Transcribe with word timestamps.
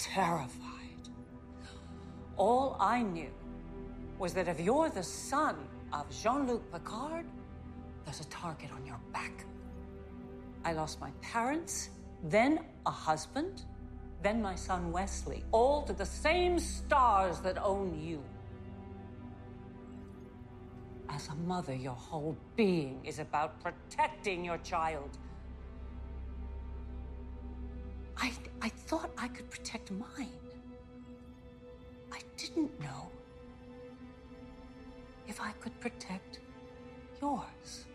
terrified. 0.00 1.08
All 2.36 2.76
I 2.80 3.02
knew 3.02 3.30
was 4.18 4.32
that 4.34 4.48
if 4.48 4.58
you're 4.58 4.88
the 4.88 5.02
son 5.02 5.56
of 5.92 6.06
Jean 6.10 6.46
Luc 6.46 6.72
Picard, 6.72 7.26
there's 8.04 8.20
a 8.20 8.26
target 8.26 8.70
on 8.72 8.86
your 8.86 8.98
back. 9.12 9.44
I 10.64 10.72
lost 10.72 11.00
my 11.00 11.10
parents, 11.20 11.90
then 12.24 12.60
a 12.86 12.90
husband, 12.90 13.64
then 14.22 14.40
my 14.42 14.54
son 14.54 14.90
Wesley, 14.90 15.44
all 15.52 15.82
to 15.82 15.92
the 15.92 16.06
same 16.06 16.58
stars 16.58 17.40
that 17.40 17.58
own 17.62 17.98
you. 18.00 18.22
As 21.08 21.28
a 21.28 21.34
mother, 21.34 21.74
your 21.74 21.94
whole 21.94 22.36
being 22.56 23.00
is 23.04 23.18
about 23.18 23.60
protecting 23.60 24.44
your 24.44 24.58
child. 24.58 25.18
I, 28.20 28.32
I 28.60 28.68
thought 28.68 29.10
I 29.16 29.28
could 29.28 29.48
protect 29.50 29.90
mine. 29.90 30.28
I 32.12 32.18
didn't 32.36 32.78
know 32.80 33.10
if 35.26 35.40
I 35.40 35.52
could 35.52 35.78
protect 35.80 36.40
yours. 37.20 37.86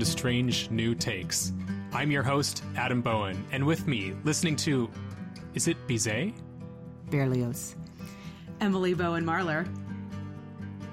To 0.00 0.06
Strange 0.06 0.70
New 0.70 0.94
Takes. 0.94 1.52
I'm 1.92 2.10
your 2.10 2.22
host, 2.22 2.64
Adam 2.74 3.02
Bowen, 3.02 3.44
and 3.52 3.62
with 3.62 3.86
me, 3.86 4.14
listening 4.24 4.56
to. 4.56 4.90
Is 5.52 5.68
it 5.68 5.76
Bizet? 5.86 6.32
Berlioz. 7.10 7.76
Emily 8.62 8.94
Bowen 8.94 9.26
Marlar. 9.26 9.68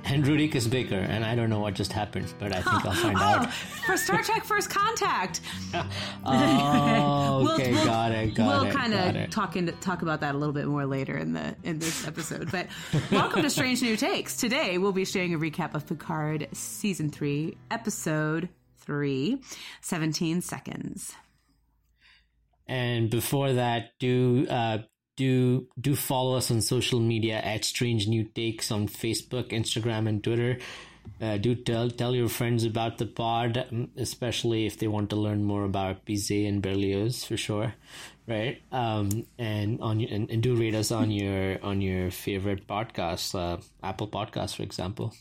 and 0.03 0.25
Rudicus 0.25 0.69
Baker, 0.69 0.99
and 0.99 1.23
I 1.23 1.35
don't 1.35 1.49
know 1.49 1.61
what 1.61 1.73
just 1.73 1.93
happened, 1.93 2.33
but 2.37 2.53
I 2.53 2.61
think 2.61 2.85
I'll 2.85 2.91
find 2.91 3.17
oh, 3.17 3.21
out. 3.21 3.53
For 3.53 3.95
Star 3.95 4.21
Trek 4.21 4.43
First 4.43 4.69
Contact. 4.69 5.39
Oh, 6.25 7.53
okay, 7.53 7.71
got 7.71 8.11
it, 8.11 8.35
got 8.35 8.47
we'll 8.47 8.69
it, 8.69 8.73
kind 8.73 8.93
of 8.93 9.29
talk 9.29 9.55
into, 9.55 9.71
talk 9.73 10.01
about 10.01 10.19
that 10.19 10.35
a 10.35 10.37
little 10.37 10.53
bit 10.53 10.65
more 10.65 10.85
later 10.85 11.17
in 11.17 11.31
the 11.31 11.55
in 11.63 11.79
this 11.79 12.05
episode. 12.05 12.51
But 12.51 12.67
welcome 13.09 13.41
to 13.43 13.49
Strange 13.49 13.81
New 13.81 13.95
Takes. 13.95 14.35
Today 14.35 14.77
we'll 14.77 14.91
be 14.91 15.05
sharing 15.05 15.33
a 15.33 15.39
recap 15.39 15.75
of 15.75 15.87
Picard 15.87 16.49
season 16.51 17.09
three, 17.09 17.57
episode 17.71 18.49
three, 18.87 19.43
17 19.81 20.39
seconds. 20.39 21.13
And 22.67 23.09
before 23.09 23.53
that, 23.53 23.91
do 23.99 24.47
uh, 24.49 24.79
do 25.17 25.67
do 25.79 25.95
follow 25.95 26.37
us 26.37 26.49
on 26.51 26.61
social 26.61 26.99
media 26.99 27.35
at 27.35 27.65
Strange 27.65 28.07
New 28.07 28.23
Takes 28.23 28.71
on 28.71 28.87
Facebook, 28.87 29.49
Instagram, 29.49 30.07
and 30.07 30.23
Twitter. 30.23 30.57
Uh, 31.21 31.37
do 31.37 31.55
tell 31.55 31.89
tell 31.89 32.15
your 32.15 32.29
friends 32.29 32.63
about 32.63 32.97
the 32.97 33.05
pod, 33.05 33.65
um, 33.71 33.89
especially 33.97 34.65
if 34.65 34.77
they 34.77 34.87
want 34.87 35.09
to 35.09 35.15
learn 35.15 35.43
more 35.43 35.63
about 35.63 36.05
Bizet 36.05 36.47
and 36.47 36.61
Berlioz 36.61 37.25
for 37.25 37.37
sure, 37.37 37.73
right? 38.27 38.61
Um, 38.71 39.25
and 39.39 39.79
on 39.81 40.01
and, 40.01 40.29
and 40.29 40.43
do 40.43 40.55
rate 40.55 40.75
us 40.75 40.91
on 40.91 41.11
your 41.11 41.63
on 41.63 41.81
your 41.81 42.11
favorite 42.11 42.67
podcast, 42.67 43.35
uh, 43.35 43.61
Apple 43.81 44.07
Podcasts, 44.07 44.55
for 44.55 44.63
example. 44.63 45.13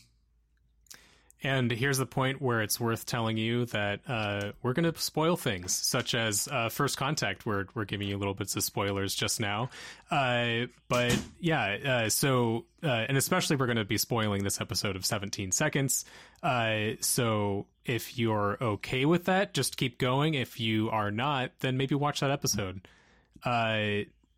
And 1.43 1.69
here's 1.69 1.99
the 1.99 2.07
point 2.07 2.41
where 2.41 2.61
it's 2.61 2.79
worth 2.79 3.05
telling 3.05 3.37
you 3.37 3.65
that 3.65 3.99
uh, 4.07 4.53
we're 4.63 4.73
going 4.73 4.91
to 4.91 4.99
spoil 4.99 5.35
things, 5.35 5.71
such 5.71 6.15
as 6.15 6.47
uh, 6.51 6.69
First 6.69 6.97
Contact. 6.97 7.45
We're 7.45 7.65
we're 7.75 7.85
giving 7.85 8.07
you 8.07 8.17
little 8.17 8.33
bits 8.33 8.55
of 8.55 8.63
spoilers 8.63 9.13
just 9.13 9.39
now, 9.39 9.69
uh, 10.09 10.65
but 10.87 11.17
yeah. 11.39 12.05
Uh, 12.05 12.09
so 12.09 12.65
uh, 12.83 12.87
and 12.87 13.17
especially 13.17 13.55
we're 13.55 13.67
going 13.67 13.77
to 13.77 13.85
be 13.85 13.99
spoiling 13.99 14.43
this 14.43 14.59
episode 14.59 14.95
of 14.95 15.05
17 15.05 15.51
seconds. 15.51 16.05
Uh, 16.41 16.93
so 17.01 17.67
if 17.85 18.17
you're 18.17 18.57
okay 18.59 19.05
with 19.05 19.25
that, 19.25 19.53
just 19.53 19.77
keep 19.77 19.99
going. 19.99 20.33
If 20.33 20.59
you 20.59 20.89
are 20.89 21.11
not, 21.11 21.51
then 21.59 21.77
maybe 21.77 21.93
watch 21.93 22.21
that 22.21 22.31
episode. 22.31 22.81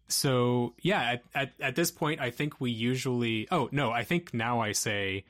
So 0.10 0.74
yeah, 0.82 1.02
at, 1.02 1.24
at 1.34 1.52
at 1.62 1.76
this 1.76 1.92
point, 1.92 2.20
I 2.20 2.32
think 2.32 2.60
we 2.60 2.72
usually. 2.72 3.48
Oh 3.52 3.70
no, 3.72 3.92
I 3.92 4.04
think 4.04 4.34
now 4.34 4.60
I 4.60 4.74
say 4.74 5.24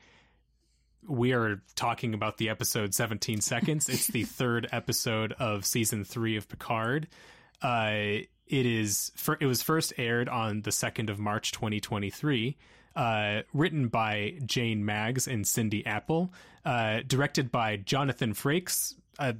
we 1.06 1.32
are 1.32 1.62
talking 1.74 2.14
about 2.14 2.38
the 2.38 2.48
episode 2.48 2.94
17 2.94 3.40
seconds. 3.40 3.88
It's 3.88 4.06
the 4.06 4.24
third 4.24 4.68
episode 4.72 5.32
of 5.38 5.64
season 5.64 6.04
three 6.04 6.36
of 6.36 6.48
Picard. 6.48 7.08
Uh, 7.62 8.22
it 8.46 8.66
is 8.66 9.12
for, 9.16 9.36
it 9.40 9.46
was 9.46 9.62
first 9.62 9.92
aired 9.96 10.28
on 10.28 10.62
the 10.62 10.70
2nd 10.70 11.10
of 11.10 11.18
March 11.18 11.52
2023. 11.52 12.56
Uh, 12.96 13.42
written 13.54 13.86
by 13.86 14.34
Jane 14.44 14.84
Maggs 14.84 15.28
and 15.28 15.46
Cindy 15.46 15.86
Appel, 15.86 16.32
uh, 16.64 17.00
directed 17.06 17.52
by 17.52 17.76
Jonathan 17.76 18.34
Frakes. 18.34 18.94
Uh, 19.16 19.34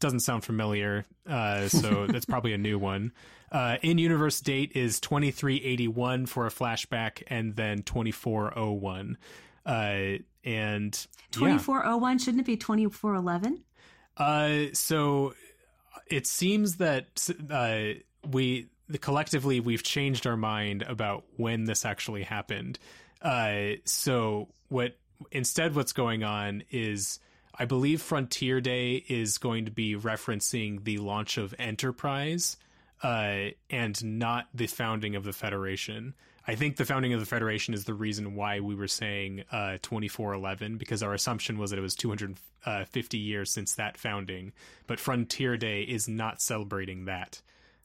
doesn't 0.00 0.20
sound 0.20 0.42
familiar, 0.42 1.04
uh, 1.28 1.68
so 1.68 2.06
that's 2.08 2.24
probably 2.24 2.54
a 2.54 2.58
new 2.58 2.78
one. 2.78 3.12
Uh, 3.52 3.76
in 3.82 3.98
universe 3.98 4.40
date 4.40 4.72
is 4.74 5.00
2381 5.00 6.26
for 6.26 6.46
a 6.46 6.50
flashback, 6.50 7.22
and 7.28 7.54
then 7.56 7.82
2401. 7.82 9.18
Uh, 9.66 10.18
and 10.44 11.06
yeah. 11.32 11.38
2401, 11.38 12.18
shouldn't 12.18 12.40
it 12.40 12.46
be 12.46 12.56
2411? 12.56 13.62
Uh, 14.16 14.72
so 14.72 15.34
it 16.08 16.26
seems 16.26 16.76
that 16.76 17.28
uh, 17.50 18.00
we 18.30 18.68
the, 18.88 18.98
collectively 18.98 19.60
we've 19.60 19.82
changed 19.82 20.26
our 20.26 20.36
mind 20.36 20.82
about 20.82 21.24
when 21.36 21.64
this 21.64 21.84
actually 21.84 22.22
happened. 22.22 22.78
Uh, 23.22 23.76
so 23.84 24.48
what 24.68 24.96
instead 25.32 25.74
what's 25.74 25.92
going 25.92 26.22
on 26.22 26.62
is 26.70 27.18
I 27.58 27.64
believe 27.64 28.02
Frontier 28.02 28.60
Day 28.60 29.04
is 29.08 29.38
going 29.38 29.64
to 29.64 29.70
be 29.70 29.94
referencing 29.94 30.84
the 30.84 30.98
launch 30.98 31.38
of 31.38 31.54
Enterprise 31.58 32.56
uh, 33.02 33.50
and 33.70 34.18
not 34.18 34.48
the 34.52 34.66
founding 34.66 35.14
of 35.14 35.24
the 35.24 35.32
Federation. 35.32 36.14
I 36.46 36.54
think 36.54 36.76
the 36.76 36.84
founding 36.84 37.14
of 37.14 37.20
the 37.20 37.26
Federation 37.26 37.72
is 37.72 37.84
the 37.84 37.94
reason 37.94 38.34
why 38.34 38.60
we 38.60 38.74
were 38.74 38.88
saying 38.88 39.44
uh, 39.50 39.78
2411 39.82 40.76
because 40.76 41.02
our 41.02 41.14
assumption 41.14 41.58
was 41.58 41.70
that 41.70 41.78
it 41.78 41.82
was 41.82 41.94
250 41.94 43.18
years 43.18 43.50
since 43.50 43.74
that 43.76 43.96
founding. 43.96 44.52
But 44.86 45.00
Frontier 45.00 45.56
Day 45.56 45.82
is 45.82 46.06
not 46.06 46.42
celebrating 46.42 47.06
that. 47.06 47.40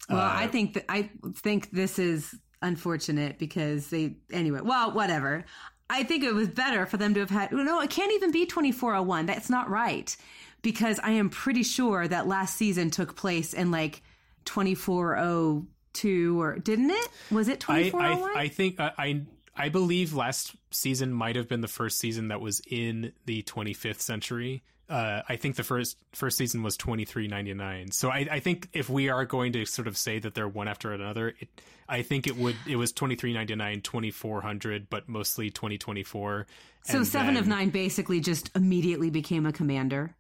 Well, 0.09 0.19
I 0.19 0.47
think 0.47 0.73
that 0.73 0.85
I 0.89 1.09
think 1.35 1.71
this 1.71 1.99
is 1.99 2.35
unfortunate 2.61 3.37
because 3.37 3.87
they 3.87 4.15
anyway. 4.31 4.61
Well, 4.63 4.91
whatever. 4.91 5.45
I 5.89 6.03
think 6.03 6.23
it 6.23 6.33
was 6.33 6.47
better 6.47 6.85
for 6.85 6.97
them 6.97 7.13
to 7.15 7.19
have 7.19 7.29
had. 7.29 7.51
No, 7.51 7.81
it 7.81 7.89
can't 7.89 8.13
even 8.13 8.31
be 8.31 8.45
twenty 8.45 8.71
four 8.71 8.95
oh 8.95 9.03
one. 9.03 9.25
That's 9.25 9.49
not 9.49 9.69
right 9.69 10.15
because 10.61 10.99
I 10.99 11.11
am 11.11 11.29
pretty 11.29 11.63
sure 11.63 12.07
that 12.07 12.27
last 12.27 12.55
season 12.55 12.89
took 12.89 13.15
place 13.15 13.53
in 13.53 13.71
like 13.71 14.01
twenty 14.45 14.73
four 14.73 15.17
oh 15.17 15.67
two 15.94 16.39
or 16.41 16.57
didn't 16.57 16.91
it? 16.91 17.09
Was 17.31 17.47
it 17.47 17.53
I, 17.53 17.55
twenty 17.57 17.89
four 17.89 18.01
oh 18.03 18.29
I. 18.35 18.41
I 18.41 18.47
think 18.47 18.79
I, 18.79 18.91
I 18.97 19.22
I 19.55 19.69
believe 19.69 20.13
last 20.13 20.55
season 20.72 21.11
might 21.11 21.35
have 21.35 21.47
been 21.50 21.61
the 21.61 21.67
first 21.67 22.00
season 22.00 22.29
that 22.29 22.39
was 22.39 22.61
in 22.67 23.11
the 23.25 23.44
25th 23.44 24.00
century. 24.00 24.63
Uh, 24.88 25.22
I 25.27 25.35
think 25.35 25.55
the 25.55 25.63
first 25.63 25.97
first 26.13 26.38
season 26.38 26.63
was 26.63 26.75
2399. 26.77 27.91
So 27.91 28.09
I, 28.09 28.27
I 28.31 28.39
think 28.39 28.69
if 28.73 28.89
we 28.89 29.09
are 29.09 29.25
going 29.25 29.51
to 29.53 29.66
sort 29.66 29.88
of 29.88 29.95
say 29.97 30.17
that 30.19 30.33
they're 30.33 30.47
one 30.47 30.67
after 30.67 30.94
another, 30.94 31.35
it, 31.39 31.47
I 31.88 32.01
think 32.01 32.25
it 32.25 32.38
would 32.38 32.56
it 32.67 32.75
was 32.77 32.91
2399, 32.94 33.81
2400, 33.81 34.89
but 34.89 35.07
mostly 35.07 35.50
2024. 35.51 36.47
So 36.85 36.97
and 36.97 37.06
seven 37.07 37.38
of 37.38 37.45
nine 37.47 37.69
basically 37.69 38.19
just 38.19 38.50
immediately 38.56 39.09
became 39.11 39.45
a 39.45 39.51
commander 39.51 40.16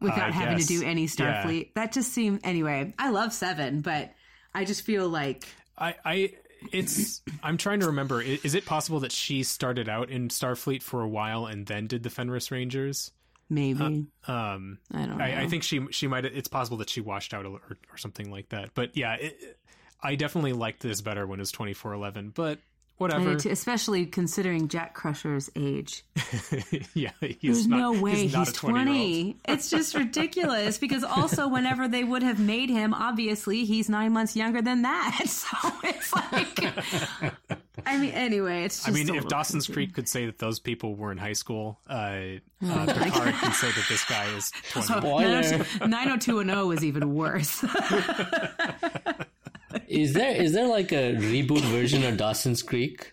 without 0.00 0.28
I 0.28 0.30
having 0.30 0.58
guess. 0.58 0.66
to 0.68 0.78
do 0.80 0.86
any 0.86 1.02
Yeah. 1.02 1.08
Starfleet. 1.08 1.74
That 1.74 1.92
just 1.92 2.12
seemed 2.12 2.40
anyway. 2.44 2.94
I 2.98 3.10
love 3.10 3.32
seven, 3.32 3.80
but 3.80 4.12
I 4.54 4.64
just 4.64 4.82
feel 4.82 5.08
like 5.08 5.46
I, 5.76 5.94
I 6.04 6.32
it's 6.72 7.22
I'm 7.42 7.56
trying 7.56 7.80
to 7.80 7.86
remember. 7.86 8.20
I- 8.20 8.40
Is 8.42 8.54
it 8.54 8.64
possible 8.66 9.00
that 9.00 9.12
she 9.12 9.42
started 9.42 9.88
out 9.88 10.10
in 10.10 10.28
Starfleet 10.28 10.82
for 10.82 11.02
a 11.02 11.08
while 11.08 11.46
and 11.46 11.66
then 11.66 11.86
did 11.86 12.02
the 12.02 12.10
Fenris 12.10 12.50
Rangers? 12.50 13.12
maybe 13.50 14.06
Um, 14.26 14.78
I 14.92 15.06
don't 15.06 15.16
know. 15.16 15.24
I, 15.24 15.42
I 15.42 15.46
think 15.48 15.62
she 15.62 15.86
she 15.90 16.06
might. 16.06 16.24
It's 16.24 16.48
possible 16.48 16.76
that 16.78 16.90
she 16.90 17.00
washed 17.00 17.32
out 17.32 17.46
or, 17.46 17.60
or 17.90 17.96
something 17.96 18.30
like 18.30 18.48
that. 18.50 18.70
But 18.74 18.96
yeah, 18.96 19.14
it, 19.14 19.58
I 20.02 20.16
definitely 20.16 20.52
liked 20.52 20.80
this 20.80 21.00
better 21.00 21.26
when 21.26 21.38
it 21.38 21.42
was 21.42 21.52
twenty 21.52 21.72
four 21.74 21.92
eleven. 21.94 22.30
But 22.30 22.58
whatever. 22.98 23.36
too, 23.36 23.50
especially 23.50 24.06
considering 24.06 24.68
Jack 24.68 24.94
Crusher's 24.94 25.50
age. 25.56 26.04
yeah, 26.94 27.10
he's 27.20 27.38
There's 27.40 27.66
not, 27.66 27.78
no 27.78 28.00
way 28.00 28.26
he's, 28.26 28.34
he's 28.34 28.52
20 28.52 28.78
year 28.78 28.88
old. 28.88 28.88
20. 28.88 29.36
It's 29.48 29.70
just 29.70 29.94
ridiculous 29.94 30.78
because 30.78 31.04
also 31.04 31.48
whenever 31.48 31.88
they 31.88 32.04
would 32.04 32.22
have 32.22 32.38
made 32.38 32.70
him, 32.70 32.92
obviously 32.92 33.64
he's 33.64 33.88
nine 33.88 34.12
months 34.12 34.36
younger 34.36 34.60
than 34.62 34.82
that. 34.82 35.20
So 35.38 35.72
it's 35.84 36.12
like, 36.14 36.58
I 37.86 37.96
mean, 37.98 38.10
anyway, 38.10 38.64
it's. 38.64 38.84
Just 38.84 38.88
I 38.88 38.90
mean, 38.90 39.14
if 39.14 39.28
Dawson's 39.28 39.66
creepy. 39.66 39.74
Creek 39.74 39.94
could 39.94 40.08
say 40.08 40.26
that 40.26 40.38
those 40.38 40.58
people 40.58 40.96
were 40.96 41.12
in 41.12 41.18
high 41.18 41.32
school, 41.32 41.78
uh, 41.88 41.92
uh, 41.92 42.86
Picard 42.86 43.34
can 43.34 43.52
say 43.52 43.68
that 43.68 43.84
this 43.88 44.04
guy 44.04 44.26
is 44.36 44.50
twenty. 44.72 44.86
Spoiler. 44.88 45.42
90210 45.86 46.66
was 46.66 46.84
even 46.84 47.14
worse. 47.14 47.64
Is 49.88 50.12
there 50.12 50.34
is 50.34 50.52
there 50.52 50.66
like 50.68 50.92
a 50.92 51.14
reboot 51.16 51.60
version 51.62 52.04
of 52.04 52.16
Dawson's 52.16 52.62
Creek? 52.62 53.12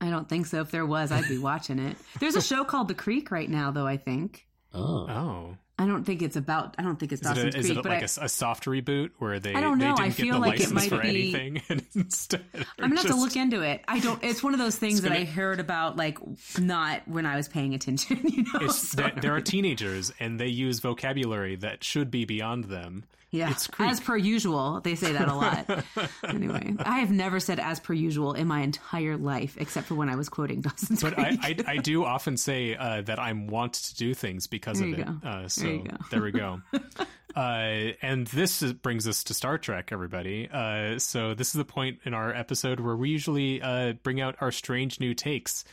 I 0.00 0.08
don't 0.10 0.28
think 0.28 0.46
so. 0.46 0.60
If 0.60 0.70
there 0.70 0.86
was, 0.86 1.10
I'd 1.10 1.28
be 1.28 1.38
watching 1.38 1.78
it. 1.78 1.96
There's 2.20 2.36
a 2.36 2.42
show 2.42 2.64
called 2.64 2.88
The 2.88 2.94
Creek 2.94 3.30
right 3.30 3.48
now, 3.50 3.70
though. 3.72 3.86
I 3.86 3.96
think. 3.96 4.46
Oh, 4.72 5.06
Oh, 5.08 5.56
I 5.80 5.86
don't 5.86 6.04
think 6.04 6.22
it's 6.22 6.36
about. 6.36 6.76
I 6.78 6.82
don't 6.82 6.96
think 7.00 7.10
it's 7.10 7.22
is 7.22 7.26
it, 7.28 7.34
Dawson's 7.34 7.54
a, 7.54 7.58
is 7.58 7.66
Creek, 7.66 7.78
it 7.78 7.82
but 7.82 7.88
like 7.90 7.98
I, 7.98 8.00
a 8.02 8.04
s- 8.04 8.18
a, 8.20 8.28
soft 8.28 8.66
reboot 8.66 9.10
where 9.18 9.40
they 9.40 9.54
I 9.54 9.60
don't 9.62 9.78
know. 9.78 9.96
they 9.96 10.02
I 10.02 10.04
didn't 10.10 10.16
get 10.18 10.22
feel 10.26 10.34
the 10.34 10.40
like 10.40 10.60
it 10.60 10.70
license 10.70 10.72
might 10.74 10.88
for 10.90 11.02
be- 11.02 11.08
anything, 11.08 11.62
and 11.70 11.84
instead 11.96 12.44
I'm 12.78 12.90
gonna 12.90 13.00
have 13.00 13.10
to 13.10 13.16
look 13.16 13.34
into 13.34 13.62
it. 13.62 13.82
I 13.88 13.98
don't. 13.98 14.22
It's 14.22 14.42
one 14.44 14.52
of 14.52 14.60
those 14.60 14.76
things 14.76 15.00
that 15.02 15.08
gonna- 15.08 15.20
I 15.22 15.24
heard 15.24 15.58
about, 15.58 15.96
like 15.96 16.18
not 16.58 17.08
when 17.08 17.26
I 17.26 17.34
was 17.36 17.48
paying 17.48 17.74
attention. 17.74 18.20
You 18.30 18.42
know, 18.44 18.66
It's, 18.66 18.90
So- 18.90 18.98
there, 18.98 19.12
there 19.20 19.34
are 19.34 19.40
teenagers 19.40 20.12
and 20.20 20.38
they 20.38 20.48
use 20.48 20.78
vocabulary 20.80 21.56
that 21.56 21.82
should 21.82 22.10
be 22.12 22.26
beyond 22.26 22.64
them. 22.64 23.04
Yeah, 23.30 23.50
it's 23.50 23.66
Creek. 23.66 23.88
as 23.88 24.00
per 24.00 24.16
usual. 24.16 24.80
They 24.80 24.94
say 24.94 25.12
that 25.12 25.28
a 25.28 25.34
lot. 25.34 25.84
anyway, 26.28 26.74
I 26.78 26.98
have 27.00 27.10
never 27.10 27.38
said 27.38 27.60
as 27.60 27.78
per 27.78 27.92
usual 27.92 28.32
in 28.32 28.48
my 28.48 28.60
entire 28.62 29.16
life, 29.16 29.56
except 29.58 29.86
for 29.86 29.94
when 29.94 30.08
I 30.08 30.16
was 30.16 30.28
quoting 30.28 30.60
Dawson's 30.60 31.02
But 31.02 31.18
I. 31.18 31.38
I, 31.42 31.56
I 31.66 31.76
do 31.76 32.04
often 32.04 32.36
say 32.36 32.76
uh, 32.76 33.02
that 33.02 33.18
I'm 33.18 33.46
want 33.46 33.74
to 33.74 33.94
do 33.96 34.14
things 34.14 34.46
because 34.46 34.80
There 34.80 34.88
of 34.88 34.98
it. 34.98 35.08
Uh, 35.24 35.48
so 35.48 35.62
There 35.62 35.72
you 35.72 35.82
go. 35.84 35.96
there 36.10 36.22
we 36.22 36.32
go. 36.32 36.60
uh, 37.36 37.92
and 38.02 38.26
this 38.28 38.62
is, 38.62 38.72
brings 38.72 39.06
us 39.06 39.24
to 39.24 39.34
Star 39.34 39.58
Trek, 39.58 39.90
everybody. 39.92 40.48
Uh, 40.52 40.98
so 40.98 41.34
this 41.34 41.48
is 41.48 41.54
the 41.54 41.64
point 41.64 42.00
in 42.04 42.14
our 42.14 42.34
episode 42.34 42.80
where 42.80 42.96
we 42.96 43.10
usually 43.10 43.62
uh, 43.62 43.92
bring 44.02 44.20
out 44.20 44.36
our 44.40 44.50
strange 44.50 45.00
new 45.00 45.14
takes. 45.14 45.64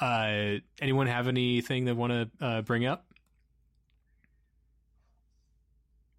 Uh, 0.00 0.54
anyone 0.80 1.06
have 1.06 1.28
anything 1.28 1.84
they 1.84 1.92
want 1.92 2.12
to 2.12 2.44
uh, 2.44 2.62
bring 2.62 2.86
up? 2.86 3.04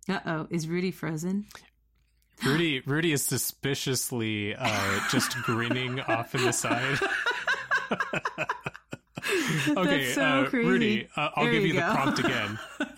Uh 0.10 0.20
oh, 0.26 0.48
is 0.50 0.68
Rudy 0.68 0.92
frozen? 0.92 1.46
Rudy, 2.44 2.82
Rudy 2.82 3.14
is 3.14 3.24
suspiciously 3.24 4.56
uh, 4.56 5.00
just 5.10 5.36
grinning 5.44 6.02
off 6.02 6.36
in 6.36 6.44
the 6.44 6.52
side. 6.52 7.00
okay, 9.78 10.12
so 10.12 10.22
uh. 10.22 10.50
Rudy, 10.52 11.08
uh, 11.16 11.30
I'll 11.36 11.44
There 11.46 11.54
give 11.54 11.62
you 11.64 11.68
you 11.70 11.80
the 11.80 11.82
prompt 11.82 12.20
again. 12.20 12.60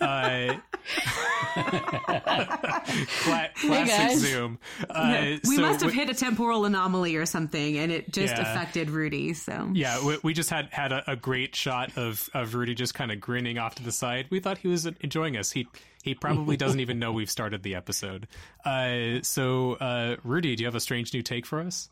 Cla- 1.56 3.48
classic 3.54 3.86
guys. 3.86 4.18
Zoom. 4.20 4.58
Uh, 4.88 5.36
we 5.48 5.56
so 5.56 5.62
must 5.62 5.80
have 5.80 5.90
we- 5.90 5.96
hit 5.96 6.08
a 6.10 6.14
temporal 6.14 6.64
anomaly 6.64 7.16
or 7.16 7.26
something, 7.26 7.78
and 7.78 7.90
it 7.92 8.12
just 8.12 8.34
Yeah. 8.36 8.42
affected 8.42 8.90
Rudy. 8.90 9.34
So 9.34 9.70
Yeah, 9.72 10.04
we, 10.04 10.18
we 10.22 10.32
just 10.34 10.50
had 10.50 10.68
had 10.72 10.92
a, 10.92 11.10
a 11.10 11.16
great 11.16 11.54
shot 11.56 11.96
of, 11.96 12.28
of 12.34 12.54
Rudy 12.54 12.74
just 12.74 12.94
kind 12.94 13.10
of 13.10 13.20
grinning 13.20 13.58
off 13.58 13.74
to 13.76 13.82
the 13.82 13.92
side. 13.92 14.26
We 14.30 14.40
thought 14.40 14.58
he 14.58 14.68
was 14.68 14.86
enjoying 14.86 15.36
us. 15.36 15.50
He 15.50 15.66
he 16.02 16.14
probably 16.14 16.56
doesn't 16.62 16.80
even 16.80 16.98
know 16.98 17.12
we've 17.12 17.30
started 17.30 17.62
the 17.62 17.74
episode. 17.74 18.28
Uh, 18.64 19.20
so, 19.22 19.74
uh, 19.74 20.16
Rudy, 20.24 20.54
do 20.56 20.62
you 20.62 20.66
have 20.66 20.74
a 20.76 20.80
strange 20.80 21.12
new 21.12 21.22
take 21.22 21.46
for 21.46 21.60
us? 21.60 21.88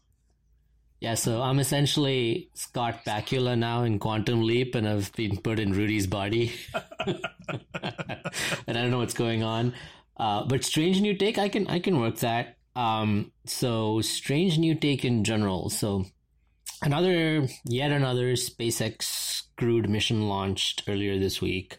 Yeah. 1.00 1.14
So 1.14 1.42
I'm 1.42 1.58
essentially 1.58 2.50
Scott 2.54 3.04
Bakula 3.04 3.58
now 3.58 3.82
in 3.82 3.98
Quantum 3.98 4.42
Leap, 4.42 4.74
and 4.74 4.88
I've 4.88 5.12
been 5.12 5.36
put 5.36 5.58
in 5.58 5.72
Rudy's 5.72 6.06
body, 6.06 6.52
and 7.06 7.18
I 8.68 8.72
don't 8.72 8.90
know 8.90 8.98
what's 8.98 9.14
going 9.14 9.42
on. 9.42 9.74
Uh, 10.16 10.44
but 10.44 10.64
strange 10.64 11.00
new 11.00 11.16
take, 11.16 11.38
I 11.38 11.48
can 11.48 11.66
I 11.68 11.78
can 11.78 12.00
work 12.00 12.16
that. 12.18 12.56
Um, 12.76 13.32
so 13.46 14.00
strange 14.00 14.58
new 14.58 14.74
take 14.74 15.04
in 15.04 15.24
general. 15.24 15.70
So 15.70 16.06
another 16.82 17.46
yet 17.64 17.90
another 17.90 18.32
SpaceX 18.32 19.42
crewed 19.56 19.88
mission 19.88 20.28
launched 20.28 20.82
earlier 20.88 21.18
this 21.18 21.40
week. 21.40 21.78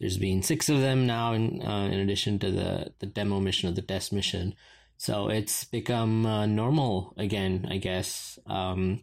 There's 0.00 0.18
been 0.18 0.42
six 0.42 0.68
of 0.68 0.80
them 0.80 1.06
now, 1.06 1.32
in 1.32 1.62
uh, 1.62 1.86
in 1.86 2.00
addition 2.00 2.38
to 2.40 2.50
the 2.50 2.92
the 2.98 3.06
demo 3.06 3.40
mission 3.40 3.68
or 3.68 3.72
the 3.72 3.82
test 3.82 4.12
mission. 4.12 4.54
So 4.98 5.28
it's 5.28 5.64
become 5.64 6.24
uh, 6.26 6.46
normal 6.46 7.14
again, 7.16 7.66
I 7.70 7.76
guess. 7.78 8.38
Um, 8.46 9.02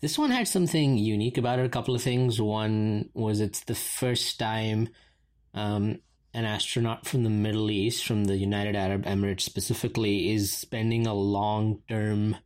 this 0.00 0.18
one 0.18 0.30
had 0.30 0.48
something 0.48 0.98
unique 0.98 1.38
about 1.38 1.58
it. 1.58 1.66
A 1.66 1.68
couple 1.68 1.94
of 1.94 2.02
things. 2.02 2.40
One 2.40 3.10
was 3.14 3.40
it's 3.40 3.60
the 3.60 3.74
first 3.74 4.38
time 4.38 4.88
um, 5.54 5.98
an 6.34 6.44
astronaut 6.44 7.06
from 7.06 7.24
the 7.24 7.30
Middle 7.30 7.70
East, 7.70 8.04
from 8.04 8.24
the 8.24 8.36
United 8.36 8.74
Arab 8.74 9.04
Emirates 9.04 9.42
specifically, 9.42 10.32
is 10.32 10.52
spending 10.52 11.06
a 11.06 11.14
long 11.14 11.82
term 11.88 12.36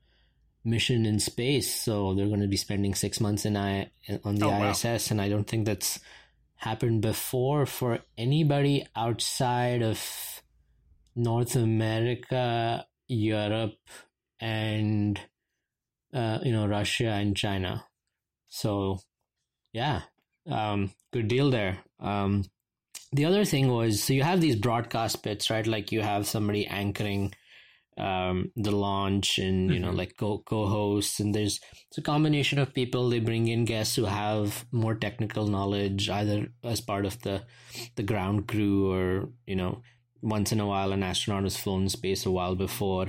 mission 0.64 1.06
in 1.06 1.20
space. 1.20 1.72
So 1.75 2.14
they're 2.14 2.26
going 2.26 2.40
to 2.40 2.48
be 2.48 2.56
spending 2.56 2.94
six 2.94 3.20
months 3.20 3.44
in 3.44 3.56
I 3.56 3.90
on 4.25 4.34
the 4.37 4.46
Oh, 4.46 4.50
wow. 4.50 4.70
ISS, 4.70 5.10
and 5.10 5.20
I 5.20 5.28
don't 5.28 5.46
think 5.46 5.66
that's 5.66 6.00
happened 6.56 7.02
before 7.02 7.66
for 7.66 8.00
anybody 8.19 8.87
outside 8.96 9.82
of 9.82 10.36
North 11.17 11.57
America, 11.57 12.87
Europe, 13.09 13.79
and 14.39 15.19
uh, 16.13 16.39
you 16.43 16.53
know 16.53 16.67
Russia 16.67 17.09
and 17.09 17.37
China. 17.37 17.85
So, 18.49 19.01
yeah, 19.73 20.03
um, 20.49 20.93
good 21.13 21.29
deal 21.29 21.51
there. 21.51 21.79
Um, 22.01 22.45
the 23.13 23.25
other 23.25 23.45
thing 23.45 23.69
was 23.69 24.03
so 24.03 24.13
you 24.13 24.23
have 24.23 24.41
these 24.41 24.57
broadcast 24.57 25.23
bits, 25.23 25.51
right? 25.51 25.67
Like 25.67 25.91
you 25.93 26.03
have 26.03 26.27
somebody 26.27 26.67
anchoring 26.67 27.35
um, 27.99 28.53
the 28.57 28.73
launch, 28.73 29.39
and 29.39 29.71
you 29.73 29.81
know, 29.81 29.91
Mhm. 29.91 29.97
like 29.97 30.17
co 30.19 30.39
co-hosts, 30.45 31.19
and 31.19 31.35
there's 31.35 31.61
it's 31.89 31.97
a 31.99 32.03
combination 32.03 32.59
of 32.59 32.75
people. 32.75 33.09
They 33.09 33.21
bring 33.21 33.49
in 33.49 33.65
guests 33.65 33.97
who 33.97 34.05
have 34.05 34.67
more 34.71 34.95
technical 34.95 35.47
knowledge, 35.47 36.11
either 36.11 36.53
as 36.63 36.83
part 36.83 37.07
of 37.07 37.23
the 37.23 37.45
the 37.95 38.03
ground 38.03 38.49
crew 38.49 38.93
or 38.93 39.31
you 39.47 39.57
know 39.57 39.81
once 40.23 40.53
in 40.53 40.61
a 40.61 40.67
while 40.67 40.93
an 40.93 41.03
astronaut 41.03 41.43
has 41.45 41.57
flown 41.57 41.89
space 41.89 42.27
a 42.27 42.31
while 42.31 42.55
before 42.55 43.09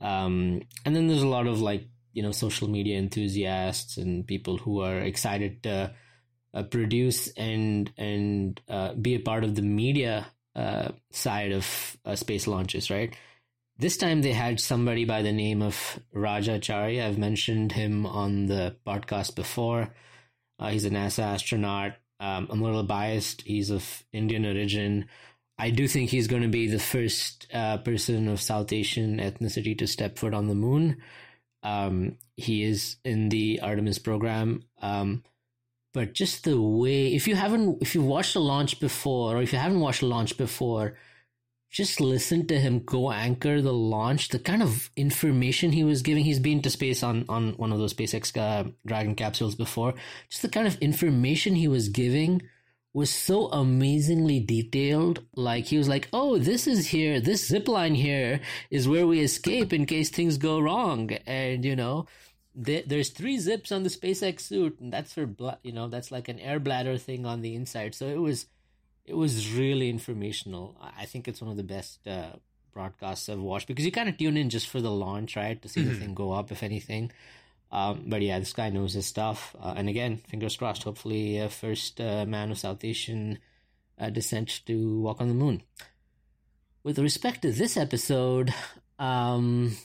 um, 0.00 0.60
and 0.84 0.96
then 0.96 1.06
there's 1.06 1.22
a 1.22 1.28
lot 1.28 1.46
of 1.46 1.60
like 1.60 1.84
you 2.12 2.22
know 2.22 2.32
social 2.32 2.68
media 2.68 2.98
enthusiasts 2.98 3.96
and 3.96 4.26
people 4.26 4.58
who 4.58 4.80
are 4.80 4.98
excited 4.98 5.62
to 5.62 5.92
uh, 6.54 6.62
produce 6.64 7.28
and 7.36 7.92
and 7.96 8.60
uh, 8.68 8.92
be 8.94 9.14
a 9.14 9.20
part 9.20 9.44
of 9.44 9.54
the 9.54 9.62
media 9.62 10.26
uh, 10.54 10.88
side 11.10 11.52
of 11.52 11.96
uh, 12.04 12.14
space 12.14 12.46
launches 12.46 12.90
right 12.90 13.16
this 13.78 13.96
time 13.96 14.22
they 14.22 14.32
had 14.32 14.60
somebody 14.60 15.04
by 15.04 15.22
the 15.22 15.32
name 15.32 15.60
of 15.60 15.98
Raja 16.12 16.60
Chari. 16.60 17.02
I've 17.02 17.18
mentioned 17.18 17.72
him 17.72 18.06
on 18.06 18.46
the 18.46 18.76
podcast 18.86 19.34
before. 19.34 19.92
Uh, 20.58 20.68
he's 20.68 20.84
a 20.84 20.90
NASA 20.90 21.24
astronaut. 21.24 21.94
Um, 22.20 22.46
I'm 22.50 22.60
a 22.60 22.64
little 22.64 22.84
biased. 22.84 23.42
He's 23.42 23.70
of 23.70 24.04
Indian 24.12 24.46
origin. 24.46 25.06
I 25.62 25.70
do 25.70 25.86
think 25.86 26.10
he's 26.10 26.26
going 26.26 26.42
to 26.42 26.48
be 26.48 26.66
the 26.66 26.80
first 26.80 27.46
uh, 27.54 27.76
person 27.78 28.26
of 28.26 28.40
South 28.40 28.72
Asian 28.72 29.18
ethnicity 29.18 29.78
to 29.78 29.86
step 29.86 30.18
foot 30.18 30.34
on 30.34 30.48
the 30.48 30.56
moon. 30.56 30.96
Um, 31.62 32.18
he 32.36 32.64
is 32.64 32.96
in 33.04 33.28
the 33.28 33.60
Artemis 33.60 34.00
program. 34.00 34.64
Um, 34.80 35.22
but 35.94 36.14
just 36.14 36.42
the 36.42 36.60
way, 36.60 37.14
if 37.14 37.28
you 37.28 37.36
haven't, 37.36 37.80
if 37.80 37.94
you've 37.94 38.04
watched 38.04 38.34
the 38.34 38.40
launch 38.40 38.80
before, 38.80 39.36
or 39.36 39.42
if 39.42 39.52
you 39.52 39.58
haven't 39.60 39.78
watched 39.78 40.00
the 40.00 40.06
launch 40.06 40.36
before, 40.36 40.96
just 41.70 42.00
listen 42.00 42.44
to 42.48 42.58
him 42.58 42.80
go 42.80 43.12
anchor 43.12 43.62
the 43.62 43.72
launch. 43.72 44.30
The 44.30 44.40
kind 44.40 44.64
of 44.64 44.90
information 44.96 45.70
he 45.70 45.84
was 45.84 46.02
giving. 46.02 46.24
He's 46.24 46.40
been 46.40 46.60
to 46.62 46.70
space 46.70 47.04
on 47.04 47.24
on 47.28 47.52
one 47.52 47.70
of 47.70 47.78
those 47.78 47.94
SpaceX 47.94 48.36
uh, 48.36 48.68
Dragon 48.84 49.14
capsules 49.14 49.54
before. 49.54 49.94
Just 50.28 50.42
the 50.42 50.48
kind 50.48 50.66
of 50.66 50.76
information 50.78 51.54
he 51.54 51.68
was 51.68 51.88
giving 51.88 52.42
was 52.94 53.10
so 53.10 53.48
amazingly 53.48 54.40
detailed. 54.40 55.24
Like 55.34 55.66
he 55.66 55.78
was 55.78 55.88
like, 55.88 56.08
"Oh, 56.12 56.38
this 56.38 56.66
is 56.66 56.88
here. 56.88 57.20
This 57.20 57.46
zip 57.46 57.68
line 57.68 57.94
here 57.94 58.40
is 58.70 58.88
where 58.88 59.06
we 59.06 59.20
escape 59.20 59.72
in 59.72 59.86
case 59.86 60.10
things 60.10 60.38
go 60.38 60.60
wrong." 60.60 61.10
And 61.26 61.64
you 61.64 61.76
know, 61.76 62.06
there, 62.54 62.82
there's 62.86 63.10
three 63.10 63.38
zips 63.38 63.72
on 63.72 63.82
the 63.82 63.88
SpaceX 63.88 64.40
suit, 64.40 64.78
and 64.80 64.92
that's 64.92 65.12
for 65.14 65.26
bla- 65.26 65.58
you 65.62 65.72
know 65.72 65.88
that's 65.88 66.10
like 66.10 66.28
an 66.28 66.38
air 66.38 66.60
bladder 66.60 66.98
thing 66.98 67.24
on 67.24 67.40
the 67.40 67.54
inside. 67.54 67.94
So 67.94 68.06
it 68.06 68.20
was 68.20 68.46
it 69.06 69.14
was 69.14 69.52
really 69.52 69.88
informational. 69.88 70.76
I 70.80 71.02
I 71.02 71.04
think 71.06 71.28
it's 71.28 71.40
one 71.40 71.50
of 71.50 71.56
the 71.56 71.62
best 71.62 72.06
uh, 72.06 72.36
broadcasts 72.72 73.28
I've 73.28 73.38
watched 73.40 73.68
because 73.68 73.84
you 73.84 73.92
kind 73.92 74.08
of 74.08 74.18
tune 74.18 74.36
in 74.36 74.50
just 74.50 74.68
for 74.68 74.80
the 74.80 74.90
launch, 74.90 75.36
right, 75.36 75.60
to 75.62 75.68
see 75.68 75.82
the 75.82 75.94
thing 75.94 76.14
go 76.14 76.32
up, 76.32 76.52
if 76.52 76.62
anything. 76.62 77.10
Um, 77.72 78.04
but 78.06 78.20
yeah, 78.20 78.38
this 78.38 78.52
guy 78.52 78.68
knows 78.68 78.92
his 78.92 79.06
stuff. 79.06 79.56
Uh, 79.58 79.72
and 79.76 79.88
again, 79.88 80.18
fingers 80.28 80.56
crossed. 80.56 80.82
Hopefully, 80.82 81.40
uh, 81.40 81.48
first 81.48 82.00
uh, 82.00 82.26
man 82.26 82.50
of 82.50 82.58
South 82.58 82.84
Asian 82.84 83.38
uh, 83.98 84.10
descent 84.10 84.60
to 84.66 85.00
walk 85.00 85.22
on 85.22 85.28
the 85.28 85.34
moon. 85.34 85.62
With 86.84 86.98
respect 86.98 87.42
to 87.42 87.52
this 87.52 87.78
episode, 87.78 88.52
um, 88.98 89.76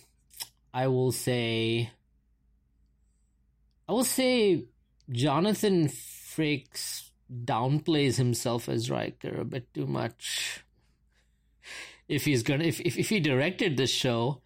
I 0.74 0.88
will 0.88 1.14
say, 1.14 1.92
I 3.88 3.94
will 3.94 4.04
say, 4.04 4.66
Jonathan 5.10 5.88
Frakes 5.88 7.10
downplays 7.32 8.18
himself 8.18 8.68
as 8.68 8.92
Riker 8.92 9.40
a 9.40 9.46
bit 9.46 9.74
too 9.74 9.88
much. 9.88 10.64
If 12.10 12.26
he's 12.26 12.44
gonna, 12.44 12.66
if 12.66 12.82
if, 12.82 12.98
if 12.98 13.10
he 13.10 13.20
directed 13.20 13.78
this 13.78 13.92
show, 13.92 14.42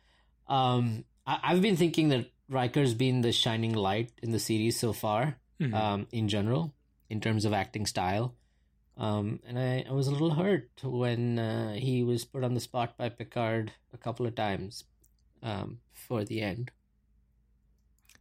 um, 0.48 1.06
I, 1.26 1.40
I've 1.44 1.62
been 1.62 1.78
thinking 1.78 2.10
that 2.10 2.31
Riker's 2.52 2.94
been 2.94 3.22
the 3.22 3.32
shining 3.32 3.74
light 3.74 4.12
in 4.22 4.32
the 4.32 4.40
series 4.40 4.78
so 4.80 4.92
far, 4.94 5.38
Mhm. 5.60 5.74
um, 5.74 6.08
in 6.12 6.28
general, 6.28 6.74
in 7.10 7.22
terms 7.22 7.46
of 7.46 7.54
acting 7.54 7.86
style. 7.86 8.36
Um, 8.98 9.40
and 9.48 9.58
I, 9.58 9.86
I 9.90 9.94
was 9.94 10.08
a 10.08 10.12
little 10.12 10.32
hurt 10.32 10.70
when 10.84 11.40
uh, 11.40 11.74
he 11.74 12.04
was 12.04 12.26
put 12.26 12.44
on 12.44 12.54
the 12.54 12.60
spot 12.60 12.98
by 12.98 13.10
Picard 13.10 13.72
a 13.94 13.98
couple 13.98 14.26
of 14.28 14.36
times 14.36 14.84
um, 15.42 15.80
for 15.94 16.24
the 16.26 16.42
end. 16.42 16.72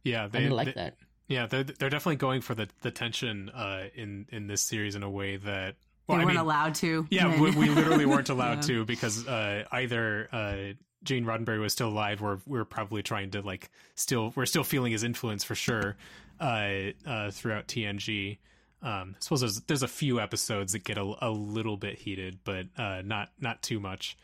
yeah, 0.03 0.23
I 0.23 0.27
they, 0.27 0.39
didn't 0.39 0.55
like 0.55 0.67
they- 0.67 0.73
that. 0.81 0.97
Yeah, 1.27 1.45
they're 1.45 1.63
they're 1.63 1.89
definitely 1.89 2.17
going 2.17 2.41
for 2.41 2.55
the 2.55 2.67
the 2.81 2.91
tension 2.91 3.49
uh, 3.51 3.87
in 3.95 4.25
in 4.33 4.47
this 4.47 4.61
series 4.61 4.95
in 4.95 5.03
a 5.03 5.09
way 5.09 5.37
that 5.37 5.75
They 5.75 6.13
well, 6.13 6.17
I 6.19 6.25
weren't 6.25 6.35
mean, 6.35 6.41
allowed 6.43 6.75
to. 6.75 7.07
Yeah, 7.09 7.39
we, 7.39 7.51
we 7.51 7.69
literally 7.69 8.05
weren't 8.11 8.27
allowed 8.29 8.55
Yeah. 8.67 8.75
to 8.79 8.85
because 8.85 9.25
uh, 9.27 9.63
either 9.71 10.27
uh, 10.33 10.73
Gene 11.03 11.25
Roddenberry 11.25 11.59
was 11.59 11.73
still 11.73 11.89
alive, 11.89 12.21
or 12.21 12.41
we 12.45 12.59
are 12.59 12.65
probably 12.65 13.03
trying 13.03 13.31
to 13.31 13.41
like 13.41 13.69
still 13.95 14.31
we're 14.35 14.45
still 14.45 14.63
feeling 14.63 14.91
his 14.91 15.03
influence 15.03 15.43
for 15.43 15.55
sure 15.55 15.95
uh, 16.39 16.91
uh, 17.05 17.31
throughout 17.31 17.67
TNG. 17.67 18.37
Um, 18.83 19.15
I 19.15 19.19
suppose 19.19 19.41
there's 19.41 19.61
there's 19.61 19.83
a 19.83 19.87
few 19.87 20.19
episodes 20.19 20.73
that 20.73 20.83
get 20.83 20.97
a, 20.97 21.13
a 21.21 21.29
little 21.29 21.77
bit 21.77 21.97
heated, 21.97 22.39
but 22.43 22.67
uh, 22.77 23.01
not 23.03 23.29
not 23.39 23.61
too 23.61 23.79
much. 23.79 24.17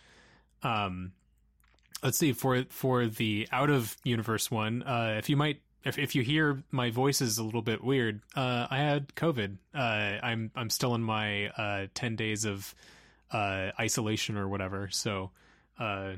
Um, 0.64 1.14
let's 2.04 2.18
see 2.18 2.34
for 2.34 2.64
for 2.70 3.08
the 3.08 3.48
out 3.52 3.70
of 3.70 3.96
universe 4.04 4.52
one. 4.52 4.84
Uh, 4.84 5.16
if 5.18 5.30
you 5.30 5.38
might. 5.38 5.62
If, 5.86 5.98
if 5.98 6.16
you 6.16 6.22
hear 6.22 6.62
my 6.70 6.90
voice 6.90 7.22
is 7.22 7.38
a 7.38 7.44
little 7.46 7.62
bit 7.62 7.82
weird, 7.82 8.20
uh, 8.36 8.68
I 8.70 8.80
had 8.80 9.16
COVID. 9.16 9.58
Uh, 9.74 9.78
I'm 9.78 10.52
I'm 10.54 10.70
still 10.70 10.94
in 10.96 11.02
my 11.02 11.48
uh, 11.48 11.88
ten 11.94 12.18
days 12.18 12.44
of 12.44 12.76
uh, 13.32 13.72
isolation 13.80 14.38
or 14.38 14.50
whatever. 14.50 14.90
So, 14.92 15.32
uh, 15.80 16.14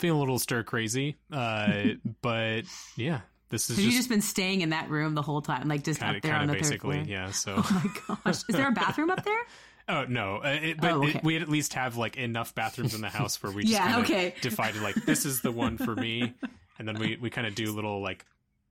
feeling 0.00 0.16
a 0.16 0.20
little 0.20 0.38
stir 0.38 0.62
crazy. 0.64 1.16
Uh, 1.32 1.82
but 2.22 2.62
yeah, 2.96 3.20
this 3.50 3.70
is 3.70 3.78
you've 3.78 3.86
just, 3.88 3.96
just 3.98 4.08
been 4.08 4.20
staying 4.22 4.62
in 4.62 4.70
that 4.70 4.90
room 4.90 5.14
the 5.14 5.22
whole 5.22 5.42
time, 5.42 5.68
like 5.68 5.84
just 5.84 6.00
kind 6.00 6.16
up 6.16 6.22
there 6.22 6.34
on 6.34 6.48
the 6.48 6.54
third 6.54 6.80
floor. 6.80 6.94
yeah. 7.06 7.30
So, 7.30 7.54
Oh 7.58 7.82
my 8.08 8.16
gosh! 8.24 8.42
Is 8.48 8.54
there 8.56 8.68
a 8.68 8.72
bathroom 8.72 9.10
up 9.10 9.24
there? 9.24 9.40
oh 9.88 10.04
no, 10.08 10.36
uh, 10.36 10.48
it, 10.62 10.80
but 10.80 10.92
Oh, 10.92 11.02
okay. 11.04 11.18
it, 11.18 11.24
we 11.24 11.36
at 11.36 11.48
least 11.48 11.74
have 11.74 11.96
like 11.96 12.16
enough 12.16 12.54
bathrooms 12.54 12.94
in 12.94 13.00
the 13.00 13.08
house 13.08 13.42
where 13.42 13.52
we 13.52 13.62
just 13.62 13.72
Yeah, 13.80 14.00
okay. 14.00 14.34
divided 14.40 14.82
like 14.82 14.94
this 14.96 15.24
is 15.24 15.42
the 15.42 15.52
one 15.52 15.78
for 15.78 15.94
me, 15.94 16.32
and 16.78 16.86
then 16.88 16.98
we 16.98 17.16
we 17.20 17.30
kind 17.30 17.46
of 17.46 17.54
do 17.54 17.72
little 17.72 18.00
like 18.00 18.24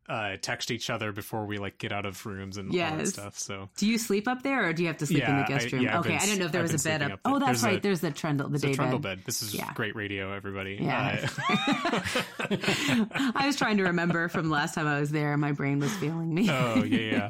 uh 0.09 0.35
text 0.41 0.71
each 0.71 0.89
other 0.89 1.11
before 1.11 1.45
we 1.45 1.57
like 1.59 1.77
get 1.77 1.91
out 1.91 2.05
of 2.05 2.25
rooms 2.25 2.57
and 2.57 2.71
all 2.71 2.75
that 2.97 3.07
stuff. 3.07 3.37
So 3.37 3.69
Do 3.77 3.85
you 3.87 3.97
sleep 3.99 4.27
up 4.27 4.41
there, 4.43 4.65
or 4.67 4.73
do 4.73 4.81
you 4.81 4.87
have 4.87 4.97
to 4.97 5.05
sleep 5.05 5.23
in 5.23 5.37
the 5.37 5.43
guest 5.43 5.71
room? 5.71 5.87
I've 5.87 5.95
okay, 5.99 6.09
been 6.09 6.17
I 6.17 6.25
didn't 6.25 6.39
know 6.39 6.45
if 6.47 6.51
there 6.51 6.63
I've 6.63 6.71
was 6.71 6.83
a 6.85 6.89
bed 6.89 7.01
up. 7.03 7.11
up 7.13 7.19
there. 7.23 7.33
Oh, 7.33 7.39
that's 7.39 7.61
There's 7.61 7.63
right. 7.63 7.77
a- 7.77 7.81
There's 7.81 7.99
the 8.01 8.11
trundle, 8.11 8.49
the 8.49 8.57
day 8.59 8.73
trundle 8.73 8.99
bed. 8.99 9.17
bed. 9.19 9.25
This 9.25 9.41
is 9.41 9.53
Yeah. 9.53 9.71
great 9.73 9.95
radio, 9.95 10.33
everybody. 10.33 10.79
Yeah. 10.81 11.27
Uh, 11.47 12.21
I 13.35 13.43
was 13.45 13.55
trying 13.55 13.77
to 13.77 13.83
remember 13.83 14.27
from 14.29 14.49
last 14.49 14.75
time 14.75 14.87
I 14.87 14.99
was 14.99 15.11
there. 15.11 15.35
My 15.37 15.51
brain 15.51 15.79
was 15.79 15.93
failing 15.97 16.33
me. 16.33 16.49
oh 16.49 16.83
yeah, 16.83 17.29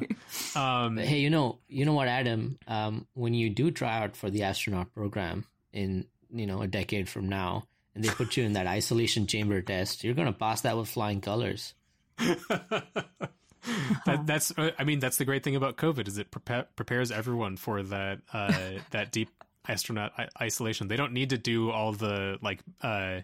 Um, 0.56 0.96
hey, 0.96 1.18
you 1.18 1.28
know, 1.30 1.58
you 1.68 1.84
know 1.84 1.92
what, 1.92 2.08
Adam? 2.08 2.58
Um, 2.66 3.06
when 3.14 3.34
you 3.34 3.50
do 3.50 3.70
try 3.70 3.98
out 4.02 4.16
for 4.16 4.30
the 4.30 4.44
astronaut 4.44 4.92
program 4.94 5.44
in 5.72 6.06
you 6.32 6.46
know 6.46 6.62
a 6.62 6.66
decade 6.66 7.08
from 7.08 7.28
now, 7.28 7.64
and 7.94 8.04
they 8.04 8.08
put 8.08 8.36
you 8.36 8.44
in 8.44 8.54
that 8.54 8.66
isolation 8.66 9.26
chamber 9.26 9.60
test, 9.60 10.02
you're 10.04 10.14
gonna 10.14 10.32
pass 10.32 10.62
that 10.62 10.76
with 10.76 10.88
flying 10.88 11.20
colors. 11.20 11.74
that, 14.06 14.26
that's 14.26 14.52
uh, 14.56 14.70
I 14.78 14.84
mean 14.84 15.00
that's 15.00 15.16
the 15.16 15.24
great 15.24 15.42
thing 15.42 15.56
about 15.56 15.76
COVID 15.76 16.08
is 16.08 16.18
it 16.18 16.30
prepa- 16.30 16.66
prepares 16.76 17.10
everyone 17.10 17.56
for 17.56 17.82
that 17.82 18.20
uh, 18.32 18.52
that 18.90 19.12
deep 19.12 19.30
astronaut 19.68 20.12
I- 20.18 20.28
isolation. 20.40 20.88
They 20.88 20.96
don't 20.96 21.12
need 21.12 21.30
to 21.30 21.38
do 21.38 21.70
all 21.70 21.92
the 21.92 22.38
like 22.42 22.60
uh, 22.82 23.20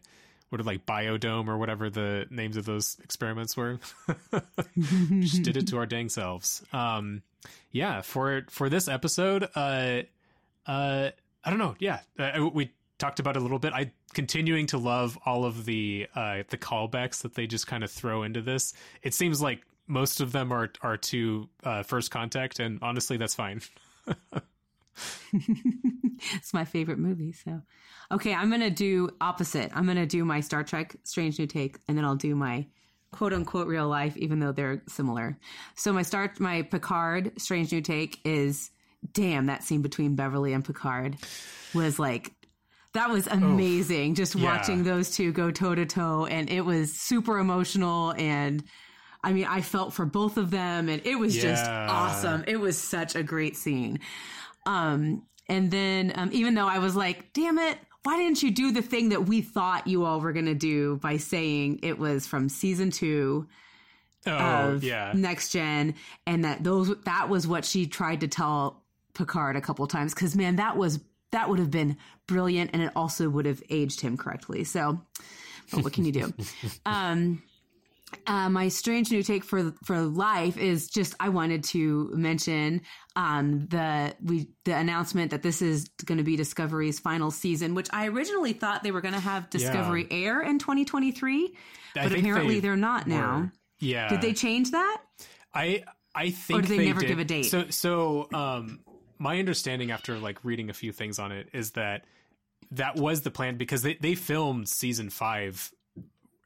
what 0.49 0.61
are 0.61 0.65
like 0.65 0.87
biodome 0.87 1.49
or 1.49 1.59
whatever 1.59 1.91
the 1.91 2.27
names 2.31 2.57
of 2.57 2.65
those 2.65 2.97
experiments 3.03 3.57
were. 3.57 3.81
Just 4.79 5.43
did 5.43 5.57
it 5.57 5.69
to 5.69 5.79
our 5.79 5.87
dang 5.87 6.09
selves. 6.09 6.63
Um, 6.73 7.23
yeah, 7.73 8.03
for 8.03 8.45
for 8.51 8.69
this 8.69 8.89
episode, 8.89 9.49
uh, 9.55 10.03
uh, 10.67 11.11
I 11.45 11.51
don't 11.51 11.59
know. 11.59 11.75
Yeah, 11.79 12.01
uh, 12.19 12.49
we 12.53 12.73
talked 12.99 13.21
about 13.21 13.37
a 13.37 13.41
little 13.41 13.59
bit. 13.59 13.73
I 13.73 13.93
continuing 14.15 14.67
to 14.69 14.79
love 14.79 15.19
all 15.27 15.45
of 15.45 15.65
the 15.65 16.07
uh, 16.15 16.43
the 16.49 16.59
callbacks 16.59 17.23
that 17.23 17.35
they 17.35 17.47
just 17.47 17.67
kind 17.67 17.85
of 17.85 17.91
throw 17.91 18.23
into 18.23 18.41
this. 18.41 18.75
It 19.03 19.15
seems 19.15 19.41
like 19.43 19.63
most 19.87 20.21
of 20.21 20.33
them 20.33 20.53
are 20.53 20.71
are 20.83 20.97
to 20.97 21.49
uh, 21.65 21.83
first 21.83 22.11
contact, 22.11 22.59
and 22.61 22.79
honestly, 22.83 23.17
that's 23.17 23.35
fine. 23.35 23.61
it's 25.33 26.55
my 26.55 26.65
favorite 26.65 26.99
movie. 26.99 27.33
So, 27.33 27.63
okay, 28.11 28.35
I'm 28.35 28.51
gonna 28.51 28.71
do 28.71 29.11
opposite. 29.21 29.71
I'm 29.75 29.87
gonna 29.87 30.07
do 30.07 30.25
my 30.25 30.41
Star 30.41 30.65
Trek 30.65 30.97
Strange 31.05 31.39
New 31.39 31.47
Take, 31.47 31.79
and 31.89 31.97
then 31.97 32.05
I'll 32.05 32.17
do 32.17 32.35
my 32.35 32.67
quote 33.13 33.33
unquote 33.33 33.69
real 33.69 33.89
life, 33.89 34.17
even 34.17 34.41
though 34.41 34.53
they're 34.53 34.83
similar. 34.89 35.39
So 35.75 35.93
my 35.93 36.03
start, 36.03 36.41
my 36.41 36.63
Picard 36.63 37.33
Strange 37.39 37.73
New 37.73 37.81
Take 37.81 38.21
is 38.25 38.71
damn 39.13 39.47
that 39.47 39.63
scene 39.63 39.83
between 39.83 40.17
Beverly 40.17 40.53
and 40.53 40.65
Picard 40.65 41.17
was 41.75 41.99
like. 41.99 42.33
That 42.97 43.11
was 43.11 43.27
amazing. 43.27 44.15
Just 44.15 44.35
Yeah. 44.35 44.45
watching 44.45 44.83
those 44.83 45.11
two 45.11 45.31
go 45.33 45.51
toe 45.51 45.75
to 45.75 45.85
toe, 45.87 46.27
and 46.27 46.49
it 46.51 46.63
was 46.63 46.93
super 46.93 47.39
emotional. 47.39 48.13
And 48.17 48.65
I 49.23 49.33
mean, 49.33 49.47
I 49.47 49.61
felt 49.61 49.93
for 49.93 50.07
both 50.07 50.39
of 50.39 50.51
them, 50.51 50.89
and 50.89 51.03
it 51.05 51.17
was 51.17 51.37
just 51.37 51.65
awesome. 51.89 52.45
It 52.47 52.57
was 52.59 52.79
such 52.79 53.15
a 53.15 53.23
great 53.23 53.57
scene. 53.57 54.01
Um, 54.65 55.23
and 55.49 55.71
then 55.71 56.13
um, 56.17 56.31
even 56.33 56.55
though 56.55 56.67
I 56.67 56.79
was 56.79 56.97
like, 56.97 57.33
damn 57.33 57.59
it, 57.59 57.79
why 58.03 58.17
didn't 58.17 58.43
you 58.43 58.51
do 58.51 58.73
the 58.73 58.83
thing 58.83 59.11
that 59.11 59.27
we 59.27 59.43
thought 59.43 59.87
you 59.87 60.05
all 60.05 60.21
were 60.21 60.33
going 60.33 60.47
to 60.47 60.55
do 60.55 60.97
by 60.97 61.19
saying 61.19 61.81
it 61.83 61.99
was 61.99 62.27
from 62.27 62.49
season 62.49 62.91
two 62.91 63.47
Oh 64.27 64.75
of 64.75 64.83
yeah, 64.83 65.13
next 65.15 65.53
gen 65.53 65.95
and 66.27 66.45
that 66.45 66.65
those 66.65 66.95
that 67.05 67.29
was 67.29 67.47
what 67.47 67.65
she 67.65 67.87
tried 67.87 68.21
to 68.21 68.29
tell 68.29 68.83
Picard 69.15 69.57
a 69.57 69.61
couple 69.61 69.87
times 69.87 70.15
cuz 70.15 70.35
man 70.35 70.57
that 70.57 70.77
was 70.77 70.99
that 71.33 71.49
would 71.49 71.59
have 71.59 71.71
been 71.71 71.97
brilliant 72.27 72.71
and 72.73 72.83
it 72.83 72.93
also 72.97 73.29
would 73.29 73.47
have 73.47 73.63
aged 73.71 74.01
him 74.01 74.17
correctly. 74.17 74.65
So 74.65 75.01
but 75.71 75.85
what 75.85 75.93
can 75.93 76.05
you 76.05 76.13
do? 76.13 76.33
um 76.87 77.43
uh, 78.27 78.49
my 78.49 78.69
strange 78.69 79.11
new 79.11 79.23
take 79.23 79.45
for 79.45 79.73
for 79.85 80.01
life 80.01 80.57
is 80.57 80.89
just 80.89 81.15
I 81.19 81.29
wanted 81.29 81.65
to 81.65 82.11
mention 82.15 82.83
um, 83.17 83.67
the 83.69 84.15
we 84.23 84.49
the 84.65 84.77
announcement 84.77 85.33
that 85.33 85.43
this 85.43 85.61
is 85.61 85.89
going 86.05 86.19
to 86.19 86.25
be 86.25 86.37
Discovery's 86.37 87.01
final 87.01 87.31
season, 87.31 87.75
which 87.75 87.89
I 87.93 88.07
originally 88.07 88.53
thought 88.53 88.83
they 88.83 88.93
were 88.93 89.01
going 89.01 89.15
to 89.15 89.21
have 89.21 89.51
Discovery 89.51 90.07
air 90.11 90.41
in 90.41 90.59
2023, 90.59 91.57
I 91.97 92.03
but 92.09 92.13
apparently 92.13 92.55
they 92.55 92.61
they're 92.61 92.77
not 92.77 93.07
now. 93.07 93.51
Yeah, 93.81 94.09
Did 94.09 94.21
they 94.21 94.33
change 94.33 94.71
that? 94.71 95.03
I 95.53 95.85
I 96.15 96.31
think 96.31 96.59
or 96.59 96.63
did 96.63 96.79
they 96.79 96.85
never 96.87 97.03
give 97.03 97.19
a 97.19 97.25
date? 97.25 97.47
So 97.47 97.67
so 97.71 98.29
um 98.33 98.81
my 99.19 99.39
understanding 99.39 99.91
after 99.91 100.19
like 100.19 100.45
reading 100.45 100.71
a 100.71 100.75
few 100.75 100.93
things 100.93 101.19
on 101.19 101.33
it 101.33 101.49
is 101.53 101.73
that 101.73 102.05
that 102.73 102.97
was 102.97 103.23
the 103.23 103.31
plan 103.31 103.57
because 103.57 103.83
they 103.83 103.95
they 103.95 104.15
filmed 104.15 104.69
season 104.69 105.11
5 105.11 105.73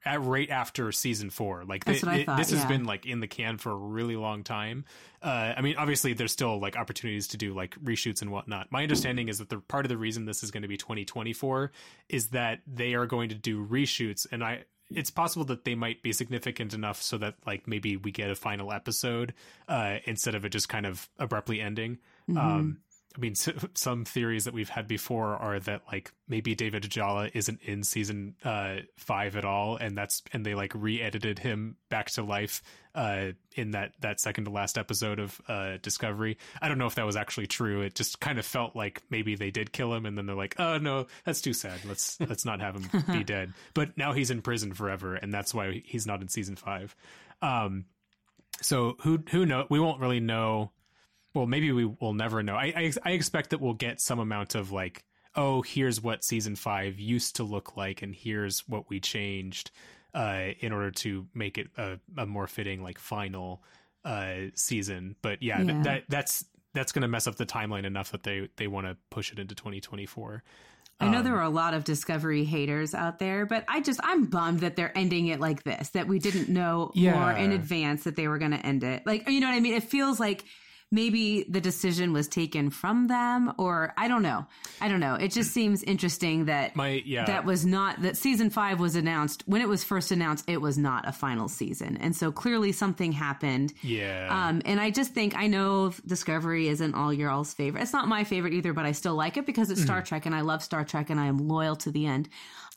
at 0.04 0.22
right 0.22 0.48
after 0.48 0.90
season 0.92 1.28
4 1.28 1.64
like 1.64 1.84
That's 1.84 2.00
they, 2.00 2.06
what 2.06 2.14
I 2.14 2.18
it- 2.20 2.26
thought, 2.26 2.38
this 2.38 2.50
has 2.50 2.64
been 2.64 2.84
like 2.84 3.04
in 3.06 3.20
the 3.20 3.26
can 3.26 3.58
for 3.58 3.70
a 3.72 3.76
really 3.76 4.16
long 4.16 4.44
time. 4.44 4.84
Uh 5.22 5.52
i 5.56 5.60
mean 5.60 5.76
obviously 5.76 6.12
there's 6.14 6.32
still 6.32 6.58
like 6.58 6.76
opportunities 6.76 7.28
to 7.28 7.36
do 7.36 7.52
like 7.52 7.74
reshoots 7.82 8.22
and 8.22 8.30
whatnot. 8.30 8.70
My 8.72 8.82
understanding 8.82 9.28
is 9.28 9.38
that 9.38 9.50
the 9.50 9.58
part 9.58 9.84
of 9.84 9.90
the 9.90 9.98
reason 9.98 10.24
this 10.24 10.42
is 10.42 10.50
going 10.50 10.62
to 10.62 10.68
be 10.68 10.76
2024 10.78 11.70
is 12.08 12.28
that 12.28 12.60
they 12.66 12.94
are 12.94 13.06
going 13.06 13.28
to 13.28 13.34
do 13.34 13.66
reshoots 13.66 14.26
and 14.32 14.42
i 14.42 14.64
it's 14.92 15.10
possible 15.10 15.44
that 15.44 15.64
they 15.64 15.76
might 15.76 16.02
be 16.02 16.12
significant 16.12 16.74
enough 16.74 17.00
so 17.00 17.16
that 17.16 17.34
like 17.46 17.68
maybe 17.68 17.96
we 17.96 18.10
get 18.10 18.28
a 18.30 18.34
final 18.34 18.72
episode 18.72 19.34
uh 19.68 19.98
instead 20.04 20.34
of 20.34 20.44
it 20.44 20.48
just 20.48 20.68
kind 20.68 20.86
of 20.86 21.08
abruptly 21.18 21.60
ending 21.60 21.98
um 22.36 22.80
I 23.16 23.18
mean, 23.18 23.32
s 23.32 23.48
some 23.74 24.04
theories 24.04 24.44
that 24.44 24.54
we've 24.54 24.68
had 24.68 24.86
before 24.86 25.36
are 25.36 25.58
that 25.60 25.82
like 25.90 26.12
maybe 26.28 26.54
David 26.54 26.84
Ajala 26.84 27.30
isn't 27.34 27.60
in 27.62 27.82
season 27.82 28.36
uh, 28.44 28.76
five 28.96 29.36
at 29.36 29.44
all, 29.44 29.76
and 29.76 29.96
that's 29.96 30.22
and 30.32 30.46
they 30.46 30.54
like 30.54 30.72
re-edited 30.74 31.38
him 31.38 31.76
back 31.88 32.10
to 32.12 32.22
life 32.22 32.62
uh, 32.94 33.32
in 33.56 33.72
that 33.72 33.94
that 34.00 34.20
second 34.20 34.44
to 34.44 34.50
last 34.50 34.78
episode 34.78 35.18
of 35.18 35.40
uh, 35.48 35.78
Discovery. 35.82 36.38
I 36.62 36.68
don't 36.68 36.78
know 36.78 36.86
if 36.86 36.94
that 36.94 37.06
was 37.06 37.16
actually 37.16 37.48
true. 37.48 37.82
It 37.82 37.94
just 37.96 38.20
kind 38.20 38.38
of 38.38 38.46
felt 38.46 38.76
like 38.76 39.02
maybe 39.10 39.34
they 39.34 39.50
did 39.50 39.72
kill 39.72 39.92
him, 39.92 40.06
and 40.06 40.16
then 40.16 40.26
they're 40.26 40.36
like, 40.36 40.54
"Oh 40.60 40.78
no, 40.78 41.06
that's 41.24 41.40
too 41.40 41.52
sad. 41.52 41.80
Let's 41.84 42.18
let's 42.28 42.44
not 42.44 42.60
have 42.60 42.76
him 42.76 43.02
be 43.12 43.24
dead." 43.24 43.52
But 43.74 43.98
now 43.98 44.12
he's 44.12 44.30
in 44.30 44.40
prison 44.40 44.72
forever, 44.72 45.16
and 45.16 45.34
that's 45.34 45.52
why 45.52 45.82
he's 45.84 46.06
not 46.06 46.22
in 46.22 46.28
season 46.28 46.54
five. 46.54 46.94
Um, 47.42 47.86
so 48.62 48.96
who 49.00 49.18
who 49.30 49.46
know? 49.46 49.66
We 49.68 49.80
won't 49.80 50.00
really 50.00 50.20
know 50.20 50.70
well 51.34 51.46
maybe 51.46 51.70
we 51.72 51.84
will 51.84 52.14
never 52.14 52.42
know 52.42 52.54
I, 52.56 52.72
I 52.76 52.92
i 53.04 53.10
expect 53.12 53.50
that 53.50 53.60
we'll 53.60 53.74
get 53.74 54.00
some 54.00 54.18
amount 54.18 54.54
of 54.54 54.72
like 54.72 55.04
oh 55.36 55.62
here's 55.62 56.00
what 56.02 56.24
season 56.24 56.56
five 56.56 56.98
used 56.98 57.36
to 57.36 57.44
look 57.44 57.76
like 57.76 58.02
and 58.02 58.14
here's 58.14 58.60
what 58.68 58.88
we 58.90 59.00
changed 59.00 59.70
uh 60.14 60.48
in 60.60 60.72
order 60.72 60.90
to 60.90 61.26
make 61.34 61.56
it 61.58 61.68
a, 61.76 61.98
a 62.16 62.26
more 62.26 62.46
fitting 62.46 62.82
like 62.82 62.98
final 62.98 63.62
uh 64.04 64.34
season 64.54 65.14
but 65.22 65.42
yeah, 65.42 65.62
Yeah. 65.62 65.82
that 65.82 66.02
that's 66.08 66.44
that's 66.72 66.92
going 66.92 67.02
to 67.02 67.08
mess 67.08 67.26
up 67.26 67.36
the 67.36 67.46
timeline 67.46 67.84
enough 67.84 68.12
that 68.12 68.22
they 68.22 68.48
they 68.56 68.66
want 68.66 68.86
to 68.86 68.96
push 69.10 69.30
it 69.32 69.38
into 69.38 69.54
2024 69.54 70.42
I 71.02 71.08
know 71.08 71.22
there 71.22 71.36
are 71.36 71.42
a 71.42 71.48
lot 71.48 71.72
of 71.72 71.84
Discovery 71.84 72.44
haters 72.44 72.94
out 72.94 73.18
there, 73.18 73.46
but 73.46 73.64
I 73.68 73.80
just 73.80 74.00
I'm 74.02 74.26
bummed 74.26 74.60
that 74.60 74.76
they're 74.76 74.92
ending 74.94 75.28
it 75.28 75.40
like 75.40 75.62
this. 75.62 75.88
That 75.90 76.06
we 76.06 76.18
didn't 76.18 76.50
know 76.50 76.90
Yeah. 76.94 77.14
more 77.18 77.32
in 77.32 77.52
advance 77.52 78.04
that 78.04 78.16
they 78.16 78.28
were 78.28 78.36
going 78.36 78.50
to 78.50 78.58
end 78.58 78.84
it. 78.84 79.06
Like 79.06 79.26
you 79.26 79.40
know 79.40 79.46
what 79.46 79.54
I 79.54 79.60
mean? 79.60 79.72
It 79.72 79.84
feels 79.84 80.20
like 80.20 80.44
maybe 80.90 81.44
the 81.48 81.60
decision 81.60 82.12
was 82.12 82.26
taken 82.28 82.70
from 82.70 83.06
them, 83.06 83.52
or 83.58 83.92
I 83.96 84.08
don't 84.08 84.22
know. 84.22 84.46
I 84.80 84.88
don't 84.88 85.00
know. 85.00 85.14
It 85.14 85.30
just 85.30 85.52
seems 85.52 85.82
interesting 85.82 86.46
that 86.46 86.74
My 86.74 87.02
yeah. 87.04 87.26
that 87.26 87.44
was 87.44 87.64
not 87.64 88.02
that 88.02 88.16
season 88.16 88.50
five 88.50 88.80
was 88.80 88.96
announced 88.96 89.44
when 89.46 89.60
it 89.62 89.68
was 89.68 89.84
first 89.84 90.10
announced. 90.10 90.48
It 90.48 90.60
was 90.60 90.76
not 90.76 91.06
a 91.08 91.12
final 91.12 91.48
season, 91.48 91.96
and 91.98 92.14
so 92.14 92.32
clearly 92.32 92.72
something 92.72 93.12
happened. 93.12 93.72
yeah. 93.82 94.28
Um, 94.30 94.62
and 94.64 94.80
I 94.80 94.90
just 94.90 95.12
think 95.14 95.36
I 95.36 95.46
know 95.46 95.92
Discovery 96.06 96.68
isn't 96.68 96.94
all 96.94 97.12
your 97.12 97.30
all's 97.30 97.54
favorite. 97.54 97.82
It's 97.82 97.92
not 97.92 98.08
my 98.08 98.24
favorite 98.24 98.54
either, 98.54 98.72
but 98.72 98.84
I 98.84 98.92
still 98.92 99.14
like 99.14 99.36
it 99.36 99.46
because 99.46 99.70
it's 99.70 99.82
Star 99.82 100.02
Trek, 100.02 100.26
and 100.26 100.34
I 100.34 100.40
love 100.40 100.62
Star 100.62 100.84
Trek, 100.84 101.10
and 101.10 101.20
I 101.20 101.26
am 101.26 101.38
loyal 101.48 101.76
to 101.76 101.90
the 101.90 102.06
end. 102.06 102.28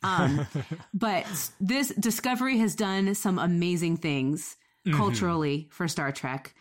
Um, 0.03 0.45
but 0.93 1.25
this 1.59 1.89
Discovery 1.89 2.59
has 2.59 2.75
done 2.75 3.15
some 3.15 3.39
amazing 3.39 3.97
things 3.97 4.55
culturally 4.91 5.69
for 5.71 5.87
Star 5.87 6.11
Trek 6.11 6.53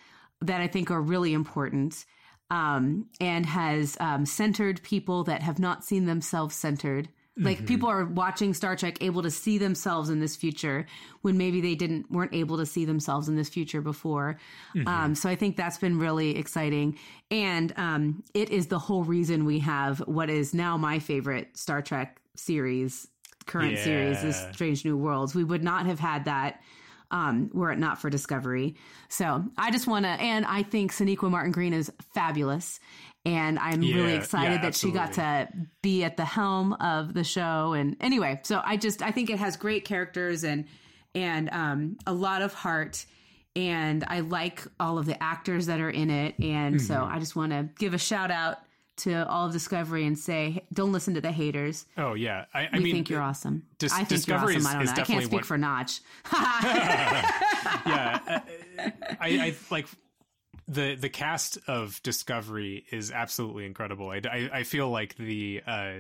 that 0.43 0.61
I 0.61 0.67
think 0.67 0.91
are 0.91 1.01
really 1.01 1.33
important. 1.33 2.05
Um, 2.51 3.07
and 3.19 3.47
has 3.47 3.97
um, 3.99 4.27
centered 4.27 4.83
people 4.83 5.25
that 5.25 5.41
have 5.41 5.59
not 5.59 5.85
seen 5.85 6.05
themselves 6.05 6.55
centered. 6.55 7.09
Like 7.39 7.65
people 7.67 7.89
are 7.89 8.05
watching 8.05 8.53
Star 8.53 8.77
Trek, 8.77 8.99
able 9.01 9.23
to 9.23 9.31
see 9.31 9.57
themselves 9.57 10.11
in 10.11 10.21
this 10.21 10.37
future 10.37 10.85
when 11.23 11.39
maybe 11.39 11.63
they 11.63 11.75
didn't 11.75 12.11
weren't 12.11 12.35
able 12.35 12.59
to 12.59 12.67
see 12.67 12.85
themselves 12.85 13.27
in 13.27 13.37
this 13.37 13.49
future 13.49 13.81
before. 13.81 14.39
Um, 14.87 15.15
so 15.15 15.31
I 15.31 15.35
think 15.35 15.57
that's 15.57 15.79
been 15.79 15.99
really 15.99 16.37
exciting, 16.37 16.99
and 17.31 17.73
um, 17.79 18.23
it 18.35 18.51
is 18.51 18.67
the 18.67 18.79
whole 18.79 19.03
reason 19.03 19.47
we 19.47 19.61
have 19.61 20.01
what 20.01 20.29
is 20.29 20.53
now 20.53 20.77
my 20.77 20.99
favorite 20.99 21.57
Star 21.57 21.81
Trek 21.81 22.21
series, 22.37 23.09
current 23.47 23.79
series, 23.79 24.23
is 24.25 24.37
Strange 24.53 24.85
New 24.85 24.99
Worlds. 24.99 25.35
We 25.35 25.45
would 25.45 25.65
not 25.65 25.87
have 25.87 26.01
had 26.01 26.27
that 26.27 26.61
um, 27.13 27.51
were 27.53 27.71
it 27.71 27.79
not 27.79 28.01
for 28.01 28.11
Discovery. 28.11 28.75
So 29.09 29.45
I 29.57 29.71
just 29.71 29.87
want 29.87 30.05
to, 30.07 30.11
and 30.11 30.45
I 30.45 30.63
think 30.65 30.93
Sonequa 30.93 31.31
Martin 31.31 31.53
Green 31.53 31.73
is 31.73 31.93
fabulous. 32.15 32.81
And 33.25 33.57
I'm 33.61 33.81
really 33.81 34.15
excited 34.15 34.55
yeah, 34.55 34.63
that 34.63 34.75
she 34.75 34.91
got 34.91 35.13
to 35.13 35.49
be 35.81 36.03
at 36.03 36.17
the 36.17 36.25
helm 36.25 36.73
of 36.73 37.15
the 37.15 37.23
show. 37.23 37.73
And 37.73 37.97
anyway, 38.01 38.41
so 38.43 38.61
I 38.65 38.77
just, 38.77 39.01
I 39.01 39.13
think 39.13 39.31
it 39.31 39.39
has 39.39 39.57
great 39.57 39.85
characters 39.85 40.43
and, 40.43 40.65
and 41.15 41.49
um, 41.51 41.99
a 42.05 42.13
lot 42.13 42.43
of 42.43 42.53
heart. 42.53 43.07
And 43.55 44.03
I 44.09 44.21
like 44.21 44.67
all 44.81 44.99
of 44.99 45.07
the 45.07 45.23
actors 45.23 45.67
that 45.67 45.79
are 45.79 45.91
in 45.91 46.11
it. 46.11 46.37
And 46.41 46.83
so 46.83 46.95
Mm-hmm. 46.95 47.15
I 47.15 47.19
just 47.21 47.37
want 47.37 47.53
to 47.53 47.69
give 47.79 47.95
a 47.95 47.99
shout 47.99 48.33
out 48.33 48.59
to 48.99 49.27
all 49.29 49.47
of 49.47 49.53
Discovery 49.53 50.07
and 50.07 50.19
say, 50.19 50.65
don't 50.73 50.93
listen 50.93 51.15
to 51.15 51.21
the 51.21 51.33
haters. 51.33 51.87
oh 51.97 52.15
yeah. 52.15 52.45
I, 52.53 52.69
I 52.73 52.79
mean, 52.79 52.93
think 52.95 53.11
you're 53.11 53.23
awesome. 53.23 53.65
Dis- 53.79 53.93
I 53.93 53.97
think 53.99 54.09
Discovery 54.11 54.53
you're 54.55 54.61
is- 54.61 54.67
awesome. 54.67 54.81
I 54.81 54.85
don't 54.85 54.97
know. 54.97 55.03
I 55.03 55.05
can't 55.07 55.25
speak 55.25 55.33
one- 55.33 55.43
for 55.45 55.59
Notch. 55.59 56.01
yeah, 57.87 58.21
uh, 58.79 58.91
I, 59.21 59.29
I 59.29 59.55
like 59.71 59.87
the 60.69 60.95
the 60.95 61.09
cast 61.09 61.59
of 61.67 62.01
Discovery 62.03 62.85
is 62.91 63.11
absolutely 63.11 63.67
incredible. 63.67 64.11
I, 64.11 64.21
I, 64.31 64.51
I 64.53 64.63
feel 64.63 64.89
like 64.91 65.17
the. 65.17 65.63
Uh, 65.67 65.93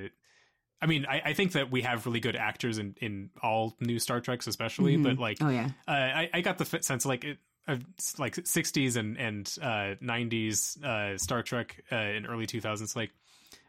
I 0.80 0.86
mean, 0.86 1.06
I, 1.06 1.22
I 1.26 1.32
think 1.34 1.52
that 1.52 1.70
we 1.70 1.82
have 1.82 2.06
really 2.06 2.18
good 2.18 2.34
actors 2.34 2.78
in, 2.78 2.96
in 3.00 3.30
all 3.40 3.76
new 3.80 4.00
Star 4.00 4.20
Treks, 4.20 4.48
especially. 4.48 4.96
But 4.96 5.16
like, 5.16 5.38
Oh, 5.40 5.48
yeah. 5.48 5.68
uh, 5.86 5.90
I, 5.92 6.30
I 6.34 6.40
got 6.40 6.58
the 6.58 6.64
sense 6.82 7.06
like 7.06 7.22
it, 7.22 7.38
uh, 7.68 7.76
like 8.18 8.34
60s 8.36 8.96
and 8.96 9.16
and 9.18 9.56
uh, 9.62 9.94
90s 10.02 10.82
uh, 10.82 11.18
Star 11.18 11.42
Trek 11.42 11.82
uh, 11.92 11.96
in 11.96 12.26
early 12.26 12.46
2000s, 12.46 12.96
like 12.96 13.10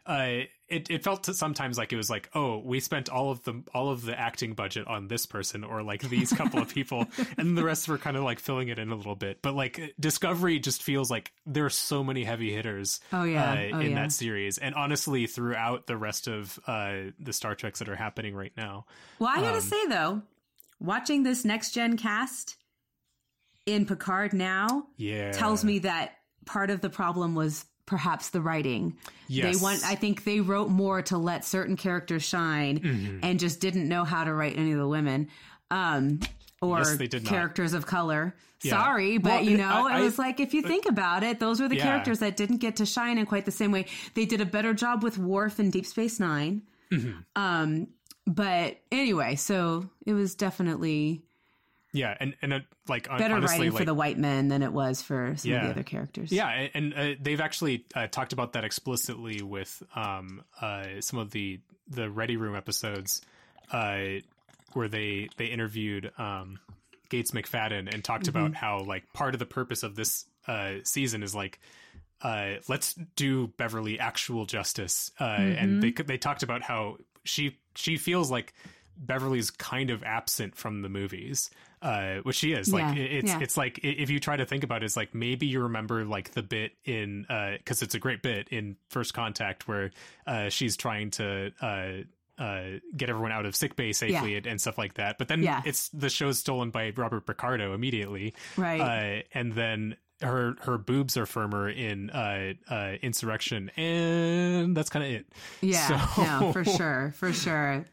uh, 0.06 0.40
it 0.68 0.90
it 0.90 1.02
felt 1.02 1.24
sometimes 1.24 1.78
like 1.78 1.90
it 1.92 1.96
was 1.96 2.10
like, 2.10 2.28
oh, 2.34 2.58
we 2.58 2.78
spent 2.78 3.08
all 3.08 3.30
of 3.30 3.42
the 3.44 3.62
all 3.72 3.88
of 3.88 4.04
the 4.04 4.18
acting 4.18 4.52
budget 4.52 4.86
on 4.86 5.08
this 5.08 5.24
person 5.24 5.64
or 5.64 5.82
like 5.82 6.02
these 6.02 6.30
couple 6.32 6.60
of 6.60 6.68
people, 6.68 7.06
and 7.38 7.56
the 7.56 7.64
rest 7.64 7.88
were 7.88 7.96
kind 7.96 8.14
of 8.16 8.22
like 8.22 8.38
filling 8.38 8.68
it 8.68 8.78
in 8.78 8.90
a 8.90 8.94
little 8.94 9.14
bit. 9.14 9.40
But 9.40 9.54
like 9.54 9.94
Discovery 9.98 10.58
just 10.58 10.82
feels 10.82 11.10
like 11.10 11.32
there 11.46 11.64
are 11.64 11.70
so 11.70 12.04
many 12.04 12.22
heavy 12.24 12.52
hitters. 12.52 13.00
Oh, 13.14 13.24
yeah. 13.24 13.52
uh, 13.52 13.76
Oh, 13.76 13.80
in 13.80 13.92
yeah. 13.92 14.02
that 14.02 14.12
series, 14.12 14.58
and 14.58 14.74
honestly, 14.74 15.26
throughout 15.26 15.86
the 15.86 15.96
rest 15.96 16.28
of 16.28 16.58
uh, 16.66 16.96
the 17.18 17.32
Star 17.32 17.54
Treks 17.54 17.78
that 17.78 17.88
are 17.88 17.96
happening 17.96 18.34
right 18.34 18.52
now. 18.58 18.84
Well, 19.18 19.30
I 19.30 19.36
Um, 19.36 19.42
gotta 19.42 19.62
say 19.62 19.86
though, 19.86 20.20
watching 20.80 21.22
this 21.22 21.46
next 21.46 21.70
gen 21.72 21.96
cast 21.96 22.56
in 23.66 23.86
Picard 23.86 24.32
now 24.32 24.86
Yeah, 24.96 25.32
tells 25.32 25.64
me 25.64 25.80
that 25.80 26.12
part 26.46 26.70
of 26.70 26.80
the 26.80 26.90
problem 26.90 27.34
was 27.34 27.64
perhaps 27.86 28.30
the 28.30 28.40
writing. 28.40 28.96
Yes. 29.28 29.56
They 29.58 29.62
want 29.62 29.84
I 29.84 29.94
think 29.94 30.24
they 30.24 30.40
wrote 30.40 30.68
more 30.70 31.02
to 31.02 31.18
let 31.18 31.44
certain 31.44 31.76
characters 31.76 32.22
shine 32.22 32.80
Mm-hmm. 32.80 33.18
and 33.22 33.38
just 33.40 33.60
didn't 33.60 33.88
know 33.88 34.04
how 34.04 34.24
to 34.24 34.32
write 34.32 34.56
any 34.56 34.72
of 34.72 34.78
the 34.78 34.88
women. 34.88 35.28
Um 35.70 36.20
or 36.62 36.78
Yes, 36.78 36.96
did 36.96 37.12
not. 37.12 37.24
characters 37.24 37.74
of 37.74 37.84
color. 37.86 38.34
Yeah. 38.62 38.70
Sorry, 38.70 39.18
but 39.18 39.32
Well, 39.32 39.44
you 39.44 39.58
know, 39.58 39.86
I- 39.86 39.96
it 39.96 40.00
I- 40.00 40.00
was 40.00 40.18
like 40.18 40.40
if 40.40 40.54
you 40.54 40.62
think 40.62 40.86
about 40.86 41.22
it, 41.22 41.38
those 41.40 41.60
were 41.60 41.68
the 41.68 41.76
Yeah. 41.76 41.82
characters 41.84 42.20
that 42.20 42.36
didn't 42.38 42.58
get 42.58 42.76
to 42.76 42.86
shine 42.86 43.18
in 43.18 43.26
quite 43.26 43.44
the 43.44 43.50
same 43.50 43.70
way. 43.70 43.84
They 44.14 44.24
did 44.24 44.40
a 44.40 44.46
better 44.46 44.72
job 44.72 45.02
with 45.02 45.18
Worf 45.18 45.60
in 45.60 45.70
Deep 45.70 45.84
Space 45.86 46.18
9 46.20 46.62
Mm-hmm. 46.90 47.10
Um, 47.36 47.88
but 48.26 48.78
anyway, 48.92 49.36
so 49.36 49.88
it 50.06 50.12
was 50.14 50.34
definitely 50.34 51.22
yeah, 51.94 52.14
and 52.20 52.34
and 52.42 52.52
uh, 52.52 52.60
like 52.88 53.08
better 53.08 53.34
honestly, 53.34 53.58
writing 53.58 53.72
like, 53.72 53.78
for 53.78 53.84
the 53.86 53.94
white 53.94 54.18
men 54.18 54.48
than 54.48 54.62
it 54.62 54.72
was 54.72 55.00
for 55.00 55.34
some 55.36 55.52
of 55.52 55.62
the 55.62 55.70
other 55.70 55.82
characters. 55.82 56.30
Yeah, 56.30 56.48
and, 56.48 56.92
and 56.92 56.94
uh, 56.94 57.18
they've 57.22 57.40
actually 57.40 57.86
uh, 57.94 58.08
talked 58.08 58.32
about 58.34 58.52
that 58.52 58.64
explicitly 58.64 59.40
with 59.42 59.82
um, 59.94 60.42
uh, 60.60 61.00
some 61.00 61.18
of 61.18 61.30
the 61.30 61.60
the 61.88 62.10
Ready 62.10 62.36
Room 62.36 62.56
episodes, 62.56 63.22
uh, 63.72 64.20
where 64.72 64.88
they 64.88 65.28
they 65.36 65.46
interviewed 65.46 66.10
um, 66.18 66.58
Gates 67.08 67.30
McFadden 67.30 67.92
and 67.94 68.02
talked 68.04 68.24
Mm-hmm. 68.26 68.36
about 68.36 68.54
how 68.54 68.80
like 68.82 69.10
part 69.12 69.34
of 69.34 69.38
the 69.38 69.46
purpose 69.46 69.82
of 69.82 69.94
this 69.94 70.26
uh, 70.48 70.74
season 70.82 71.22
is 71.22 71.34
like. 71.34 71.60
Uh, 72.22 72.54
let's 72.68 72.94
do 73.16 73.48
Beverly 73.58 73.98
actual 74.00 74.46
justice, 74.46 75.10
uh, 75.20 75.24
Mm-hmm. 75.24 75.58
and 75.58 75.82
they 75.82 75.90
they 75.90 76.16
talked 76.16 76.42
about 76.42 76.62
how 76.62 76.96
she 77.24 77.58
she 77.74 77.98
feels 77.98 78.30
like 78.30 78.54
Beverly's 78.96 79.50
kind 79.50 79.90
of 79.90 80.02
absent 80.02 80.54
from 80.56 80.82
the 80.82 80.88
movies, 80.88 81.50
uh, 81.82 82.16
which 82.22 82.36
she 82.36 82.52
is. 82.52 82.72
Like 82.72 82.96
Yeah, 82.96 83.02
it's 83.02 83.28
yeah. 83.28 83.40
it's 83.40 83.56
like 83.56 83.80
if 83.82 84.10
you 84.10 84.20
try 84.20 84.36
to 84.36 84.44
think 84.46 84.64
about 84.64 84.82
it, 84.82 84.86
it's 84.86 84.96
like 84.96 85.14
maybe 85.14 85.46
you 85.46 85.62
remember 85.62 86.04
like 86.04 86.32
the 86.32 86.42
bit 86.42 86.72
in 86.84 87.26
because 87.58 87.82
it's 87.82 87.94
a 87.94 87.98
great 87.98 88.22
bit 88.22 88.48
in 88.50 88.76
First 88.88 89.14
Contact 89.14 89.66
where 89.68 89.90
uh, 90.26 90.48
she's 90.48 90.76
trying 90.76 91.10
to. 91.12 91.52
Uh, 91.60 91.88
uh, 92.36 92.80
get 92.96 93.08
everyone 93.08 93.30
out 93.30 93.46
of 93.46 93.54
sick 93.54 93.76
bay 93.76 93.92
safely 93.92 94.32
Yeah. 94.32 94.38
and, 94.38 94.46
and 94.48 94.60
stuff 94.60 94.76
like 94.76 94.94
that. 94.94 95.18
But 95.18 95.28
then 95.28 95.44
Yeah. 95.44 95.62
it's 95.64 95.88
the 95.90 96.08
show's 96.10 96.36
stolen 96.40 96.70
by 96.70 96.92
Robert 96.96 97.26
Picardo 97.26 97.74
immediately, 97.74 98.34
Right. 98.56 98.80
Uh, 98.80 99.22
and 99.38 99.52
then 99.52 99.94
her 100.20 100.56
her 100.62 100.76
boobs 100.76 101.16
are 101.16 101.26
firmer 101.26 101.68
in 101.70 102.10
uh, 102.10 102.54
uh, 102.68 102.94
Insurrection, 103.02 103.68
and 103.76 104.76
that's 104.76 104.90
kind 104.90 105.04
of 105.04 105.10
it. 105.12 105.26
Yeah, 105.60 105.86
So- 106.08 106.22
no, 106.24 106.52
for 106.52 106.64
sure, 106.64 107.12
for 107.16 107.32
sure. 107.32 107.84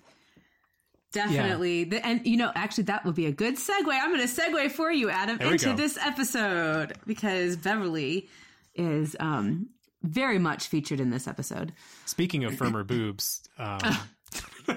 Definitely. 1.11 1.83
The- 1.85 2.05
And, 2.05 2.25
you 2.25 2.37
know, 2.37 2.51
actually, 2.55 2.85
that 2.85 3.03
would 3.05 3.15
be 3.15 3.25
a 3.25 3.31
good 3.31 3.55
segue. 3.55 3.87
I'm 3.87 4.13
going 4.15 4.27
to 4.27 4.33
segue 4.33 4.71
for 4.71 4.91
you, 4.91 5.09
Adam, 5.09 5.39
into 5.41 5.65
go. 5.65 5.75
this 5.75 5.97
episode 5.97 6.93
because 7.05 7.57
Beverly 7.57 8.29
is 8.75 9.15
um, 9.19 9.67
very 10.03 10.39
much 10.39 10.67
featured 10.67 10.99
in 10.99 11.09
this 11.09 11.27
episode. 11.27 11.73
Speaking 12.05 12.43
of 12.45 12.55
firmer 12.55 12.83
boobs, 12.83 13.43
um, 13.57 13.79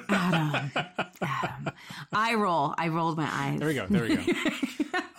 Adam, 0.08 0.70
Adam. 1.22 1.70
I 2.12 2.34
roll. 2.34 2.74
I 2.76 2.88
rolled 2.88 3.16
my 3.16 3.28
eyes. 3.30 3.58
There 3.60 3.68
we 3.68 3.74
go. 3.74 3.86
There 3.86 4.02
we 4.02 4.16
go. 4.16 4.32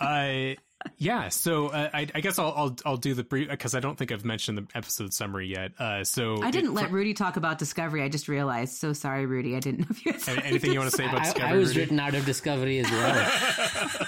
uh, 0.00 0.54
yeah. 0.98 1.28
So 1.28 1.68
uh, 1.68 1.90
I, 1.92 2.06
I 2.14 2.20
guess 2.20 2.38
I'll, 2.38 2.52
I'll 2.56 2.76
I'll 2.84 2.96
do 2.96 3.14
the 3.14 3.24
brief 3.24 3.48
because 3.48 3.74
I 3.74 3.80
don't 3.80 3.96
think 3.96 4.12
I've 4.12 4.24
mentioned 4.24 4.58
the 4.58 4.66
episode 4.74 5.12
summary 5.12 5.48
yet. 5.48 5.72
Uh, 5.78 6.04
so 6.04 6.42
I 6.42 6.50
didn't 6.50 6.70
it- 6.70 6.74
let 6.74 6.90
Rudy 6.92 7.14
talk 7.14 7.36
about 7.36 7.58
Discovery. 7.58 8.02
I 8.02 8.08
just 8.08 8.28
realized. 8.28 8.76
So 8.78 8.92
sorry, 8.92 9.26
Rudy. 9.26 9.56
I 9.56 9.60
didn't 9.60 9.80
know 9.80 9.86
if 9.90 10.04
you 10.06 10.12
had 10.12 10.44
anything 10.44 10.72
you 10.72 10.78
want 10.78 10.90
to 10.90 10.96
say 10.96 11.04
about 11.04 11.20
I, 11.20 11.24
Discovery? 11.24 11.48
I 11.48 11.56
was 11.56 11.68
Rudy? 11.68 11.80
written 11.80 12.00
out 12.00 12.14
of 12.14 12.24
Discovery 12.26 12.78
as 12.78 12.90
well. 12.90 14.06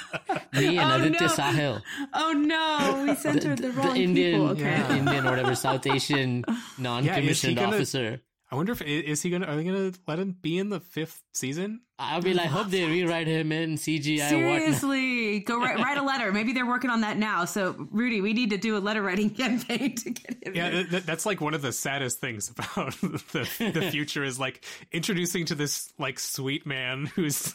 Me 0.53 0.79
and 0.79 0.91
Oh, 0.93 1.07
Aditya 1.07 1.27
no. 1.27 1.33
Sahil, 1.35 1.83
Oh 2.15 2.33
no, 2.33 3.05
we 3.07 3.15
centered 3.15 3.59
the, 3.59 3.71
wrong 3.73 3.95
the 3.95 4.03
Indian, 4.03 4.33
people. 4.41 4.49
Okay. 4.51 4.97
Indian 4.99 5.27
or 5.27 5.31
whatever 5.31 5.55
South 5.55 5.87
Asian 5.87 6.45
non-commissioned 6.79 7.57
gonna- 7.57 7.77
officer. 7.77 8.21
I 8.51 8.57
wonder 8.57 8.73
if 8.73 8.81
is 8.81 9.21
he 9.23 9.31
gonna 9.31 9.47
are 9.47 9.57
they 9.57 9.65
gonna 9.65 9.93
let 10.07 10.19
him 10.19 10.35
be 10.41 10.59
in 10.59 10.71
the 10.71 10.81
fifth 10.81 11.23
season? 11.35 11.83
I 12.01 12.21
mean, 12.21 12.39
I 12.39 12.47
hope 12.47 12.69
they 12.69 12.85
rewrite 12.87 13.27
him 13.27 13.51
in 13.51 13.75
CGI. 13.75 14.29
Seriously, 14.29 15.41
go 15.41 15.59
write, 15.61 15.79
write 15.85 15.99
a 15.99 16.03
letter. 16.03 16.33
Maybe 16.33 16.53
they're 16.53 16.65
working 16.65 16.91
on 16.91 17.01
that 17.01 17.19
now. 17.19 17.45
So, 17.45 17.75
Rudy, 17.91 18.21
we 18.21 18.33
need 18.33 18.51
to 18.51 18.57
do 18.57 18.77
a 18.77 18.79
letter 18.79 19.03
writing 19.03 19.31
campaign 19.35 19.97
to 19.97 20.11
get 20.11 20.47
him. 20.47 20.55
Yeah, 20.55 20.67
in. 20.69 20.73
th- 20.73 20.91
th- 20.91 21.03
that's 21.03 21.27
like 21.27 21.41
one 21.41 21.55
of 21.55 21.63
the 21.63 21.73
saddest 21.73 22.21
things 22.21 22.51
about 22.57 22.93
the 23.01 23.71
the 23.75 23.89
future 23.91 24.23
is 24.23 24.39
like 24.39 24.65
introducing 24.93 25.45
to 25.47 25.55
this 25.57 25.93
like 25.99 26.21
sweet 26.21 26.67
man 26.67 27.07
who's 27.07 27.55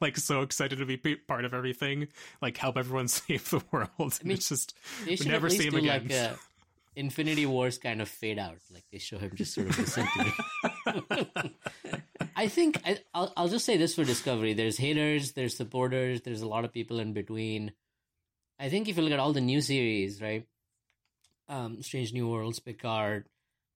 like 0.00 0.16
so 0.16 0.42
excited 0.42 0.78
to 0.78 0.86
be 0.86 0.96
part 0.96 1.44
of 1.44 1.52
everything, 1.52 2.08
like 2.40 2.56
help 2.56 2.78
everyone 2.78 3.08
save 3.08 3.50
the 3.50 3.62
world. 3.72 3.90
mean, 3.98 4.36
it's 4.36 4.48
just 4.48 4.74
we 5.04 5.16
should 5.16 5.26
never 5.26 5.50
see 5.50 5.66
him 5.66 5.74
again. 5.74 6.08
like 6.08 6.12
a 6.12 6.38
Infinity 7.00 7.46
Wars 7.46 7.78
kind 7.78 8.02
of 8.02 8.08
fade 8.08 8.38
out. 8.38 8.58
Like 8.70 8.84
they 8.92 8.98
show 8.98 9.18
him 9.18 9.32
just 9.34 9.54
sort 9.54 9.68
of 9.68 9.76
disintegrate. 9.76 10.34
I 12.36 12.46
think 12.48 12.78
I, 12.84 12.98
will 13.14 13.32
I'll 13.36 13.48
just 13.48 13.64
say 13.64 13.76
this 13.76 13.94
for 13.94 14.04
Discovery: 14.04 14.52
there's 14.52 14.76
haters, 14.76 15.32
there's 15.32 15.56
supporters, 15.56 16.20
there's 16.20 16.42
a 16.42 16.48
lot 16.48 16.64
of 16.64 16.72
people 16.72 17.00
in 17.00 17.14
between. 17.14 17.72
I 18.58 18.68
think 18.68 18.88
if 18.88 18.96
you 18.96 19.02
look 19.02 19.12
at 19.12 19.18
all 19.18 19.32
the 19.32 19.40
new 19.40 19.62
series, 19.62 20.20
right, 20.20 20.46
um, 21.48 21.82
Strange 21.82 22.12
New 22.12 22.28
Worlds, 22.28 22.60
Picard, 22.60 23.26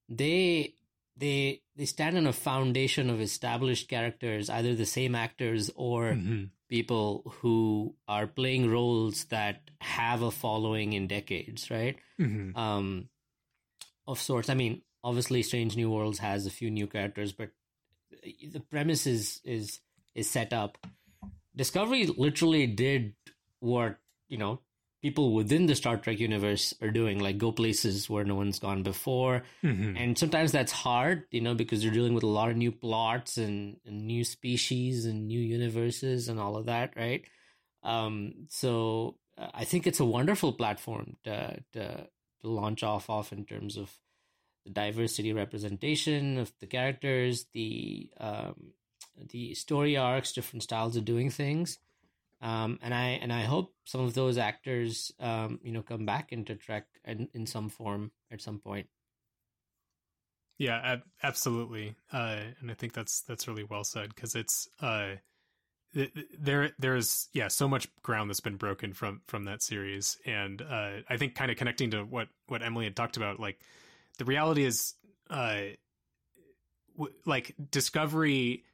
they 0.08 0.74
they 1.16 1.62
they 1.76 1.86
stand 1.86 2.18
on 2.18 2.26
a 2.26 2.32
foundation 2.32 3.08
of 3.08 3.20
established 3.20 3.88
characters, 3.88 4.50
either 4.50 4.74
the 4.74 4.86
same 4.86 5.14
actors 5.14 5.70
or 5.74 6.12
mm-hmm. 6.12 6.44
people 6.68 7.32
who 7.40 7.94
are 8.06 8.26
playing 8.26 8.70
roles 8.70 9.24
that 9.26 9.70
have 9.80 10.20
a 10.20 10.30
following 10.30 10.92
in 10.92 11.06
decades, 11.06 11.70
right? 11.70 11.96
Mm-hmm. 12.20 12.56
Um, 12.56 13.08
of 14.06 14.20
sorts. 14.20 14.48
I 14.48 14.54
mean, 14.54 14.82
obviously, 15.02 15.42
Strange 15.42 15.76
New 15.76 15.90
Worlds 15.90 16.18
has 16.18 16.46
a 16.46 16.50
few 16.50 16.70
new 16.70 16.86
characters, 16.86 17.32
but 17.32 17.50
the 18.22 18.60
premise 18.60 19.06
is 19.06 19.40
is 19.44 19.80
is 20.14 20.28
set 20.28 20.52
up. 20.52 20.78
Discovery 21.56 22.06
literally 22.06 22.66
did 22.66 23.14
what 23.60 23.96
you 24.28 24.38
know 24.38 24.60
people 25.04 25.34
within 25.34 25.66
the 25.66 25.74
Star 25.74 25.98
Trek 25.98 26.18
universe 26.18 26.72
are 26.80 26.90
doing, 26.90 27.18
like 27.18 27.36
go 27.36 27.52
places 27.52 28.08
where 28.08 28.24
no 28.24 28.36
one's 28.36 28.58
gone 28.58 28.82
before. 28.82 29.42
Mm-hmm. 29.62 29.98
And 29.98 30.16
sometimes 30.16 30.50
that's 30.50 30.72
hard, 30.72 31.24
you 31.30 31.42
know, 31.42 31.52
because 31.52 31.84
you're 31.84 31.92
dealing 31.92 32.14
with 32.14 32.24
a 32.24 32.26
lot 32.26 32.48
of 32.48 32.56
new 32.56 32.72
plots 32.72 33.36
and, 33.36 33.76
and 33.84 34.06
new 34.06 34.24
species 34.24 35.04
and 35.04 35.28
new 35.28 35.40
universes 35.40 36.30
and 36.30 36.40
all 36.40 36.56
of 36.56 36.64
that, 36.66 36.94
right? 36.96 37.22
Um, 37.82 38.46
so 38.48 39.18
uh, 39.36 39.48
I 39.52 39.64
think 39.64 39.86
it's 39.86 40.00
a 40.00 40.06
wonderful 40.06 40.54
platform 40.54 41.18
to, 41.24 41.58
to 41.74 42.06
launch 42.48 42.82
off 42.82 43.08
of 43.10 43.32
in 43.32 43.44
terms 43.44 43.76
of 43.76 43.90
the 44.64 44.70
diversity 44.70 45.32
representation 45.32 46.38
of 46.38 46.52
the 46.60 46.66
characters, 46.66 47.46
the 47.52 48.10
um, 48.18 48.72
the 49.30 49.54
story 49.54 49.96
arcs, 49.96 50.32
different 50.32 50.62
styles 50.62 50.96
of 50.96 51.04
doing 51.04 51.30
things. 51.30 51.78
Um, 52.40 52.78
and 52.82 52.92
I 52.92 53.18
and 53.22 53.32
I 53.32 53.42
hope 53.42 53.74
some 53.84 54.02
of 54.02 54.14
those 54.14 54.38
actors, 54.38 55.12
um, 55.20 55.60
you 55.62 55.72
know, 55.72 55.82
come 55.82 56.04
back 56.04 56.32
into 56.32 56.54
Trek 56.54 56.86
in, 57.04 57.28
in 57.32 57.46
some 57.46 57.68
form 57.68 58.10
at 58.30 58.40
some 58.40 58.58
point. 58.58 58.88
Yeah, 60.58 60.80
ab- 60.84 61.04
absolutely, 61.22 61.96
uh, 62.12 62.40
and 62.60 62.70
I 62.70 62.74
think 62.74 62.92
that's 62.92 63.22
that's 63.22 63.48
really 63.48 63.64
well 63.64 63.84
said 63.84 64.14
because 64.14 64.34
it's 64.34 64.68
uh, 64.80 65.14
there 66.38 66.70
there's 66.78 67.28
yeah 67.32 67.48
so 67.48 67.68
much 67.68 67.88
ground 68.02 68.28
that's 68.30 68.40
been 68.40 68.56
broken 68.56 68.92
from 68.92 69.20
from 69.26 69.44
that 69.44 69.62
series, 69.62 70.18
and 70.26 70.60
uh, 70.60 70.90
I 71.08 71.16
think 71.16 71.34
kind 71.34 71.50
of 71.50 71.56
connecting 71.56 71.90
to 71.92 72.02
what 72.02 72.28
what 72.48 72.62
Emily 72.62 72.84
had 72.84 72.96
talked 72.96 73.16
about, 73.16 73.38
like 73.38 73.60
the 74.18 74.24
reality 74.24 74.64
is, 74.64 74.94
uh, 75.30 75.60
w- 76.96 77.14
like 77.24 77.54
Discovery 77.70 78.64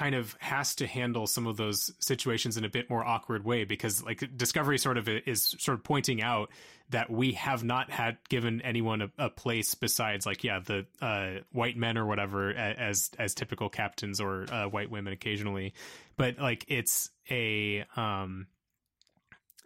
kind 0.00 0.14
of 0.14 0.34
has 0.40 0.76
to 0.76 0.86
handle 0.86 1.26
some 1.26 1.46
of 1.46 1.58
those 1.58 1.92
situations 1.98 2.56
in 2.56 2.64
a 2.64 2.70
bit 2.70 2.88
more 2.88 3.04
awkward 3.04 3.44
way 3.44 3.64
because 3.64 4.02
like 4.02 4.24
discovery 4.34 4.78
sort 4.78 4.96
of 4.96 5.06
is 5.06 5.54
sort 5.58 5.76
of 5.76 5.84
pointing 5.84 6.22
out 6.22 6.48
that 6.88 7.10
we 7.10 7.32
have 7.32 7.62
not 7.62 7.90
had 7.90 8.16
given 8.30 8.62
anyone 8.62 9.02
a, 9.02 9.10
a 9.18 9.28
place 9.28 9.74
besides 9.74 10.24
like 10.24 10.42
yeah 10.42 10.58
the 10.58 10.86
uh, 11.02 11.42
white 11.52 11.76
men 11.76 11.98
or 11.98 12.06
whatever 12.06 12.50
as 12.50 13.10
as 13.18 13.34
typical 13.34 13.68
captains 13.68 14.22
or 14.22 14.46
uh, 14.50 14.64
white 14.64 14.90
women 14.90 15.12
occasionally. 15.12 15.74
But 16.16 16.38
like 16.38 16.64
it's 16.68 17.10
a 17.30 17.84
um 17.94 18.46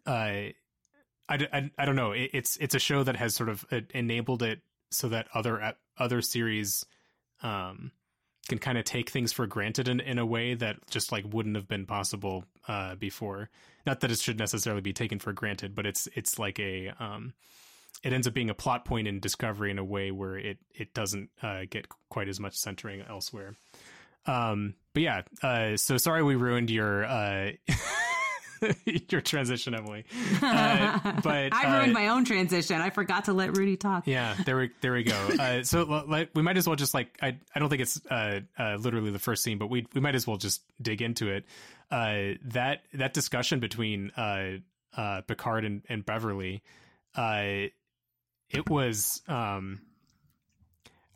uh 0.04 0.10
I, 0.10 0.54
I, 1.28 1.70
I 1.78 1.84
don't 1.84 1.96
know. 1.96 2.10
It, 2.10 2.30
it's 2.32 2.56
it's 2.56 2.74
a 2.74 2.80
show 2.80 3.04
that 3.04 3.14
has 3.14 3.36
sort 3.36 3.50
of 3.50 3.64
uh, 3.70 3.82
enabled 3.94 4.42
it 4.42 4.62
so 4.90 5.10
that 5.10 5.28
other 5.32 5.74
other 5.96 6.22
series 6.22 6.84
um 7.40 7.92
can 8.48 8.58
kind 8.58 8.78
of 8.78 8.84
take 8.84 9.10
things 9.10 9.32
for 9.32 9.46
granted 9.46 9.88
in, 9.88 10.00
in 10.00 10.18
a 10.18 10.26
way 10.26 10.54
that 10.54 10.76
just 10.90 11.12
like 11.12 11.24
wouldn't 11.32 11.56
have 11.56 11.68
been 11.68 11.86
possible 11.86 12.44
uh, 12.68 12.94
before. 12.94 13.50
Not 13.86 14.00
that 14.00 14.10
it 14.10 14.18
should 14.18 14.38
necessarily 14.38 14.82
be 14.82 14.92
taken 14.92 15.18
for 15.18 15.32
granted, 15.32 15.74
but 15.74 15.86
it's 15.86 16.08
it's 16.14 16.38
like 16.38 16.58
a 16.58 16.92
um, 16.98 17.34
it 18.02 18.12
ends 18.12 18.26
up 18.26 18.34
being 18.34 18.50
a 18.50 18.54
plot 18.54 18.84
point 18.84 19.08
in 19.08 19.20
Discovery 19.20 19.70
in 19.70 19.78
a 19.78 19.84
way 19.84 20.10
where 20.10 20.36
it 20.36 20.58
it 20.74 20.94
doesn't 20.94 21.30
uh, 21.42 21.62
get 21.68 21.86
quite 22.08 22.28
as 22.28 22.40
much 22.40 22.54
centering 22.54 23.02
elsewhere. 23.08 23.54
Um, 24.26 24.74
but 24.94 25.02
yeah, 25.02 25.22
uh, 25.42 25.76
so 25.76 25.96
sorry 25.96 26.22
we 26.22 26.34
ruined 26.34 26.70
your 26.70 27.04
uh, 27.04 27.50
your 29.10 29.20
transition, 29.20 29.74
Emily. 29.74 30.04
Uh, 30.44 31.20
but 31.22 31.54
I 31.54 31.78
ruined 31.78 31.92
uh, 31.92 32.00
my 32.00 32.08
own 32.08 32.24
transition. 32.24 32.80
I 32.80 32.90
forgot 32.90 33.26
to 33.26 33.32
let 33.32 33.56
Rudy 33.56 33.76
talk. 33.76 34.06
Yeah, 34.06 34.34
there 34.44 34.56
we 34.56 34.70
there 34.80 34.92
we 34.92 35.02
go. 35.02 35.14
Uh, 35.44 35.62
so 35.62 35.82
like, 36.06 36.30
we 36.34 36.42
might 36.42 36.56
as 36.56 36.66
well 36.66 36.76
just 36.76 36.94
like 36.94 37.18
I 37.20 37.38
I 37.54 37.58
don't 37.58 37.68
think 37.68 37.82
it's 37.82 38.00
uh, 38.10 38.40
uh, 38.58 38.76
literally 38.76 39.10
the 39.10 39.18
first 39.18 39.42
scene, 39.42 39.58
but 39.58 39.68
we 39.68 39.86
we 39.94 40.00
might 40.00 40.14
as 40.14 40.26
well 40.26 40.36
just 40.36 40.62
dig 40.80 41.02
into 41.02 41.30
it. 41.30 41.44
Uh, 41.90 42.36
that 42.44 42.82
that 42.94 43.14
discussion 43.14 43.60
between 43.60 44.10
Picard 45.26 45.64
and, 45.64 45.82
and 45.88 46.04
Beverly, 46.04 46.62
it 47.16 48.68
was 48.68 49.22
um, 49.28 49.80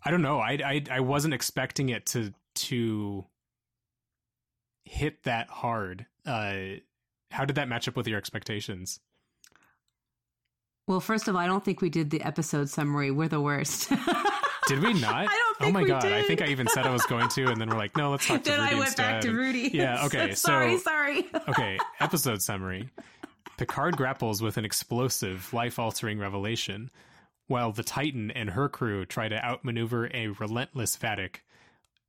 I 0.05 0.11
don't 0.11 0.23
know. 0.23 0.39
I, 0.39 0.59
I 0.65 0.85
I 0.91 1.01
wasn't 1.01 1.35
expecting 1.35 1.91
it 1.91 2.07
to 2.07 2.33
to 2.55 3.25
hit 4.85 5.23
that 5.25 5.49
hard. 5.49 6.07
Uh, 6.27 6.81
how 7.31 7.45
did 7.45 7.57
that 7.57 7.69
match 7.69 7.89
up 7.89 7.97
with 7.97 8.07
your 8.09 8.19
expectations? 8.19 9.01
Well, 10.87 11.01
first 11.01 11.29
of 11.29 11.35
all, 11.35 11.41
I 11.41 11.47
don't 11.47 11.65
think 11.65 11.83
we 11.83 11.91
did 11.91 12.11
the 12.11 12.23
episode 12.23 12.71
summary. 12.71 13.11
We're 13.11 13.29
the 13.29 13.41
worst. 13.41 13.91
did 14.69 14.83
we 14.83 14.95
not? 14.95 15.15
I 15.15 15.27
don't 15.27 15.59
think 15.59 15.69
Oh 15.69 15.73
my 15.73 15.85
god! 15.85 16.01
Did. 16.01 16.13
I 16.15 16.23
think 16.23 16.41
I 16.41 16.47
even 16.47 16.67
said 16.69 16.87
I 16.87 16.93
was 16.93 17.05
going 17.05 17.29
to, 17.31 17.47
and 17.51 17.61
then 17.61 17.69
we're 17.69 17.77
like, 17.77 17.95
no, 17.97 18.11
let's 18.11 18.27
talk 18.27 18.43
to 18.45 18.51
then 18.51 18.61
Rudy 18.61 18.73
I 18.73 18.75
went 18.79 18.87
instead. 18.89 19.03
back 19.13 19.21
to 19.23 19.33
Rudy. 19.33 19.71
Yeah. 19.73 20.05
Okay. 20.07 20.35
sorry. 20.35 20.79
So, 20.79 20.85
sorry. 20.85 21.27
okay. 21.49 21.79
Episode 22.01 22.41
summary: 22.41 22.89
Picard 23.59 23.99
grapples 23.99 24.41
with 24.41 24.57
an 24.57 24.65
explosive, 24.65 25.53
life-altering 25.53 26.19
revelation, 26.19 26.91
while 27.49 27.71
the 27.73 27.83
Titan 27.85 28.31
and 28.31 28.49
her 28.51 28.71
crew 28.71 29.05
try 29.05 29.29
to 29.29 29.45
outmaneuver 29.45 30.09
a 30.15 30.29
relentless 30.29 30.97
Vadic, 30.97 31.41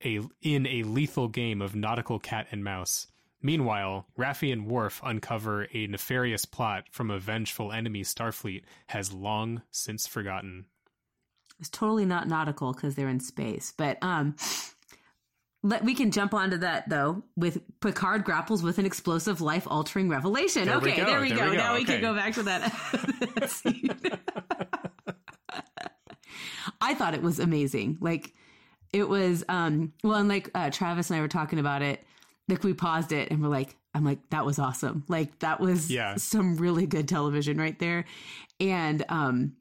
a 0.06 0.22
in 0.42 0.66
a 0.68 0.84
lethal 0.84 1.28
game 1.28 1.62
of 1.62 1.76
nautical 1.76 2.18
cat 2.20 2.48
and 2.52 2.64
mouse. 2.64 3.08
Meanwhile, 3.42 4.06
Raffi 4.18 4.52
and 4.52 4.68
Worf 4.68 5.00
uncover 5.04 5.68
a 5.74 5.88
nefarious 5.88 6.46
plot 6.46 6.86
from 6.92 7.10
a 7.10 7.20
vengeful 7.20 7.72
enemy 7.72 8.02
Starfleet 8.02 8.64
has 8.88 9.14
long 9.14 9.62
since 9.72 10.06
forgotten. 10.06 10.66
It's 11.60 11.70
totally 11.70 12.06
not 12.06 12.28
nautical 12.28 12.74
because 12.74 12.96
they're 12.96 13.10
in 13.10 13.22
space, 13.22 13.74
but 13.76 13.98
um, 14.02 14.36
let, 15.64 15.84
we 15.84 15.96
can 15.96 16.12
jump 16.12 16.34
onto 16.34 16.58
that 16.58 16.90
though. 16.90 17.24
With 17.38 17.62
Picard 17.80 18.24
grapples 18.26 18.62
with 18.62 18.78
an 18.78 18.86
explosive, 18.86 19.40
life-altering 19.42 20.10
revelation. 20.10 20.66
There 20.66 20.76
okay, 20.78 20.92
we 20.92 21.04
there 21.06 21.22
we 21.22 21.30
there 21.30 21.38
go. 21.38 21.50
We 21.52 21.58
go. 21.58 21.62
Now 21.62 21.74
okay. 21.74 21.80
we 21.80 21.86
can 21.86 22.02
go 22.02 22.16
back 22.16 22.34
to 22.36 22.44
that. 22.44 24.20
I 26.82 26.94
thought 26.94 27.14
it 27.14 27.22
was 27.22 27.40
amazing. 27.40 27.98
Like 28.00 28.34
it 28.94 29.08
was 29.08 29.44
um 29.50 29.94
well 30.04 30.16
and 30.16 30.30
like 30.30 30.50
uh, 30.56 30.70
Travis 30.72 31.10
and 31.10 31.18
I 31.18 31.22
were 31.22 31.28
talking 31.28 31.60
about 31.60 31.82
it 31.82 32.04
like 32.50 32.64
we 32.64 32.74
paused 32.74 33.12
it 33.12 33.32
and 33.32 33.42
we're 33.42 33.50
like 33.50 33.76
i'm 33.94 34.04
like 34.04 34.30
that 34.30 34.46
was 34.46 34.60
awesome. 34.60 35.04
Like 35.08 35.40
that 35.40 35.60
was 35.60 35.90
yeah. 35.92 36.16
some 36.16 36.58
really 36.58 36.86
good 36.86 37.08
television 37.08 37.58
right 37.58 37.78
there. 37.80 38.06
And 38.60 39.06
um 39.10 39.54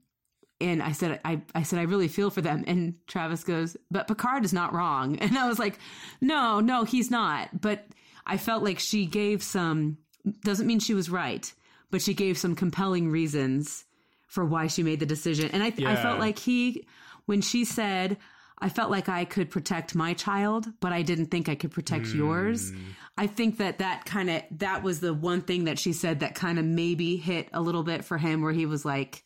and 0.61 0.83
i 0.83 0.93
said 0.93 1.21
i 1.25 1.41
i 1.55 1.63
said 1.63 1.79
i 1.79 1.83
really 1.83 2.09
feel 2.09 2.31
for 2.31 2.41
them. 2.41 2.65
And 2.67 2.95
travis 3.07 3.45
goes 3.45 3.77
but 3.91 4.09
picard 4.09 4.45
is 4.45 4.53
not 4.53 4.73
wrong. 4.73 5.17
And 5.21 5.39
i 5.39 5.47
was 5.49 5.59
like 5.59 5.79
no 6.21 6.61
no 6.61 6.85
he's 6.85 7.11
not. 7.11 7.61
But 7.61 7.87
i 8.27 8.37
felt 8.37 8.65
like 8.65 8.79
she 8.79 9.07
gave 9.07 9.43
some 9.43 9.99
doesn't 10.43 10.67
mean 10.67 10.81
she 10.81 10.95
was 10.95 11.11
right 11.11 11.53
but 11.91 12.03
she 12.03 12.13
gave 12.13 12.37
some 12.37 12.55
compelling 12.55 13.11
reasons 13.11 13.85
for 14.27 14.45
why 14.45 14.67
she 14.67 14.83
made 14.83 15.01
the 15.01 15.07
decision. 15.07 15.51
And 15.53 15.63
i 15.63 15.73
yeah. 15.77 15.93
i 15.93 15.97
felt 15.97 16.19
like 16.19 16.39
he 16.39 16.87
when 17.27 17.41
she 17.43 17.65
said 17.65 18.17
I 18.61 18.69
felt 18.69 18.91
like 18.91 19.09
I 19.09 19.25
could 19.25 19.51
protect 19.51 19.95
my 19.95 20.15
child, 20.15 20.67
but 20.81 20.93
I 20.93 21.03
didn't 21.03 21.27
think 21.27 21.49
I 21.49 21.55
could 21.55 21.71
protect 21.71 22.07
mm. 22.07 22.17
yours. 22.17 22.73
I 23.17 23.27
think 23.27 23.59
that 23.59 23.79
that 23.79 24.05
kind 24.05 24.31
of 24.31 24.43
that 24.53 24.83
was 24.83 25.01
the 25.01 25.15
one 25.15 25.43
thing 25.43 25.65
that 25.65 25.79
she 25.79 25.93
said 25.93 26.21
that 26.21 26.35
kind 26.35 26.59
of 26.59 26.65
maybe 26.65 27.17
hit 27.17 27.49
a 27.53 27.61
little 27.61 27.83
bit 27.83 28.05
for 28.05 28.19
him 28.19 28.43
where 28.43 28.53
he 28.53 28.67
was 28.67 28.85
like 28.85 29.25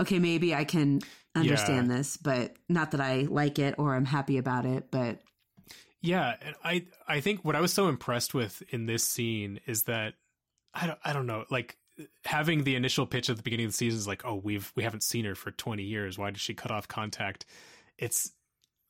okay, 0.00 0.18
maybe 0.18 0.54
I 0.54 0.64
can 0.64 1.00
understand 1.34 1.88
yeah. 1.88 1.96
this, 1.96 2.16
but 2.16 2.56
not 2.68 2.90
that 2.90 3.00
I 3.00 3.22
like 3.22 3.58
it 3.58 3.76
or 3.78 3.94
I'm 3.94 4.04
happy 4.04 4.38
about 4.38 4.66
it, 4.66 4.90
but 4.90 5.20
yeah, 6.00 6.36
I 6.64 6.86
I 7.06 7.20
think 7.20 7.44
what 7.44 7.54
I 7.54 7.60
was 7.60 7.72
so 7.72 7.88
impressed 7.88 8.34
with 8.34 8.62
in 8.70 8.86
this 8.86 9.04
scene 9.04 9.60
is 9.66 9.84
that 9.84 10.14
I 10.74 10.86
don't 10.86 10.98
I 11.04 11.12
don't 11.12 11.26
know, 11.26 11.44
like 11.50 11.76
having 12.24 12.64
the 12.64 12.76
initial 12.76 13.06
pitch 13.06 13.30
at 13.30 13.36
the 13.36 13.42
beginning 13.42 13.66
of 13.66 13.72
the 13.72 13.76
season 13.76 13.98
is 13.98 14.06
like, 14.06 14.24
oh, 14.24 14.34
we've 14.34 14.72
we 14.76 14.82
haven't 14.82 15.02
seen 15.02 15.24
her 15.24 15.34
for 15.34 15.50
20 15.50 15.82
years. 15.82 16.18
Why 16.18 16.30
did 16.30 16.40
she 16.40 16.54
cut 16.54 16.70
off 16.70 16.88
contact? 16.88 17.46
It's 17.98 18.32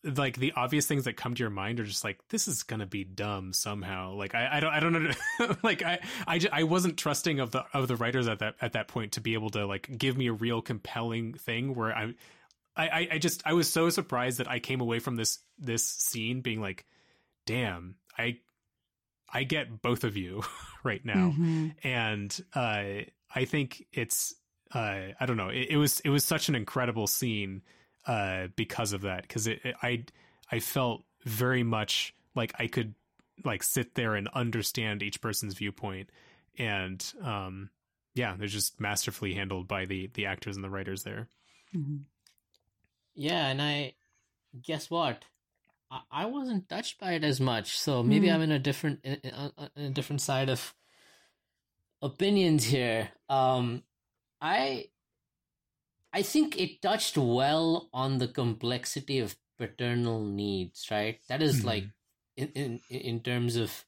like 0.05 0.37
the 0.37 0.53
obvious 0.57 0.87
things 0.87 1.05
that 1.05 1.17
come 1.17 1.35
to 1.35 1.41
your 1.41 1.51
mind 1.51 1.79
are 1.79 1.85
just 1.85 2.03
like 2.03 2.19
this 2.29 2.49
is 2.49 2.65
gonna 2.65 2.87
be 2.87 3.05
dumb 3.05 3.53
somehow 3.53 4.13
like 4.13 4.35
i, 4.35 4.57
I 4.57 4.61
don't 4.61 4.73
i 4.73 4.81
don't 4.81 4.93
know 4.93 5.57
like 5.63 5.83
i 5.83 6.01
I, 6.27 6.39
just, 6.39 6.53
I 6.53 6.65
wasn't 6.65 6.97
trusting 6.97 7.39
of 7.39 7.53
the 7.53 7.65
of 7.73 7.87
the 7.89 7.97
writers 7.97 8.27
at 8.27 8.41
that 8.41 8.57
at 8.61 8.73
that 8.73 8.89
point 8.89 9.13
to 9.13 9.21
be 9.21 9.35
able 9.35 9.51
to 9.51 9.65
like 9.65 9.89
give 9.97 10.17
me 10.17 10.27
a 10.27 10.33
real 10.33 10.61
compelling 10.61 11.35
thing 11.35 11.75
where 11.75 11.97
i 11.97 12.15
i 12.77 13.09
i 13.13 13.19
just 13.19 13.43
i 13.47 13.53
was 13.53 13.71
so 13.71 13.91
surprised 13.91 14.39
that 14.39 14.51
i 14.51 14.59
came 14.59 14.81
away 14.81 14.99
from 14.99 15.15
this 15.17 15.39
this 15.59 15.87
scene 15.87 16.41
being 16.41 16.61
like 16.61 16.85
damn 17.47 17.95
i 18.19 18.39
i 19.33 19.45
get 19.45 19.81
both 19.83 20.05
of 20.05 20.17
you 20.17 20.43
right 20.85 21.05
now 21.05 21.33
Mm-hmm. 21.37 21.69
and 21.83 22.45
uh 22.55 23.05
i 23.35 23.45
think 23.47 23.87
it's 23.93 24.35
uh 24.75 25.01
i 25.21 25.27
don't 25.27 25.37
know 25.37 25.49
it, 25.49 25.69
it 25.71 25.77
was 25.77 26.01
it 26.01 26.11
was 26.11 26.25
such 26.25 26.49
an 26.49 26.55
incredible 26.55 27.07
scene 27.07 27.63
uh 28.07 28.49
because 28.57 28.93
of 28.93 29.03
that 29.03 29.23
because 29.23 29.47
it, 29.47 29.61
it 29.65 29.77
i 29.83 30.05
i 30.51 30.59
felt 30.59 31.05
very 31.25 31.63
much 31.63 32.15
like 32.35 32.53
i 32.59 32.67
could 32.67 32.95
like 33.45 33.63
sit 33.63 33.95
there 33.95 34.15
and 34.15 34.29
understand 34.29 35.03
each 35.03 35.21
person's 35.21 35.55
viewpoint 35.55 36.11
and 36.59 37.13
um 37.23 37.71
yeah 38.15 38.35
they're 38.39 38.47
just 38.49 38.81
masterfully 38.81 39.35
handled 39.35 39.67
by 39.69 39.85
the 39.87 40.11
the 40.15 40.27
actors 40.27 40.57
and 40.57 40.65
the 40.65 40.71
writers 40.71 41.03
there 41.05 41.29
Mm-hmm. 41.75 41.97
Yeah, 43.15 43.47
and 43.49 43.63
I 43.63 43.95
guess 44.63 44.91
what? 44.91 45.25
I, 45.93 46.01
I 46.11 46.27
wasn't 46.27 46.69
touched 46.69 46.99
by 46.99 47.13
it 47.13 47.25
as 47.25 47.39
much, 47.41 47.77
so 47.79 48.03
maybe 48.03 48.29
Mm. 48.29 48.35
I'm 48.35 48.43
in 48.49 48.53
a 48.53 48.59
different 48.59 49.01
in, 49.05 49.15
in, 49.23 49.31
uh, 49.31 49.69
in 49.77 49.85
a 49.85 49.91
different 49.91 50.23
side 50.25 50.49
of 50.49 50.75
opinions 52.01 52.65
here. 52.65 53.11
Um, 53.29 53.83
I 54.41 54.89
I 56.13 56.23
think 56.23 56.59
it 56.59 56.81
touched 56.83 57.17
well 57.17 57.89
on 57.93 58.19
the 58.19 58.29
complexity 58.29 59.19
of 59.19 59.37
paternal 59.59 60.25
needs, 60.25 60.91
right? 60.91 61.21
That 61.29 61.43
is 61.43 61.61
Mhm. 61.61 61.65
like 61.67 61.85
in 62.37 62.49
in 62.57 62.81
in 62.89 63.21
terms 63.21 63.57
of 63.57 63.85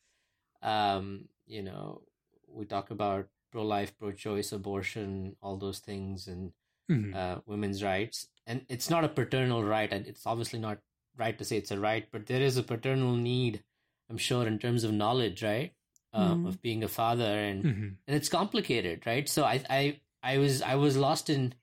um, 0.63 1.29
you 1.47 1.63
know, 1.63 2.03
we 2.49 2.65
talk 2.65 2.91
about 2.91 3.29
pro-life, 3.53 3.97
pro-choice, 3.99 4.53
abortion, 4.53 5.37
all 5.43 5.57
those 5.59 5.79
things, 5.81 6.27
and 6.27 6.53
Mhm. 6.91 7.15
uh, 7.15 7.41
women's 7.47 7.83
rights. 7.83 8.29
And 8.47 8.65
it's 8.69 8.89
not 8.89 9.05
a 9.05 9.09
paternal 9.09 9.63
right, 9.63 9.93
and 9.93 10.07
it's 10.07 10.27
obviously 10.27 10.59
not 10.59 10.81
right 11.17 11.37
to 11.39 11.45
say 11.45 11.57
it's 11.57 11.71
a 11.71 11.79
right, 11.81 12.07
but 12.11 12.27
there 12.27 12.43
is 12.43 12.57
a 12.57 12.63
paternal 12.63 13.15
need, 13.17 13.63
I'm 14.11 14.19
sure, 14.19 14.47
in 14.47 14.59
terms 14.59 14.85
of 14.85 14.93
knowledge, 14.93 15.43
right, 15.43 15.73
uh, 16.13 16.35
Mhm. 16.37 16.47
of 16.49 16.63
being 16.63 16.83
a 16.85 16.89
father, 16.89 17.25
and 17.25 17.65
Mhm. 17.65 17.97
and 18.07 18.17
it's 18.17 18.29
complicated, 18.29 19.07
right? 19.07 19.29
So 19.29 19.45
I 19.45 19.65
I 19.71 20.01
I 20.23 20.39
was 20.39 20.63
I 20.63 20.75
was 20.77 20.97
lost 20.97 21.31
in 21.31 21.55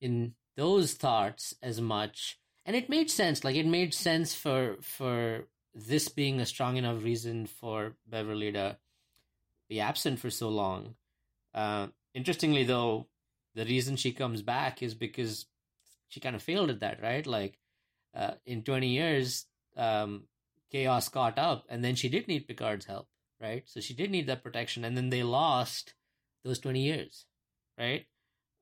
in 0.00 0.34
those 0.56 0.94
thoughts 0.94 1.54
as 1.62 1.80
much, 1.80 2.38
and 2.64 2.76
it 2.76 2.88
made 2.88 3.10
sense. 3.10 3.44
Like 3.44 3.56
it 3.56 3.66
made 3.66 3.94
sense 3.94 4.34
for 4.34 4.76
for 4.82 5.48
this 5.74 6.08
being 6.08 6.40
a 6.40 6.46
strong 6.46 6.76
enough 6.76 7.02
reason 7.04 7.46
for 7.46 7.96
Beverly 8.06 8.52
to 8.52 8.78
be 9.68 9.80
absent 9.80 10.18
for 10.20 10.30
so 10.30 10.48
long. 10.48 10.96
Uh, 11.52 11.88
interestingly, 12.14 12.64
though, 12.64 13.08
the 13.54 13.64
reason 13.64 13.96
she 13.96 14.12
comes 14.12 14.42
back 14.42 14.82
is 14.82 14.94
because 14.94 15.46
she 16.08 16.20
kind 16.20 16.36
of 16.36 16.42
failed 16.42 16.70
at 16.70 16.80
that, 16.80 17.02
right? 17.02 17.26
Like 17.26 17.58
uh, 18.16 18.34
in 18.46 18.62
twenty 18.62 18.88
years, 18.88 19.44
um, 19.76 20.24
chaos 20.72 21.08
caught 21.08 21.38
up, 21.38 21.64
and 21.68 21.84
then 21.84 21.94
she 21.94 22.08
did 22.08 22.26
need 22.26 22.48
Picard's 22.48 22.86
help, 22.86 23.08
right? 23.40 23.62
So 23.66 23.80
she 23.80 23.94
did 23.94 24.10
need 24.10 24.26
that 24.28 24.42
protection, 24.42 24.84
and 24.84 24.96
then 24.96 25.10
they 25.10 25.22
lost 25.22 25.94
those 26.44 26.58
twenty 26.58 26.80
years, 26.82 27.26
right? 27.78 28.06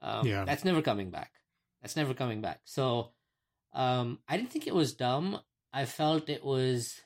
Um, 0.03 0.27
Yeah. 0.27 0.45
that's 0.45 0.64
never 0.64 0.83
coming 0.83 1.11
back. 1.11 1.33
That's 1.81 1.97
never 1.97 2.14
coming 2.14 2.40
back. 2.40 2.61
So 2.64 3.12
um, 3.73 4.19
I 4.29 4.37
didn't 4.37 4.51
think 4.51 4.67
it 4.67 4.75
was 4.75 4.93
dumb. 4.95 5.40
I 5.73 5.85
felt 5.87 6.29
it 6.29 6.45
was. 6.45 7.01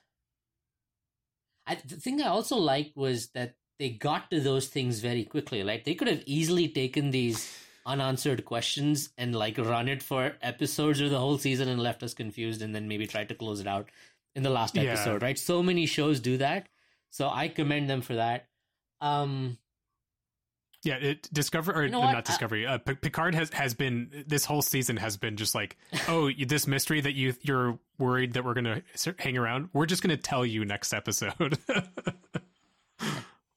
I, 1.67 1.77
the 1.87 1.97
thing 1.97 2.23
I 2.23 2.29
also 2.29 2.57
liked 2.57 2.97
was 2.97 3.29
that 3.35 3.55
they 3.79 3.91
got 3.91 4.31
to 4.31 4.41
those 4.41 4.69
things 4.69 5.01
very 5.01 5.25
quickly. 5.25 5.63
Like 5.63 5.85
they 5.85 5.95
could 5.95 6.09
have 6.09 6.23
easily 6.27 6.69
taken 6.69 7.11
these 7.11 7.47
unanswered 7.89 8.45
questions 8.45 9.11
and 9.19 9.35
like 9.35 9.59
run 9.59 9.89
it 9.89 10.03
for 10.03 10.37
episodes 10.43 11.01
or 11.01 11.09
the 11.09 11.19
whole 11.19 11.39
season 11.39 11.69
and 11.69 11.81
left 11.83 12.03
us 12.05 12.15
confused, 12.15 12.63
and 12.63 12.73
then 12.75 12.87
maybe 12.87 13.07
tried 13.09 13.29
to 13.31 13.35
close 13.35 13.61
it 13.61 13.67
out 13.67 13.89
in 14.37 14.43
the 14.45 14.51
last 14.51 14.77
Yeah. 14.77 14.83
episode. 14.83 15.23
Right? 15.23 15.39
So 15.39 15.63
many 15.63 15.87
shows 15.87 16.21
do 16.21 16.37
that, 16.37 16.69
so 17.11 17.29
I 17.29 17.49
commend 17.49 17.91
them 17.91 18.03
for 18.03 18.15
that. 18.15 18.47
Um, 19.01 19.59
Yeah, 20.85 20.95
it 20.97 21.29
discover 21.33 21.73
or 21.73 21.85
You 21.85 21.91
know 21.91 22.03
uh, 22.03 22.13
not 22.13 22.25
discovery. 22.25 22.65
Uh, 22.67 22.79
Picard 22.79 23.35
has 23.35 23.51
has 23.51 23.75
been 23.75 24.25
this 24.29 24.45
whole 24.45 24.63
season 24.63 24.97
has 24.99 25.17
been 25.17 25.37
just 25.37 25.55
like, 25.55 25.77
oh, 26.07 26.31
this 26.31 26.67
mystery 26.69 27.01
that 27.01 27.15
you 27.15 27.35
you're 27.43 27.79
worried 27.99 28.35
that 28.35 28.45
we're 28.45 28.55
gonna 28.55 28.83
hang 29.19 29.37
around. 29.37 29.71
We're 29.73 29.87
just 29.87 30.03
gonna 30.03 30.17
tell 30.17 30.47
you 30.47 30.65
next 30.65 30.93
episode. 30.93 31.59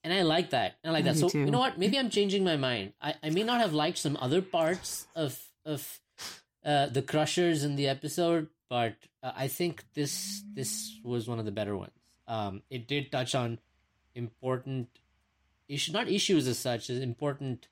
and 0.04 0.14
I 0.14 0.22
like 0.24 0.50
that. 0.52 0.76
I 0.84 0.90
like 0.92 1.06
that. 1.06 1.14
do 1.16 1.22
So 1.22 1.30
too. 1.30 1.40
you 1.40 1.52
know 1.52 1.60
what? 1.60 1.78
Maybe 1.78 1.98
I'm 2.00 2.10
changing 2.10 2.44
my 2.44 2.58
mind. 2.58 2.94
I, 3.02 3.16
I 3.24 3.30
may 3.30 3.44
not 3.44 3.62
have 3.62 3.74
liked 3.74 3.98
some 3.98 4.18
other 4.20 4.42
parts 4.42 5.08
of 5.16 5.40
of 5.66 6.00
uh, 6.66 6.88
the 6.88 7.02
Crushers 7.02 7.64
in 7.64 7.76
the 7.76 7.88
episode, 7.88 8.48
but 8.70 8.96
uh, 9.24 9.32
I 9.36 9.48
think 9.48 9.84
this 9.94 10.44
this 10.54 10.98
was 11.04 11.28
one 11.28 11.40
of 11.40 11.46
the 11.46 11.52
better 11.52 11.76
ones. 11.78 11.92
Um, 12.28 12.62
it 12.70 12.88
did 12.88 13.12
touch 13.12 13.36
on 13.36 13.60
important 14.16 14.88
issues, 15.68 15.94
not 15.94 16.08
issues 16.10 16.48
as 16.48 16.58
such, 16.60 16.90
as 16.90 17.00
important 17.00 17.68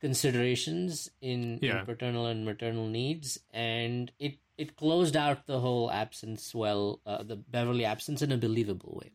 considerations 0.00 1.10
in, 1.20 1.58
Yeah. 1.62 1.80
in 1.80 1.86
paternal 1.86 2.26
and 2.26 2.44
maternal 2.44 2.86
needs, 2.88 3.38
and 3.52 4.12
it 4.18 4.38
it 4.56 4.76
closed 4.76 5.16
out 5.16 5.46
the 5.46 5.58
whole 5.58 5.90
absence 5.90 6.54
well, 6.54 7.00
uh, 7.06 7.24
the 7.24 7.34
Beverly 7.34 7.84
absence 7.84 8.22
in 8.22 8.30
a 8.30 8.36
believable 8.36 9.00
way. 9.02 9.10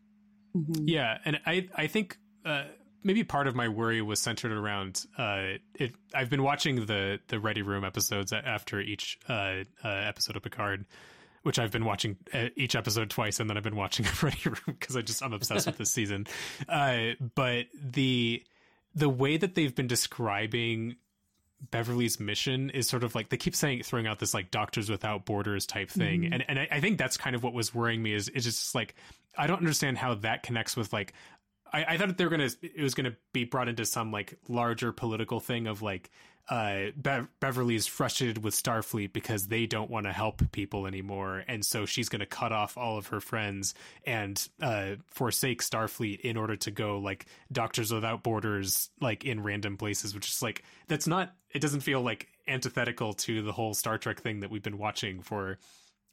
Mhm. 0.54 0.84
yeah, 0.86 1.18
and 1.24 1.40
I 1.46 1.68
I 1.74 1.86
think 1.86 2.18
uh, 2.44 2.64
maybe 3.02 3.24
part 3.24 3.46
of 3.46 3.54
my 3.54 3.68
worry 3.68 4.02
was 4.02 4.20
centered 4.20 4.52
around 4.52 5.06
uh, 5.18 5.54
it. 5.74 5.92
I've 6.14 6.30
been 6.30 6.42
watching 6.42 6.86
the 6.86 7.20
the 7.28 7.38
Ready 7.40 7.62
Room 7.62 7.84
episodes 7.84 8.32
after 8.32 8.80
each 8.80 9.18
uh, 9.28 9.32
uh, 9.84 9.88
episode 9.88 10.36
of 10.36 10.42
Picard. 10.42 10.86
Which 11.42 11.58
I've 11.58 11.72
been 11.72 11.86
watching 11.86 12.18
uh, 12.34 12.48
each 12.54 12.76
episode 12.76 13.08
twice, 13.08 13.40
and 13.40 13.48
then 13.48 13.56
I've 13.56 13.62
been 13.62 13.74
watching 13.74 14.04
Ready 14.22 14.40
Room 14.44 14.56
because 14.78 14.94
I 14.94 15.00
just 15.00 15.22
I'm 15.22 15.32
obsessed 15.32 15.66
with 15.66 15.78
this 15.78 15.90
season. 15.90 16.26
Uh, 16.68 17.12
but 17.34 17.64
the 17.74 18.42
the 18.94 19.08
way 19.08 19.38
that 19.38 19.54
they've 19.54 19.74
been 19.74 19.86
describing 19.86 20.96
Beverly's 21.70 22.20
mission 22.20 22.68
is 22.68 22.86
sort 22.88 23.04
of 23.04 23.14
like 23.14 23.30
they 23.30 23.38
keep 23.38 23.54
saying 23.54 23.82
throwing 23.84 24.06
out 24.06 24.18
this 24.18 24.34
like 24.34 24.50
Doctors 24.50 24.90
Without 24.90 25.24
Borders 25.24 25.64
type 25.64 25.88
thing, 25.88 26.22
Mhm. 26.22 26.32
and 26.34 26.44
and 26.48 26.58
I, 26.58 26.68
I 26.72 26.80
think 26.80 26.98
that's 26.98 27.16
kind 27.16 27.34
of 27.34 27.42
what 27.42 27.54
was 27.54 27.74
worrying 27.74 28.02
me 28.02 28.12
is 28.12 28.28
it's 28.28 28.44
just 28.44 28.74
like 28.74 28.94
I 29.38 29.46
don't 29.46 29.58
understand 29.58 29.96
how 29.96 30.14
that 30.16 30.42
connects 30.42 30.76
with 30.76 30.92
like 30.92 31.14
I, 31.72 31.84
I 31.90 31.96
thought 31.96 32.16
they 32.16 32.24
were 32.24 32.30
gonna 32.30 32.50
it 32.62 32.82
was 32.82 32.94
gonna 32.94 33.16
be 33.32 33.44
brought 33.44 33.68
into 33.68 33.84
some 33.84 34.10
like 34.12 34.38
larger 34.48 34.92
political 34.92 35.40
thing 35.40 35.66
of 35.66 35.82
like 35.82 36.10
uh 36.48 36.86
Be- 37.00 37.28
Beverly's 37.38 37.86
frustrated 37.86 38.42
with 38.42 38.54
Starfleet 38.54 39.12
because 39.12 39.46
they 39.46 39.66
don't 39.66 39.90
want 39.90 40.06
to 40.06 40.12
help 40.12 40.42
people 40.52 40.86
anymore, 40.86 41.44
and 41.46 41.64
so 41.64 41.86
she's 41.86 42.08
gonna 42.08 42.26
cut 42.26 42.52
off 42.52 42.76
all 42.76 42.98
of 42.98 43.08
her 43.08 43.20
friends 43.20 43.74
and 44.06 44.48
uh 44.60 44.96
forsake 45.08 45.62
Starfleet 45.62 46.20
in 46.20 46.36
order 46.36 46.56
to 46.56 46.70
go 46.70 46.98
like 46.98 47.26
Doctors 47.52 47.92
Without 47.92 48.22
Borders 48.22 48.90
like 49.00 49.24
in 49.24 49.42
random 49.42 49.76
places, 49.76 50.14
which 50.14 50.28
is 50.28 50.42
like 50.42 50.64
that's 50.88 51.06
not 51.06 51.34
it 51.52 51.60
doesn't 51.60 51.80
feel 51.80 52.00
like 52.00 52.28
antithetical 52.48 53.12
to 53.12 53.42
the 53.42 53.52
whole 53.52 53.74
Star 53.74 53.98
Trek 53.98 54.20
thing 54.20 54.40
that 54.40 54.50
we've 54.50 54.62
been 54.62 54.78
watching 54.78 55.22
for 55.22 55.58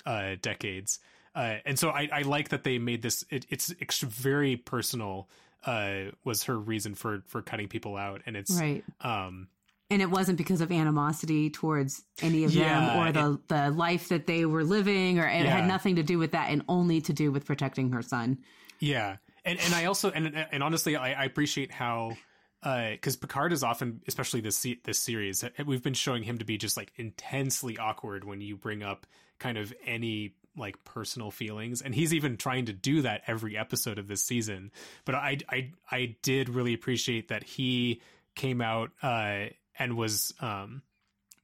uh 0.05 0.35
decades. 0.41 0.99
Uh, 1.35 1.59
and 1.65 1.77
so 1.77 1.89
I, 1.89 2.09
I 2.11 2.21
like 2.23 2.49
that 2.49 2.63
they 2.63 2.79
made 2.79 3.03
this. 3.03 3.23
It, 3.29 3.45
it's 3.49 3.71
ex- 3.79 3.99
very 4.01 4.55
personal. 4.55 5.29
Uh, 5.65 6.11
was 6.23 6.43
her 6.43 6.57
reason 6.57 6.95
for 6.95 7.23
for 7.27 7.41
cutting 7.41 7.67
people 7.67 7.97
out, 7.97 8.21
and 8.25 8.37
it's 8.37 8.57
Right. 8.57 8.83
um 9.01 9.47
And 9.89 10.01
it 10.01 10.09
wasn't 10.09 10.37
because 10.37 10.61
of 10.61 10.71
animosity 10.71 11.49
towards 11.49 12.03
any 12.21 12.43
of 12.43 12.53
Yeah, 12.53 12.77
them 12.77 12.89
or 12.89 13.11
the, 13.11 13.39
the 13.47 13.71
life 13.71 14.09
that 14.09 14.27
they 14.27 14.45
were 14.45 14.63
living, 14.63 15.19
or 15.19 15.27
it 15.27 15.45
Yeah. 15.45 15.55
had 15.55 15.67
nothing 15.67 15.95
to 15.95 16.03
do 16.03 16.17
with 16.19 16.31
that 16.31 16.51
and 16.51 16.63
only 16.67 17.01
to 17.01 17.13
do 17.13 17.31
with 17.31 17.45
protecting 17.45 17.91
her 17.91 18.01
son. 18.01 18.39
Yeah, 18.79 19.17
and 19.45 19.59
and 19.59 19.73
I 19.73 19.85
also 19.85 20.11
and 20.11 20.35
and 20.51 20.61
honestly, 20.63 20.95
I, 20.95 21.21
I 21.21 21.25
appreciate 21.25 21.71
how 21.71 22.17
because 22.61 23.15
Picard 23.15 23.53
is 23.53 23.63
often, 23.63 24.01
especially 24.07 24.41
this 24.41 24.65
this 24.83 24.99
series, 24.99 25.43
we've 25.65 25.83
been 25.83 25.93
showing 25.93 26.23
him 26.23 26.37
to 26.39 26.45
be 26.45 26.57
just 26.57 26.75
like 26.77 26.91
intensely 26.97 27.77
awkward 27.77 28.23
when 28.23 28.41
you 28.41 28.55
bring 28.57 28.83
up 28.83 29.07
kind 29.39 29.57
of 29.57 29.73
any 29.85 30.35
like 30.57 30.83
personal 30.83 31.31
feelings, 31.31 31.81
and 31.81 31.93
he's 31.93 32.13
even 32.13 32.37
trying 32.37 32.65
to 32.65 32.73
do 32.73 33.01
that 33.03 33.21
every 33.27 33.57
episode 33.57 33.99
of 33.99 34.07
this 34.07 34.23
season. 34.23 34.71
But 35.05 35.15
I 35.15 35.37
I 35.49 35.71
I 35.91 36.15
did 36.21 36.49
really 36.49 36.73
appreciate 36.73 37.29
that 37.29 37.43
he 37.43 38.01
came 38.35 38.61
out 38.61 38.91
uh, 39.01 39.45
and 39.77 39.97
was 39.97 40.33
um 40.39 40.81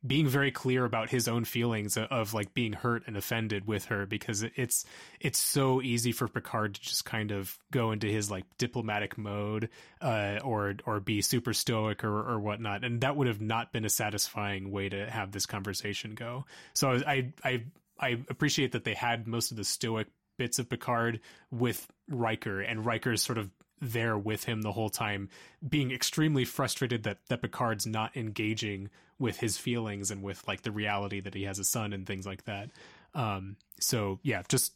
being 0.06 0.28
very 0.28 0.52
clear 0.52 0.84
about 0.84 1.10
his 1.10 1.28
own 1.28 1.46
feelings 1.46 1.96
of, 1.96 2.06
of 2.12 2.34
like 2.34 2.54
being 2.54 2.74
hurt 2.74 3.04
and 3.08 3.16
offended 3.16 3.66
with 3.66 3.86
her 3.86 4.06
because 4.06 4.44
it's 4.56 4.86
it's 5.20 5.40
so 5.40 5.82
easy 5.82 6.12
for 6.12 6.28
Picard 6.28 6.76
to 6.76 6.82
just 6.82 7.06
kind 7.06 7.32
of 7.32 7.58
go 7.72 7.92
into 7.92 8.08
his 8.08 8.30
like 8.30 8.44
diplomatic 8.58 9.18
mode 9.18 9.70
uh, 10.02 10.40
or 10.44 10.76
or 10.86 11.00
be 11.00 11.22
super 11.22 11.54
stoic 11.54 12.04
or 12.04 12.32
or 12.34 12.40
whatnot, 12.40 12.84
and 12.84 13.02
that 13.02 13.16
would 13.16 13.28
have 13.28 13.42
not 13.42 13.72
been 13.72 13.86
a 13.86 13.90
satisfying 13.90 14.72
way 14.72 14.90
to 14.90 15.10
have 15.10 15.32
this 15.32 15.46
conversation 15.46 16.16
go. 16.16 16.46
So 16.74 16.92
I 17.08 17.32
I 17.44 17.44
I 17.44 17.64
I 18.00 18.20
appreciate 18.30 18.72
that 18.74 18.84
they 18.84 18.94
had 18.94 19.28
most 19.28 19.52
of 19.52 19.58
the 19.58 19.64
stoic 19.64 20.08
bits 20.38 20.60
of 20.60 20.70
Picard 20.70 21.20
with 21.52 21.88
Riker, 22.10 22.62
and 22.62 22.86
Riker's 22.86 23.22
sort 23.22 23.38
of 23.38 23.52
there 23.82 24.18
with 24.18 24.46
him 24.46 24.62
the 24.62 24.72
whole 24.72 24.90
time, 24.90 25.30
being 25.68 25.92
extremely 25.92 26.46
frustrated 26.46 27.04
that 27.04 27.20
that 27.30 27.42
Picard's 27.42 27.86
not 27.86 28.16
engaging 28.16 28.90
with 29.20 29.38
his 29.38 29.58
feelings 29.58 30.12
and 30.12 30.24
with 30.24 30.46
like 30.48 30.64
the 30.64 30.72
reality 30.72 31.20
that 31.20 31.34
he 31.34 31.44
has 31.44 31.60
a 31.60 31.64
son 31.64 31.94
and 31.94 32.06
things 32.06 32.26
like 32.26 32.46
that. 32.46 32.70
Um, 33.14 33.58
so 33.80 34.20
yeah, 34.24 34.42
just 34.48 34.74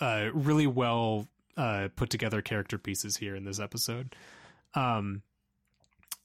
uh, 0.00 0.28
really 0.32 0.66
well 0.66 1.26
uh, 1.56 1.88
put 1.96 2.10
together 2.10 2.42
character 2.42 2.78
pieces 2.78 3.16
here 3.16 3.34
in 3.34 3.44
this 3.44 3.60
episode. 3.60 4.14
Um, 4.74 5.22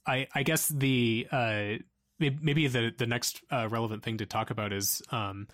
I 0.06 0.28
I 0.34 0.44
guess 0.44 0.68
the 0.68 1.28
uh, 1.32 1.74
maybe 2.20 2.68
the 2.68 2.94
the 2.98 3.08
next 3.08 3.42
uh, 3.52 3.68
relevant 3.70 4.04
thing 4.04 4.18
to 4.18 4.26
talk 4.26 4.50
about 4.50 4.72
is 4.72 5.02
um, 5.12 5.48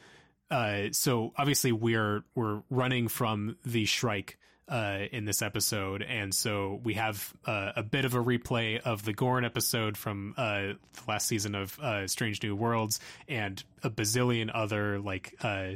uh, 0.54 0.90
so 0.92 1.34
obviously 1.36 1.72
we're 1.72 2.24
we're 2.36 2.62
running 2.70 3.08
from 3.08 3.58
the 3.66 3.86
Shrike 3.86 4.38
uh, 4.70 5.00
in 5.12 5.26
this 5.26 5.42
episode, 5.42 6.04
and 6.04 6.34
so 6.34 6.80
we 6.84 6.94
have 6.94 7.34
uh, 7.46 7.72
a 7.76 7.84
bit 7.84 8.06
of 8.06 8.14
a 8.14 8.24
replay 8.24 8.80
of 8.80 9.04
the 9.04 9.14
Gorn 9.14 9.46
episode 9.46 9.98
from 9.98 10.36
uh, 10.38 10.60
the 10.62 10.78
last 11.08 11.28
season 11.28 11.56
of 11.56 11.78
uh, 11.80 12.08
Strange 12.08 12.42
New 12.44 12.56
Worlds, 12.56 13.00
and 13.28 13.62
a 13.84 13.90
bazillion 13.90 14.52
other 14.54 15.00
like 15.00 15.36
uh, 15.44 15.72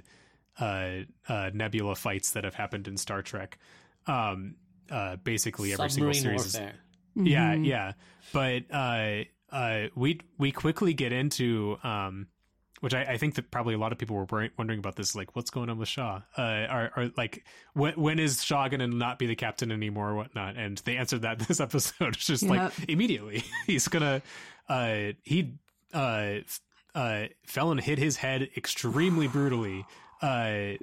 uh, 0.59 0.89
uh, 1.27 1.49
Nebula 1.53 1.95
fights 1.95 2.31
that 2.31 2.43
have 2.43 2.55
happened 2.55 2.87
in 2.87 2.97
Star 2.97 3.21
Trek. 3.21 3.57
Um, 4.05 4.55
uh, 4.91 5.15
basically, 5.17 5.73
every 5.73 5.89
single 5.89 6.13
Submarine 6.13 6.39
series. 6.39 6.45
is- 6.45 6.59
warfare. 6.59 6.75
yeah, 7.15 7.53
yeah. 7.55 7.93
But 8.31 8.63
uh, 8.71 9.23
uh, 9.51 9.87
we 9.95 10.21
we 10.37 10.51
quickly 10.51 10.93
get 10.93 11.11
into 11.13 11.77
um, 11.83 12.27
which 12.81 12.93
I, 12.93 13.03
I 13.03 13.17
think 13.17 13.35
that 13.35 13.51
probably 13.51 13.73
a 13.73 13.77
lot 13.77 13.91
of 13.91 13.97
people 13.97 14.15
were 14.15 14.49
wondering 14.57 14.79
about 14.79 14.95
this. 14.95 15.15
Like, 15.15 15.35
what's 15.35 15.49
going 15.49 15.69
on 15.69 15.77
with 15.77 15.87
Shaw? 15.87 16.21
Uh, 16.37 16.41
are, 16.41 16.91
are 16.95 17.11
like 17.17 17.45
when 17.73 17.93
when 17.93 18.19
is 18.19 18.43
Shaw 18.43 18.67
going 18.67 18.79
to 18.79 18.87
not 18.87 19.19
be 19.19 19.25
the 19.25 19.35
captain 19.35 19.71
anymore 19.71 20.09
or 20.09 20.15
whatnot? 20.15 20.57
And 20.57 20.77
they 20.79 20.97
answered 20.97 21.23
that 21.23 21.39
this 21.47 21.59
episode. 21.59 22.15
It's 22.15 22.25
just 22.25 22.43
like 22.43 22.71
immediately 22.87 23.43
he's 23.65 23.87
gonna 23.87 24.21
uh, 24.69 25.13
he 25.23 25.53
uh, 25.93 26.35
uh, 26.95 27.25
fell 27.45 27.71
and 27.71 27.79
hit 27.79 27.99
his 27.99 28.17
head 28.17 28.49
extremely 28.55 29.27
brutally. 29.27 29.85
Uh, 30.21 30.25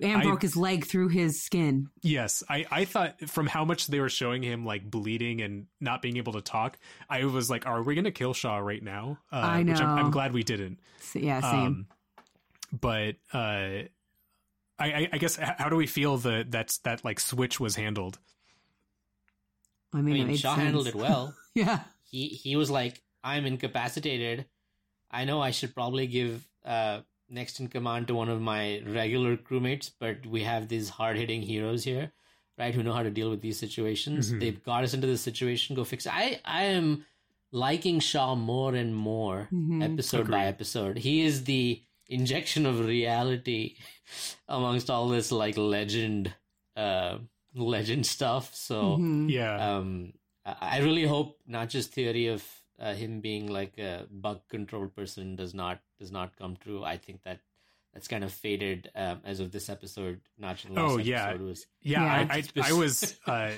And 0.03 0.19
I- 0.19 0.23
broke 0.23 0.43
his 0.43 0.57
leg 0.57 0.87
through 0.87 1.09
his 1.09 1.43
skin. 1.43 1.89
Yes, 2.03 2.43
I, 2.49 2.65
I 2.71 2.85
thought 2.85 3.21
from 3.29 3.47
how 3.49 3.65
much 3.65 3.89
they 3.89 3.99
were 3.99 4.09
showing 4.09 4.43
him 4.43 4.65
like 4.65 4.89
bleeding 4.89 5.41
and 5.41 5.67
not 5.81 6.03
being 6.03 6.17
able 6.19 6.35
to 6.35 6.41
talk, 6.41 6.79
I 7.11 7.25
was 7.25 7.51
like, 7.51 7.67
are 7.67 7.83
we 7.83 7.95
going 7.95 8.05
to 8.05 8.13
kill 8.13 8.33
Shaw 8.35 8.59
right 8.59 8.83
now? 8.83 9.19
Uh, 9.33 9.37
I 9.37 9.63
Which 9.63 9.81
I'm, 9.81 9.99
I'm 9.99 10.11
glad 10.13 10.33
we 10.33 10.45
didn't. 10.45 10.79
So, 11.01 11.19
yeah, 11.19 11.41
same. 11.41 11.61
Um, 11.67 11.87
but 12.81 13.17
uh, 13.33 13.39
I, 13.39 13.89
I, 14.79 15.09
I 15.13 15.19
guess 15.19 15.37
how 15.37 15.69
do 15.69 15.77
we 15.77 15.87
feel 15.87 16.17
that 16.19 16.51
that's 16.51 16.79
that 16.79 17.05
like 17.05 17.19
switch 17.21 17.59
was 17.59 17.75
handled? 17.77 18.19
I 19.93 19.99
I 19.99 20.03
mean, 20.03 20.17
it 20.17 20.27
mean, 20.27 20.37
Shaw 20.37 20.55
sense. 20.55 20.63
handled 20.65 20.87
it 20.89 20.95
well. 20.95 21.35
yeah. 21.55 21.81
he 22.11 22.29
he 22.29 22.57
was 22.57 22.71
like, 22.71 23.01
"I'm 23.23 23.47
incapacitated. 23.47 24.47
I 25.11 25.25
know 25.25 25.41
I 25.41 25.51
should 25.53 25.75
probably 25.75 26.07
give 26.09 26.45
uh, 26.65 27.01
next 27.29 27.61
in 27.61 27.69
command 27.69 28.07
to 28.09 28.15
one 28.15 28.29
of 28.29 28.41
my 28.41 28.81
regular 28.87 29.37
crewmates, 29.37 29.91
but 29.99 30.25
we 30.27 30.43
have 30.45 30.69
these 30.69 30.89
hard 30.91 31.17
hitting 31.17 31.43
heroes 31.43 31.85
here, 31.85 32.13
right? 32.59 32.75
Who 32.75 32.83
know 32.83 32.93
how 32.93 33.03
to 33.03 33.11
deal 33.11 33.31
with 33.31 33.41
these 33.41 33.59
situations. 33.59 34.33
Mhm. 34.33 34.41
They've 34.41 34.63
got 34.63 34.85
us 34.85 34.95
into 34.95 35.07
this 35.07 35.23
situation. 35.23 35.75
Go 35.77 35.85
fix 35.85 36.07
it. 36.07 36.13
I 36.15 36.41
I 36.45 36.65
am 36.65 37.05
liking 37.53 38.01
Shaw 38.01 38.35
more 38.35 38.75
and 38.75 38.95
more 38.95 39.49
Mhm. 39.53 39.83
episode 39.83 40.31
by 40.31 40.47
episode. 40.47 40.99
He 40.99 41.23
is 41.23 41.45
the 41.45 41.83
injection 42.09 42.67
of 42.67 42.85
reality 42.87 43.77
amongst 44.49 44.91
all 44.91 45.09
this 45.09 45.33
like 45.33 45.57
legend 45.57 46.35
uh 46.77 47.19
legend 47.55 48.05
stuff. 48.07 48.55
So 48.55 48.99
Mhm. 48.99 49.31
Yeah, 49.31 49.77
um 49.79 50.13
I 50.45 50.77
I 50.77 50.79
really 50.81 51.05
hope 51.07 51.41
not 51.47 51.69
just 51.71 51.93
theory 51.93 52.27
of 52.27 52.45
uh, 52.79 52.95
him 52.95 53.21
being 53.21 53.47
like 53.47 53.79
a 53.79 54.07
bug 54.11 54.41
control 54.49 54.89
person 54.89 55.37
does 55.37 55.55
not 55.55 55.81
does 55.99 56.11
not 56.13 56.37
come 56.37 56.57
true. 56.57 56.83
I 56.85 56.97
think 56.97 57.23
that 57.25 57.41
that's 57.93 58.09
kind 58.09 58.25
of 58.25 58.33
faded 58.33 58.91
um, 58.97 59.21
as 59.25 59.39
of 59.41 59.53
this 59.53 59.69
episode. 59.69 60.21
Not 60.37 60.59
the 60.59 60.73
last 60.73 60.91
Oh, 60.93 60.99
yeah. 60.99 61.29
episode 61.29 61.43
was 61.47 61.67
yeah. 61.83 62.03
Yeah. 62.03 62.27
I, 62.31 62.37
I, 62.37 62.69
I 62.69 62.73
was. 62.85 63.17
Uh, 63.27 63.53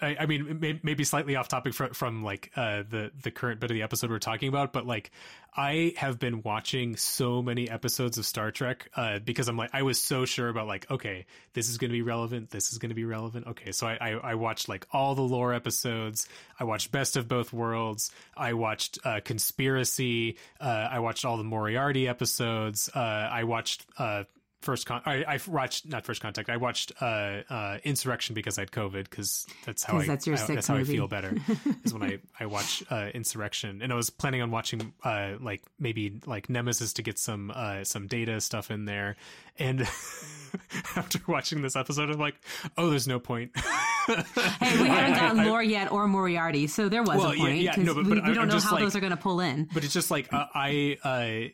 I, 0.00 0.16
I 0.20 0.26
mean, 0.26 0.60
may, 0.60 0.78
maybe 0.82 1.04
slightly 1.04 1.36
off 1.36 1.48
topic 1.48 1.72
from, 1.72 1.94
from 1.94 2.22
like 2.22 2.50
uh, 2.54 2.82
the 2.88 3.10
the 3.22 3.30
current 3.30 3.60
bit 3.60 3.70
of 3.70 3.74
the 3.74 3.82
episode 3.82 4.10
we're 4.10 4.18
talking 4.18 4.48
about, 4.48 4.72
but 4.72 4.86
like 4.86 5.10
I 5.56 5.94
have 5.96 6.18
been 6.18 6.42
watching 6.42 6.96
so 6.96 7.40
many 7.42 7.70
episodes 7.70 8.18
of 8.18 8.26
Star 8.26 8.50
Trek 8.50 8.90
uh, 8.94 9.20
because 9.20 9.48
I'm 9.48 9.56
like 9.56 9.70
I 9.72 9.82
was 9.82 9.98
so 10.00 10.26
sure 10.26 10.48
about 10.48 10.66
like 10.66 10.90
okay 10.90 11.24
this 11.54 11.70
is 11.70 11.78
going 11.78 11.90
to 11.90 11.96
be 11.96 12.02
relevant 12.02 12.50
this 12.50 12.72
is 12.72 12.78
going 12.78 12.90
to 12.90 12.94
be 12.94 13.04
relevant. 13.04 13.46
Okay 13.46 13.72
so 13.72 13.86
I, 13.86 13.96
I 14.00 14.10
I 14.12 14.34
watched 14.34 14.68
like 14.68 14.86
all 14.92 15.14
the 15.14 15.22
lore 15.22 15.54
episodes. 15.54 16.28
I 16.60 16.64
watched 16.64 16.92
Best 16.92 17.16
of 17.16 17.26
Both 17.26 17.52
Worlds. 17.54 18.10
I 18.36 18.52
watched 18.52 18.98
uh, 19.04 19.20
Conspiracy. 19.24 20.36
Uh, 20.60 20.88
I 20.90 20.98
watched 20.98 21.24
all 21.24 21.38
the 21.38 21.44
Moriarty 21.44 22.06
episodes. 22.06 22.90
Uh, 22.94 22.98
I 22.98 23.44
watched 23.44 23.86
uh, 23.98 24.24
First 24.62 24.86
con, 24.86 25.00
I, 25.06 25.22
I 25.22 25.38
watched 25.46 25.86
not 25.86 26.04
first 26.06 26.20
contact. 26.20 26.48
I 26.50 26.56
watched 26.56 26.90
uh, 27.00 27.04
uh, 27.48 27.78
Insurrection 27.84 28.34
because 28.34 28.58
I 28.58 28.62
had 28.62 28.70
COVID. 28.72 29.04
Because 29.08 29.46
that's 29.64 29.84
how 29.84 29.98
I 29.98 30.06
that's 30.06 30.26
your 30.26 30.36
I- 30.36 30.46
that's 30.46 30.66
how 30.66 30.76
I 30.76 30.84
feel 30.84 31.06
better. 31.08 31.36
is 31.84 31.92
when 31.92 32.02
I 32.02 32.18
I 32.40 32.46
watch 32.46 32.82
uh, 32.90 33.10
Insurrection, 33.14 33.80
and 33.82 33.92
I 33.92 33.96
was 33.96 34.10
planning 34.10 34.42
on 34.42 34.50
watching 34.50 34.92
uh, 35.04 35.34
like 35.40 35.62
maybe 35.78 36.20
like 36.26 36.48
Nemesis 36.48 36.94
to 36.94 37.02
get 37.02 37.18
some 37.18 37.52
uh, 37.54 37.84
some 37.84 38.06
data 38.06 38.40
stuff 38.40 38.70
in 38.70 38.86
there. 38.86 39.16
And 39.58 39.82
after 40.96 41.18
watching 41.26 41.62
this 41.62 41.76
episode, 41.76 42.10
I'm 42.10 42.18
like, 42.18 42.34
oh, 42.76 42.90
there's 42.90 43.08
no 43.08 43.18
point. 43.20 43.52
Hey, 44.06 44.80
we 44.80 44.86
haven't 44.88 45.14
gotten 45.18 45.44
Lore 45.46 45.64
yet 45.64 45.90
or 45.90 46.06
Moriarty, 46.06 46.68
so 46.68 46.88
there 46.88 47.02
was 47.02 47.18
Well, 47.18 47.32
a 47.32 47.36
point 47.36 47.58
yeah, 47.60 47.72
because 47.72 47.84
no, 47.86 47.94
but- 47.94 48.04
we, 48.04 48.10
but 48.10 48.14
we 48.18 48.20
I'm- 48.22 48.34
don't 48.34 48.42
I'm 48.44 48.48
know 48.50 48.60
how 48.60 48.72
like- 48.76 48.84
those 48.84 48.94
are 48.94 49.00
going 49.00 49.10
to 49.10 49.16
pull 49.16 49.40
in. 49.40 49.68
but 49.74 49.82
it's 49.82 49.92
just 49.92 50.12
like 50.12 50.32
uh, 50.32 50.46
I 50.54 50.96
uh, 51.02 51.48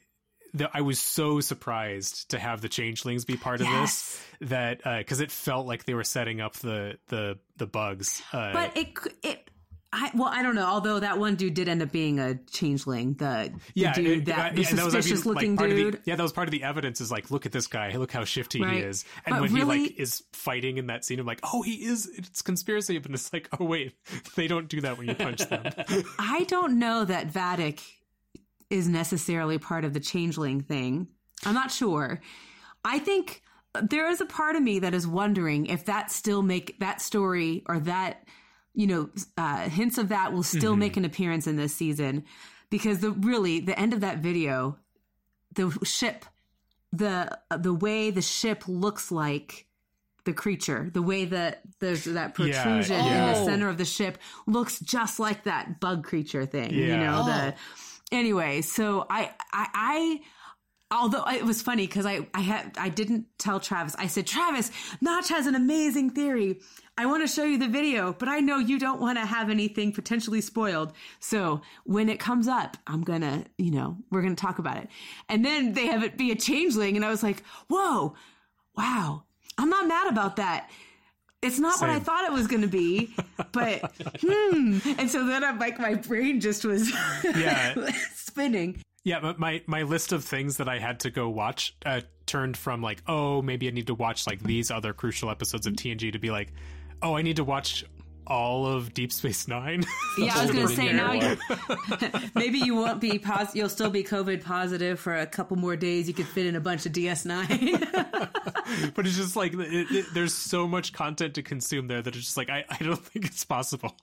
the, 0.55 0.71
I 0.73 0.81
was 0.83 1.01
so 1.01 1.41
surprised 1.41 2.31
to 2.31 2.39
have 2.39 2.61
the 2.61 2.69
changelings 2.69 3.25
be 3.25 3.37
part 3.37 3.61
of 3.61 3.67
Yes. 3.67 4.23
this 4.41 4.49
that 4.51 4.99
because 4.99 5.21
it 5.21 5.31
felt 5.31 5.67
like 5.67 5.85
they 5.85 5.95
were 5.95 6.05
setting 6.05 6.41
up 6.41 6.55
the 6.57 6.99
the 7.09 7.39
the 7.57 7.67
bugs. 7.67 8.23
Uh, 8.33 8.53
But 8.53 8.77
it 8.77 8.89
it. 9.23 9.49
I, 9.95 10.11
well, 10.15 10.29
I 10.29 10.43
don't 10.43 10.55
know. 10.55 10.65
Although 10.65 11.01
that 11.01 11.19
one 11.19 11.35
dude 11.35 11.53
did 11.53 11.69
end 11.69 11.83
up 11.83 11.93
being 11.93 12.19
a 12.19 12.37
changeling, 12.51 13.13
the, 13.13 13.53
the 13.53 13.61
yeah, 13.75 13.93
dude 13.93 14.07
it- 14.21 14.25
that 14.25 14.39
uh, 14.39 14.43
yeah, 14.59 14.71
that 14.75 14.85
was, 14.87 14.95
I 14.95 14.99
mean, 14.99 15.03
suspicious 15.03 15.27
like, 15.27 15.35
looking 15.35 15.55
the- 15.57 15.69
dude. 15.69 16.01
yeah, 16.07 16.17
that 16.17 16.23
was 16.23 16.33
part 16.33 16.49
of 16.49 16.53
the 16.53 16.63
evidence. 16.63 17.03
Is 17.03 17.11
like, 17.13 17.31
look 17.31 17.45
at 17.45 17.53
this 17.53 17.67
guy. 17.67 17.95
Look 17.95 18.11
how 18.11 18.25
shifty 18.25 18.63
Right. 18.63 18.73
he 18.73 18.79
is. 18.81 19.05
And 19.27 19.35
But 19.35 19.43
when 19.43 19.51
he 19.55 19.65
like 19.65 19.99
is 20.01 20.23
fighting 20.33 20.79
in 20.79 20.87
that 20.87 21.05
scene, 21.05 21.21
I'm 21.21 21.27
like, 21.27 21.41
oh, 21.43 21.61
he 21.61 21.85
is. 21.85 22.07
It's 22.07 22.41
conspiracy. 22.41 22.97
But 22.97 23.11
it's 23.11 23.31
like, 23.35 23.51
oh 23.61 23.67
wait, 23.67 23.93
they 24.35 24.49
don't 24.49 24.67
do 24.67 24.81
that 24.81 24.97
when 24.97 25.09
you 25.09 25.15
punch 25.15 25.47
them. 25.47 25.63
I 26.19 26.45
don't 26.49 26.79
know 26.79 27.05
that 27.05 27.31
Vadic 27.31 27.83
is 28.73 28.89
necessarily 28.89 29.59
part 29.59 29.85
of 29.85 29.93
the 29.93 30.01
changeling 30.01 30.61
thing. 30.63 31.07
I'm 31.45 31.55
not 31.55 31.71
sure. 31.71 32.21
I 32.85 32.99
think 32.99 33.43
there 33.81 34.09
is 34.11 34.21
a 34.21 34.27
part 34.27 34.57
of 34.57 34.63
me 34.63 34.81
that 34.81 34.95
is 34.95 35.07
wondering 35.07 35.67
if 35.67 35.85
that 35.87 36.11
still 36.11 36.43
make 36.43 36.79
that 36.81 37.01
story 37.01 37.63
or 37.67 37.79
that 37.81 38.25
you 38.75 38.87
know 38.87 39.11
uh, 39.37 39.69
hints 39.69 39.99
of 39.99 40.09
that 40.09 40.33
will 40.33 40.43
still 40.43 40.77
make 40.77 40.97
an 40.97 41.05
appearance 41.05 41.47
in 41.47 41.57
this 41.57 41.75
season 41.75 42.25
because 42.71 43.01
the 43.01 43.11
really 43.13 43.61
the 43.61 43.79
end 43.79 43.93
of 43.93 44.01
that 44.01 44.19
video 44.19 44.79
the 45.55 45.71
ship 45.85 46.25
the 46.93 47.39
the 47.57 47.73
way 47.75 48.11
the 48.11 48.23
ship 48.23 48.65
looks 48.67 49.11
like 49.13 49.67
the 50.25 50.33
creature 50.33 50.89
the 50.93 51.03
way 51.03 51.25
that 51.27 51.61
there's 51.81 52.05
that 52.05 52.29
Yeah, 52.39 52.63
protrusion 52.63 52.97
in 52.97 53.27
the 53.33 53.45
center 53.45 53.69
of 53.69 53.77
the 53.79 53.85
ship 53.85 54.19
looks 54.47 54.79
just 54.81 55.19
like 55.19 55.45
that 55.45 55.81
bug 55.81 56.05
creature 56.05 56.47
thing 56.47 56.73
you 56.73 56.97
know 56.97 57.23
Oh. 57.23 57.27
the 57.27 57.55
anyway 58.13 58.61
so 58.61 59.07
i 59.11 59.31
i 59.53 59.67
i 59.75 60.21
although 60.93 61.25
it 61.25 61.45
was 61.45 61.63
funny 61.63 61.87
because 61.87 62.07
I 62.07 62.29
I 62.35 62.41
had 62.41 62.77
I 62.79 62.91
didn't 62.91 63.27
tell 63.39 63.59
Travis. 63.59 63.97
I 63.99 64.07
said, 64.07 64.27
Travis, 64.27 64.71
Notch 65.01 65.31
has 65.31 65.47
an 65.47 65.55
amazing 65.55 66.11
theory. 66.11 66.61
I 66.99 67.07
want 67.07 67.27
to 67.27 67.35
show 67.35 67.45
you 67.45 67.57
the 67.57 67.69
video, 67.69 68.13
but 68.13 68.29
I 68.29 68.41
know 68.41 68.59
you 68.59 68.79
don't 68.79 69.01
want 69.01 69.19
to 69.19 69.25
have 69.25 69.49
anything 69.49 69.93
potentially 69.93 70.43
spoiled. 70.43 70.93
So 71.21 71.63
when 71.85 72.11
it 72.11 72.21
comes 72.21 72.47
up, 72.47 72.77
I'm 72.87 73.03
gonna, 73.03 73.47
you 73.57 73.71
know, 73.71 73.97
we're 74.11 74.23
gonna 74.23 74.35
talk 74.35 74.59
about 74.59 74.77
it. 74.77 74.89
And 75.29 75.45
then 75.45 75.73
they 75.73 75.87
have 75.87 76.05
it 76.05 76.19
be 76.19 76.31
a 76.31 76.37
changeling, 76.37 76.97
and 76.97 77.05
I 77.05 77.11
was 77.11 77.23
like, 77.23 77.43
whoa, 77.69 78.15
wow, 78.77 79.25
I'm 79.57 79.71
not 79.71 79.89
mad 79.89 80.09
about 80.09 80.37
that. 80.37 80.71
It's 81.43 81.59
not 81.59 81.81
what 81.81 81.91
I 81.91 81.99
thought 81.99 82.25
it 82.25 82.33
was 82.33 82.47
going 82.47 82.63
to 82.63 82.69
be, 82.69 83.15
but 83.51 83.81
hmm. 84.21 84.79
And 84.97 85.11
so 85.11 85.27
then 85.27 85.43
I'm 85.43 85.59
like, 85.59 85.79
my 85.79 85.95
brain 85.95 86.41
just 86.41 86.65
was 86.65 86.91
Yeah. 87.25 87.75
spinning. 88.15 88.81
Yeah, 89.05 89.19
but 89.19 89.41
my 89.41 89.63
my 89.67 89.83
list 89.83 90.13
of 90.13 90.25
things 90.25 90.59
that 90.59 90.69
I 90.69 90.79
had 90.79 91.01
to 91.01 91.11
go 91.11 91.29
watch 91.29 91.75
uh, 91.85 92.03
turned 92.27 92.57
from 92.57 92.81
like, 92.81 93.03
oh, 93.09 93.43
maybe 93.43 93.67
I 93.67 93.73
need 93.73 93.89
to 93.89 93.95
watch 93.95 94.27
like 94.29 94.41
these 94.41 94.71
other 94.71 94.93
crucial 94.93 95.29
episodes 95.29 95.67
of 95.67 95.73
TNG 95.75 96.13
to 96.13 96.19
be 96.21 96.31
like, 96.31 96.53
oh, 97.03 97.17
I 97.17 97.23
need 97.23 97.37
to 97.37 97.45
watch 97.45 97.85
all 98.27 98.67
of 98.67 98.95
Deep 98.95 99.13
Space 99.13 99.49
Nine. 99.49 99.85
Yeah, 100.19 100.35
I 100.37 100.43
was 100.43 100.51
going 100.51 100.69
to 100.69 100.77
say 100.77 100.93
now 100.93 101.13
you 101.13 101.39
maybe 102.35 102.59
you 102.59 102.75
won't 102.75 103.01
be 103.01 103.19
pos- 103.19 103.55
you'll 103.55 103.71
still 103.71 103.89
be 103.89 104.05
COVID 104.05 104.45
positive 104.45 105.01
for 105.01 105.17
a 105.17 105.27
couple 105.27 105.57
more 105.57 105.75
days. 105.75 106.07
You 106.07 106.13
could 106.13 106.27
fit 106.27 106.45
in 106.45 106.55
a 106.55 106.61
bunch 106.61 106.85
of 106.85 106.93
DS9. 106.93 108.93
but 108.95 109.07
it's 109.07 109.17
just 109.17 109.37
like 109.37 109.55
it, 109.55 109.91
it, 109.91 110.07
there's 110.13 110.35
so 110.35 110.69
much 110.69 110.93
content 110.93 111.33
to 111.37 111.43
consume 111.43 111.87
there 111.89 112.03
that 112.03 112.15
it's 112.15 112.27
just 112.27 112.37
like 112.37 112.51
I, 112.51 112.63
I 112.69 112.77
don't 112.85 113.03
think 113.03 113.25
it's 113.25 113.43
possible. 113.45 113.97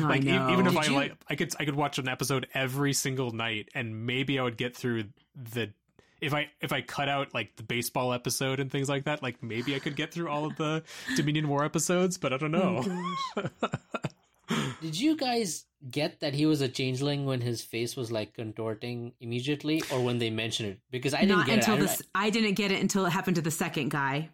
like 0.00 0.22
e- 0.22 0.32
know. 0.32 0.50
even 0.50 0.66
if 0.66 0.72
Did 0.72 0.82
I 0.82 0.86
you- 0.86 0.94
like 0.94 1.12
I 1.28 1.34
could 1.36 1.52
I 1.60 1.66
could 1.66 1.76
watch 1.76 1.98
an 1.98 2.08
episode 2.08 2.46
every 2.54 2.94
single 2.94 3.32
night 3.32 3.68
and 3.74 4.06
maybe 4.06 4.38
I 4.38 4.42
would 4.42 4.56
get 4.56 4.74
through 4.74 5.04
the 5.36 5.72
if 6.20 6.34
I 6.34 6.48
if 6.60 6.72
I 6.72 6.80
cut 6.82 7.08
out 7.08 7.32
like 7.34 7.56
the 7.56 7.62
baseball 7.62 8.12
episode 8.12 8.60
and 8.60 8.70
things 8.70 8.88
like 8.88 9.04
that, 9.04 9.22
like 9.22 9.42
maybe 9.42 9.74
I 9.74 9.78
could 9.78 9.96
get 9.96 10.12
through 10.12 10.28
all 10.28 10.44
of 10.44 10.56
the 10.56 10.82
Dominion 11.16 11.48
War 11.48 11.64
episodes, 11.64 12.18
but 12.18 12.32
I 12.32 12.36
don't 12.36 12.52
know. 12.52 12.84
Oh, 13.36 13.48
Did 14.82 14.98
you 14.98 15.16
guys 15.16 15.66
get 15.90 16.20
that 16.20 16.34
he 16.34 16.44
was 16.44 16.60
a 16.60 16.68
changeling 16.68 17.24
when 17.24 17.40
his 17.40 17.62
face 17.62 17.96
was 17.96 18.10
like 18.10 18.34
contorting 18.34 19.12
immediately, 19.20 19.82
or 19.92 20.00
when 20.02 20.18
they 20.18 20.30
mentioned 20.30 20.70
it? 20.70 20.80
Because 20.90 21.14
I 21.14 21.20
didn't 21.20 21.36
Not 21.38 21.46
get 21.46 21.54
until 21.58 21.74
it. 21.74 21.78
I- 21.78 21.80
this. 21.82 22.02
I 22.14 22.30
didn't 22.30 22.54
get 22.54 22.72
it 22.72 22.80
until 22.80 23.06
it 23.06 23.10
happened 23.10 23.36
to 23.36 23.42
the 23.42 23.50
second 23.52 23.90
guy. 23.90 24.30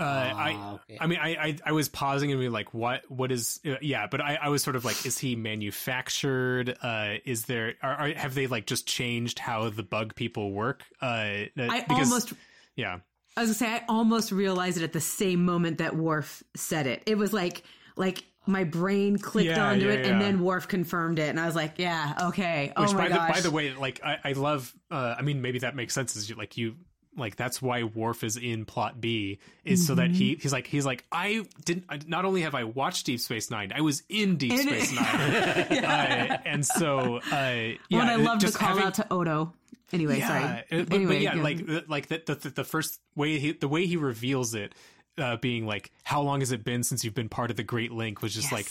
Uh, 0.00 0.32
I 0.34 0.52
Ah, 0.56 0.74
okay. 0.74 0.98
I 1.00 1.06
mean 1.06 1.18
I, 1.20 1.28
I 1.36 1.56
I 1.66 1.72
was 1.72 1.88
pausing 1.88 2.32
and 2.32 2.40
be 2.40 2.48
like 2.48 2.72
what 2.74 3.02
what 3.10 3.30
is 3.30 3.60
uh, 3.66 3.74
yeah 3.82 4.06
but 4.10 4.20
I, 4.20 4.38
I 4.42 4.48
was 4.48 4.62
sort 4.62 4.76
of 4.76 4.84
like 4.84 5.04
is 5.06 5.18
he 5.18 5.36
manufactured 5.36 6.76
uh 6.82 7.14
is 7.24 7.44
there 7.44 7.74
are, 7.82 7.92
are 7.94 8.08
have 8.14 8.34
they 8.34 8.46
like 8.46 8.66
just 8.66 8.86
changed 8.86 9.38
how 9.38 9.68
the 9.70 9.82
bug 9.82 10.14
people 10.14 10.52
work 10.52 10.84
uh 11.02 11.04
I 11.06 11.50
because- 11.56 12.08
almost 12.08 12.32
yeah 12.76 12.98
I 13.36 13.42
was 13.42 13.50
gonna 13.50 13.54
say 13.54 13.66
I 13.68 13.84
almost 13.88 14.32
realized 14.32 14.76
it 14.78 14.82
at 14.84 14.92
the 14.92 15.00
same 15.00 15.44
moment 15.44 15.78
that 15.78 15.94
Worf 15.96 16.42
said 16.56 16.86
it. 16.88 17.02
It 17.06 17.16
was 17.16 17.32
like 17.32 17.62
like 17.96 18.24
my 18.46 18.64
brain 18.64 19.18
clicked 19.18 19.48
Yeah, 19.50 19.68
onto 19.70 19.86
yeah, 19.86 19.92
it, 19.92 20.04
yeah. 20.04 20.12
and 20.12 20.20
then 20.20 20.40
Worf 20.42 20.66
confirmed 20.66 21.18
it, 21.20 21.28
and 21.28 21.38
I 21.38 21.46
was 21.46 21.54
like, 21.54 21.74
"Yeah, 21.76 22.14
okay." 22.30 22.72
which 22.76 22.90
oh 22.90 22.94
my 22.94 23.04
by 23.04 23.08
gosh! 23.08 23.28
the 23.28 23.32
by 23.34 23.40
the 23.40 23.50
way 23.52 23.72
like 23.74 24.00
I, 24.04 24.18
I 24.24 24.32
love 24.32 24.74
uh 24.90 25.14
I 25.16 25.22
mean 25.22 25.42
maybe 25.42 25.60
that 25.60 25.76
makes 25.76 25.94
sense 25.94 26.16
is 26.16 26.28
you 26.28 26.34
like 26.34 26.56
you 26.56 26.74
like 27.20 27.36
that's 27.36 27.62
why 27.62 27.84
Worf 27.84 28.24
is 28.24 28.36
in 28.36 28.64
plot 28.64 29.00
B 29.00 29.38
is 29.64 29.86
so 29.86 29.94
that 29.94 30.06
Mm-hmm. 30.10 30.14
he 30.14 30.34
he's 30.40 30.52
like 30.52 30.66
he's 30.66 30.84
like 30.84 31.04
I 31.12 31.44
didn't 31.64 32.08
not 32.08 32.24
only 32.24 32.42
have 32.42 32.54
I 32.56 32.64
watched 32.64 33.06
Deep 33.06 33.20
Space 33.20 33.50
Nine 33.50 33.72
I 33.72 33.82
was 33.82 34.02
in 34.08 34.36
Deep 34.36 34.52
In 34.52 34.68
it. 34.68 34.82
Space 34.82 34.92
Nine 35.70 35.84
uh, 35.84 36.38
and 36.44 36.66
so 36.66 37.20
uh 37.30 37.30
yeah 37.30 37.76
when 37.98 38.08
I 38.08 38.16
love 38.16 38.40
the 38.40 38.50
call 38.50 38.68
having- 38.70 38.82
out 38.84 38.94
to 38.94 39.06
Odo. 39.12 39.52
Anyway, 39.92 40.20
sorry. 40.20 40.44
uh, 40.44 40.60
but, 40.70 40.92
anyway, 40.92 41.14
but 41.14 41.20
yeah, 41.20 41.34
go. 41.34 41.42
like 41.42 41.66
the- 41.66 41.84
like 41.88 42.06
the, 42.06 42.22
the 42.40 42.50
the 42.50 42.64
first 42.64 43.00
way 43.16 43.40
he, 43.40 43.52
the 43.52 43.66
way 43.66 43.86
he 43.86 43.96
reveals 43.96 44.54
it, 44.54 44.72
uh, 45.18 45.36
being 45.38 45.66
like, 45.66 45.90
"How 46.04 46.22
long 46.22 46.38
has 46.42 46.52
it 46.52 46.62
been 46.62 46.84
since 46.84 47.04
you've 47.04 47.14
been 47.16 47.28
part 47.28 47.50
of 47.50 47.56
the 47.56 47.64
Great 47.64 47.90
Link?" 47.90 48.22
Was 48.22 48.32
just 48.32 48.52
like, 48.52 48.70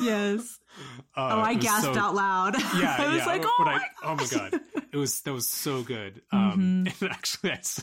yes. 0.00 0.60
uh, 1.16 1.28
Oh, 1.36 1.40
I 1.40 1.54
gasped 1.54 1.94
so- 1.94 2.00
out 2.00 2.14
loud. 2.14 2.54
Yeah, 2.76 2.96
I 2.98 3.08
was 3.08 3.18
yeah. 3.18 3.26
like, 3.26 3.42
but 3.42 3.50
"Oh 3.58 3.64
I, 3.64 3.76
my 3.76 3.84
oh 4.04 4.14
my 4.16 4.26
god, 4.26 4.60
it 4.92 4.96
was 4.96 5.20
that 5.22 5.32
was 5.32 5.48
so 5.48 5.82
good. 5.82 6.22
Um, 6.32 6.84
Mm-hmm. 6.86 7.04
and 7.04 7.12
actually, 7.12 7.50
that's, 7.50 7.82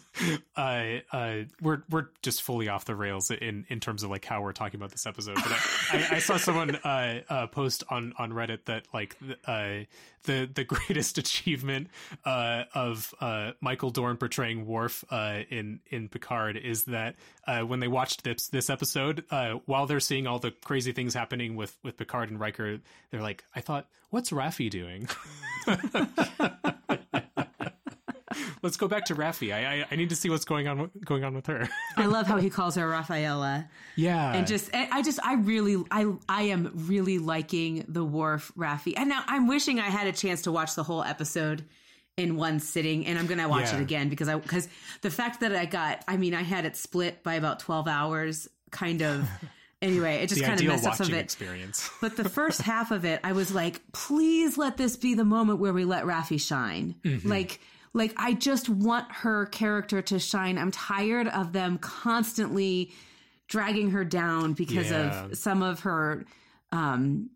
uh, 0.55 0.99
uh, 1.11 1.35
we're 1.61 1.83
we're 1.89 2.07
just 2.21 2.41
fully 2.41 2.67
off 2.69 2.85
the 2.85 2.95
rails 2.95 3.31
in 3.31 3.65
in 3.69 3.79
terms 3.79 4.03
of 4.03 4.09
like 4.09 4.25
how 4.25 4.41
we're 4.41 4.51
talking 4.53 4.79
about 4.79 4.91
this 4.91 5.05
episode. 5.05 5.35
But 5.35 5.47
I, 5.47 5.57
I, 6.11 6.15
I 6.15 6.19
saw 6.19 6.37
someone 6.37 6.75
uh, 6.75 7.21
uh, 7.29 7.47
post 7.47 7.83
on 7.89 8.13
on 8.17 8.31
Reddit 8.31 8.65
that 8.65 8.85
like 8.93 9.17
uh, 9.45 9.79
the 10.23 10.49
the 10.53 10.63
greatest 10.65 11.17
achievement 11.17 11.87
uh, 12.25 12.63
of 12.73 13.13
uh, 13.19 13.51
Michael 13.61 13.89
Dorn 13.89 14.17
portraying 14.17 14.65
Worf 14.65 15.03
uh, 15.09 15.39
in 15.49 15.79
in 15.87 16.09
Picard 16.09 16.57
is 16.57 16.85
that 16.85 17.15
uh, 17.47 17.61
when 17.61 17.79
they 17.79 17.87
watched 17.87 18.23
this 18.23 18.47
this 18.47 18.69
episode, 18.69 19.23
uh, 19.31 19.55
while 19.65 19.85
they're 19.85 19.99
seeing 19.99 20.27
all 20.27 20.39
the 20.39 20.51
crazy 20.51 20.91
things 20.91 21.13
happening 21.13 21.55
with 21.55 21.77
with 21.83 21.97
Picard 21.97 22.29
and 22.29 22.39
Riker, 22.39 22.79
they're 23.09 23.21
like, 23.21 23.43
I 23.55 23.61
thought, 23.61 23.87
what's 24.09 24.31
Raffi 24.31 24.69
doing? 24.69 25.07
Let's 28.63 28.77
go 28.77 28.87
back 28.87 29.05
to 29.05 29.15
Raffi. 29.15 29.53
I, 29.53 29.81
I 29.81 29.85
I 29.91 29.95
need 29.95 30.09
to 30.09 30.15
see 30.15 30.29
what's 30.29 30.45
going 30.45 30.67
on 30.67 30.79
with- 30.79 31.05
going 31.05 31.23
on 31.23 31.33
with 31.33 31.47
her. 31.47 31.67
I 31.97 32.05
love 32.05 32.27
how 32.27 32.37
he 32.37 32.49
calls 32.49 32.75
her 32.75 32.87
Raffaela. 32.87 33.67
yeah, 33.95 34.33
and 34.33 34.45
just 34.47 34.69
I 34.73 35.01
just 35.01 35.19
I 35.25 35.33
really 35.35 35.83
I 35.89 36.11
I 36.29 36.43
am 36.43 36.71
really 36.87 37.17
liking 37.19 37.85
the 37.87 38.03
Worf 38.03 38.51
Raffi. 38.57 38.93
And 38.95 39.09
now 39.09 39.23
I'm 39.27 39.47
wishing 39.47 39.79
I 39.79 39.89
had 39.89 40.07
a 40.07 40.11
chance 40.11 40.43
to 40.43 40.51
watch 40.51 40.75
the 40.75 40.83
whole 40.83 41.03
episode 41.03 41.65
in 42.17 42.35
one 42.35 42.59
sitting 42.59 43.07
and 43.07 43.17
I'm 43.17 43.25
going 43.25 43.39
to 43.39 43.47
watch 43.47 43.71
Yeah. 43.71 43.77
it 43.77 43.81
again 43.81 44.09
because 44.09 44.27
I 44.27 44.37
cuz 44.37 44.67
the 45.01 45.09
fact 45.09 45.39
that 45.39 45.55
I 45.55 45.65
got 45.65 46.03
I 46.07 46.17
mean 46.17 46.33
I 46.35 46.43
had 46.43 46.65
it 46.65 46.75
split 46.75 47.23
by 47.23 47.35
about 47.35 47.59
12 47.61 47.87
hours 47.87 48.47
kind 48.69 49.01
of 49.01 49.27
anyway, 49.81 50.17
it 50.17 50.27
just 50.27 50.43
kind 50.43 50.59
of 50.59 50.67
messed 50.67 50.85
up 50.85 50.95
some 50.95 51.07
of 51.07 51.13
it. 51.13 51.19
experience. 51.19 51.89
But 52.01 52.15
the 52.17 52.29
first 52.29 52.61
half 52.61 52.91
of 52.91 53.05
it, 53.05 53.19
I 53.23 53.31
was 53.31 53.51
like, 53.53 53.81
please 53.93 54.57
let 54.57 54.77
this 54.77 54.97
be 54.97 55.15
the 55.15 55.23
moment 55.25 55.59
where 55.59 55.73
we 55.73 55.85
let 55.85 56.03
Raffi 56.05 56.39
shine. 56.39 56.95
Mm-hmm. 57.03 57.27
Like, 57.27 57.59
like 57.93 58.13
I 58.17 58.33
just 58.33 58.69
want 58.69 59.11
her 59.11 59.45
character 59.47 60.01
to 60.01 60.19
shine. 60.19 60.57
I'm 60.57 60.71
tired 60.71 61.27
of 61.27 61.53
them 61.53 61.77
constantly 61.77 62.91
dragging 63.47 63.91
her 63.91 64.05
down 64.05 64.53
because 64.53 64.91
Yeah. 64.91 65.25
of 65.27 65.37
some 65.37 65.61
of 65.61 65.81
her, 65.81 66.25
um, 66.71 67.29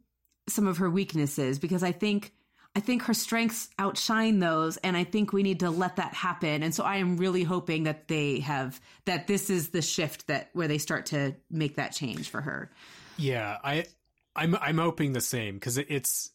some 0.48 0.68
of 0.68 0.78
her 0.78 0.90
weaknesses. 0.90 1.60
Because 1.60 1.84
I 1.84 1.92
think, 1.92 2.32
I 2.76 2.80
think 2.80 3.04
her 3.04 3.14
strengths 3.14 3.70
outshine 3.80 4.40
those, 4.40 4.78
and 4.78 4.96
I 4.96 5.04
think 5.04 5.34
we 5.34 5.44
need 5.44 5.60
to 5.62 5.70
let 5.70 5.96
that 5.98 6.14
happen. 6.14 6.64
And 6.64 6.74
so 6.74 6.84
I 6.84 6.98
am 6.98 7.18
really 7.18 7.44
hoping 7.44 7.84
that 7.84 8.08
they 8.08 8.40
have 8.40 8.80
that 9.06 9.28
this 9.28 9.50
is 9.50 9.70
the 9.70 9.82
shift 9.82 10.28
that 10.28 10.50
where 10.54 10.68
they 10.68 10.78
start 10.78 11.08
to 11.08 11.36
make 11.50 11.76
that 11.76 11.94
change 11.94 12.30
for 12.30 12.42
her. 12.42 12.72
Yeah, 13.18 13.58
I 13.64 13.86
I'm 14.36 14.56
I'm 14.56 14.78
hoping 14.78 15.14
the 15.14 15.22
same 15.22 15.56
because 15.56 15.78
it's 15.78 16.32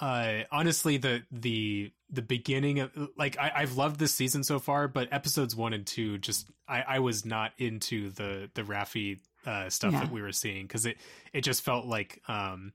uh 0.00 0.42
honestly 0.52 0.98
the 0.98 1.22
the 1.30 1.90
the 2.10 2.22
beginning 2.22 2.80
of 2.80 2.90
like 3.16 3.38
I, 3.38 3.52
I've 3.56 3.76
loved 3.76 3.98
this 4.00 4.14
season 4.14 4.42
so 4.44 4.58
far, 4.58 4.88
but 4.88 5.08
episodes 5.12 5.54
one 5.54 5.72
and 5.72 5.86
two 5.86 6.18
just 6.18 6.48
I, 6.66 6.82
I 6.82 6.98
was 7.00 7.24
not 7.24 7.52
into 7.58 8.10
the 8.10 8.50
the 8.54 8.62
Raffi 8.62 9.18
uh, 9.46 9.68
stuff 9.68 9.92
Yeah. 9.92 10.00
that 10.00 10.10
we 10.12 10.22
were 10.22 10.32
seeing 10.32 10.66
because 10.66 10.86
it 10.86 10.96
it 11.32 11.42
just 11.42 11.62
felt 11.62 11.86
like 11.86 12.22
um 12.28 12.72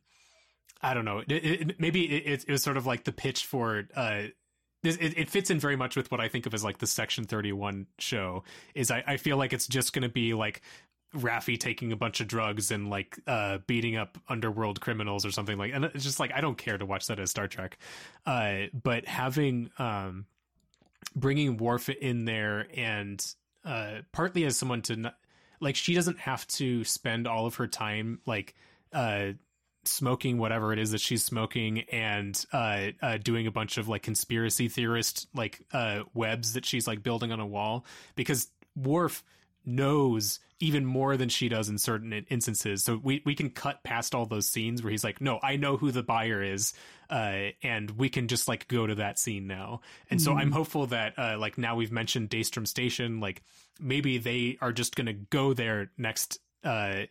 I 0.82 0.94
don't 0.94 1.06
know 1.06 1.20
it, 1.20 1.32
it, 1.32 1.80
maybe 1.80 2.06
it, 2.06 2.46
it 2.48 2.52
was 2.52 2.62
sort 2.64 2.78
of 2.78 2.86
like 2.86 3.04
the 3.06 3.12
pitch 3.12 3.46
for 3.46 3.84
uh 3.96 4.24
this, 4.84 4.98
it, 4.98 5.18
it 5.18 5.30
fits 5.30 5.50
in 5.50 5.60
very 5.62 5.78
much 5.78 5.96
with 5.96 6.12
what 6.12 6.20
I 6.20 6.28
think 6.28 6.46
of 6.46 6.54
as 6.54 6.62
like 6.64 6.78
the 6.80 6.88
Section 6.88 7.24
31 7.24 7.88
show. 8.00 8.44
Is 8.76 8.92
I, 8.92 9.02
I 9.08 9.16
feel 9.18 9.38
like 9.38 9.54
it's 9.54 9.66
just 9.66 9.94
going 9.94 10.04
to 10.04 10.10
be 10.10 10.34
like 10.34 10.62
Raffi 11.16 11.60
taking 11.60 11.92
a 11.92 11.96
bunch 11.96 12.20
of 12.22 12.28
drugs 12.28 12.72
and 12.72 12.90
like 12.90 13.20
uh, 13.28 13.60
beating 13.68 13.96
up 13.96 14.18
underworld 14.28 14.82
criminals 14.82 15.26
or 15.26 15.32
something 15.32 15.58
like. 15.58 15.72
And 15.74 15.86
it's 15.86 16.04
just 16.04 16.20
like 16.20 16.32
I 16.34 16.42
don't 16.42 16.58
care 16.58 16.78
to 16.78 16.86
watch 16.86 17.08
that 17.08 17.20
as 17.20 17.30
Star 17.30 17.48
Trek, 17.48 17.78
uh, 18.26 18.64
but 18.74 19.06
having 19.06 19.70
um, 19.78 20.26
bringing 21.16 21.58
Worf 21.58 21.90
in 21.90 22.26
there 22.26 22.68
and 22.76 23.26
uh, 23.66 24.00
partly 24.12 24.44
as 24.46 24.58
someone 24.58 24.82
to 24.84 24.96
not, 24.96 25.16
like 25.60 25.76
she 25.76 25.94
doesn't 25.94 26.20
have 26.20 26.46
to 26.48 26.84
spend 26.84 27.28
all 27.28 27.46
of 27.46 27.56
her 27.56 27.68
time 27.68 28.20
like 28.26 28.54
uh 28.92 29.32
smoking 29.86 30.38
whatever 30.38 30.72
it 30.72 30.80
is 30.80 30.92
that 30.92 31.02
she's 31.02 31.24
smoking 31.24 31.82
and 31.92 32.46
uh, 32.54 32.88
uh 33.02 33.18
doing 33.18 33.48
a 33.48 33.52
bunch 33.52 33.78
of 33.78 33.88
like 33.88 34.02
conspiracy 34.02 34.70
theorist 34.70 35.28
like 35.34 35.62
uh 35.74 36.04
webs 36.14 36.54
that 36.54 36.66
she's 36.66 36.88
like 36.88 37.04
building 37.04 37.32
on 37.32 37.40
a 37.40 37.46
wall 37.46 37.86
because 38.16 38.48
Worf 38.76 39.24
knows 39.66 40.40
even 40.60 40.86
more 40.86 41.18
than 41.18 41.28
she 41.28 41.50
does 41.50 41.68
in 41.68 41.78
certain 41.78 42.14
instances 42.30 42.84
so 42.84 43.00
we 43.04 43.22
we 43.26 43.36
can 43.36 43.50
cut 43.50 43.84
past 43.84 44.16
all 44.16 44.26
those 44.26 44.48
scenes 44.48 44.82
where 44.82 44.92
he's 44.92 45.04
like 45.04 45.20
no 45.20 45.40
I 45.44 45.58
know 45.58 45.76
who 45.78 45.92
the 45.92 46.04
buyer 46.04 46.42
is 46.42 46.74
uh 47.10 47.50
and 47.62 47.92
we 47.92 48.10
can 48.10 48.28
just 48.28 48.48
like 48.48 48.68
go 48.68 48.88
to 48.88 48.96
that 48.96 49.20
scene 49.20 49.48
now 49.48 49.82
and 50.10 50.22
so 50.22 50.34
I'm 50.34 50.52
hopeful 50.52 50.88
that 50.88 51.18
uh 51.18 51.38
like 51.38 51.58
now 51.58 51.76
we've 51.76 51.92
mentioned 51.92 52.30
Daystrom 52.30 52.68
Station 52.68 53.20
like 53.20 53.42
maybe 53.80 54.18
they 54.20 54.58
are 54.62 54.72
just 54.72 54.96
going 54.96 55.08
to 55.08 55.14
go 55.14 55.54
there 55.54 55.92
next 55.98 56.40
uh 56.64 57.04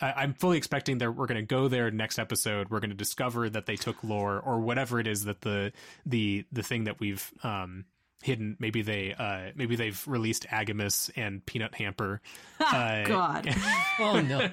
I- 0.00 0.12
I'm 0.12 0.34
fully 0.34 0.58
expecting 0.58 0.98
that 0.98 1.12
we're 1.12 1.26
going 1.26 1.40
to 1.40 1.46
go 1.46 1.68
there 1.68 1.90
next 1.90 2.18
episode. 2.18 2.68
We're 2.68 2.80
going 2.80 2.90
to 2.90 2.96
discover 2.96 3.48
that 3.48 3.64
they 3.66 3.76
took 3.76 4.02
lore 4.04 4.38
or 4.38 4.60
whatever 4.60 5.00
it 5.00 5.06
is 5.06 5.24
that 5.24 5.40
the 5.40 5.72
the 6.04 6.44
the 6.52 6.62
thing 6.62 6.84
that 6.84 7.00
we've 7.00 7.32
um, 7.42 7.86
hidden. 8.22 8.56
Maybe 8.58 8.82
they 8.82 9.14
uh, 9.14 9.52
maybe 9.54 9.76
they've 9.76 10.02
released 10.06 10.46
Agimus 10.48 11.10
and 11.16 11.44
Peanut 11.44 11.74
Hamper. 11.74 12.20
Uh, 12.60 13.04
God. 13.04 13.54
Oh 14.00 14.20
no. 14.20 14.50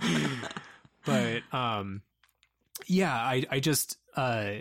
but 1.04 1.42
um, 1.52 2.02
yeah, 2.86 3.14
I 3.14 3.44
I 3.50 3.60
just 3.60 3.98
uh, 4.16 4.52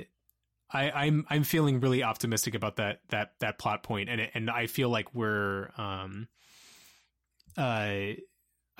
I 0.72 0.92
I'm 0.92 1.26
I'm 1.30 1.44
feeling 1.44 1.80
really 1.80 2.04
optimistic 2.04 2.56
about 2.56 2.78
that 2.78 3.02
that 3.10 3.34
that 3.40 3.58
plot 3.60 3.84
point, 3.84 4.10
and 4.10 4.28
and 4.34 4.50
I 4.50 4.68
feel 4.68 4.90
like 4.90 5.14
we're 5.14 5.70
um 5.78 6.28
uh. 7.58 8.14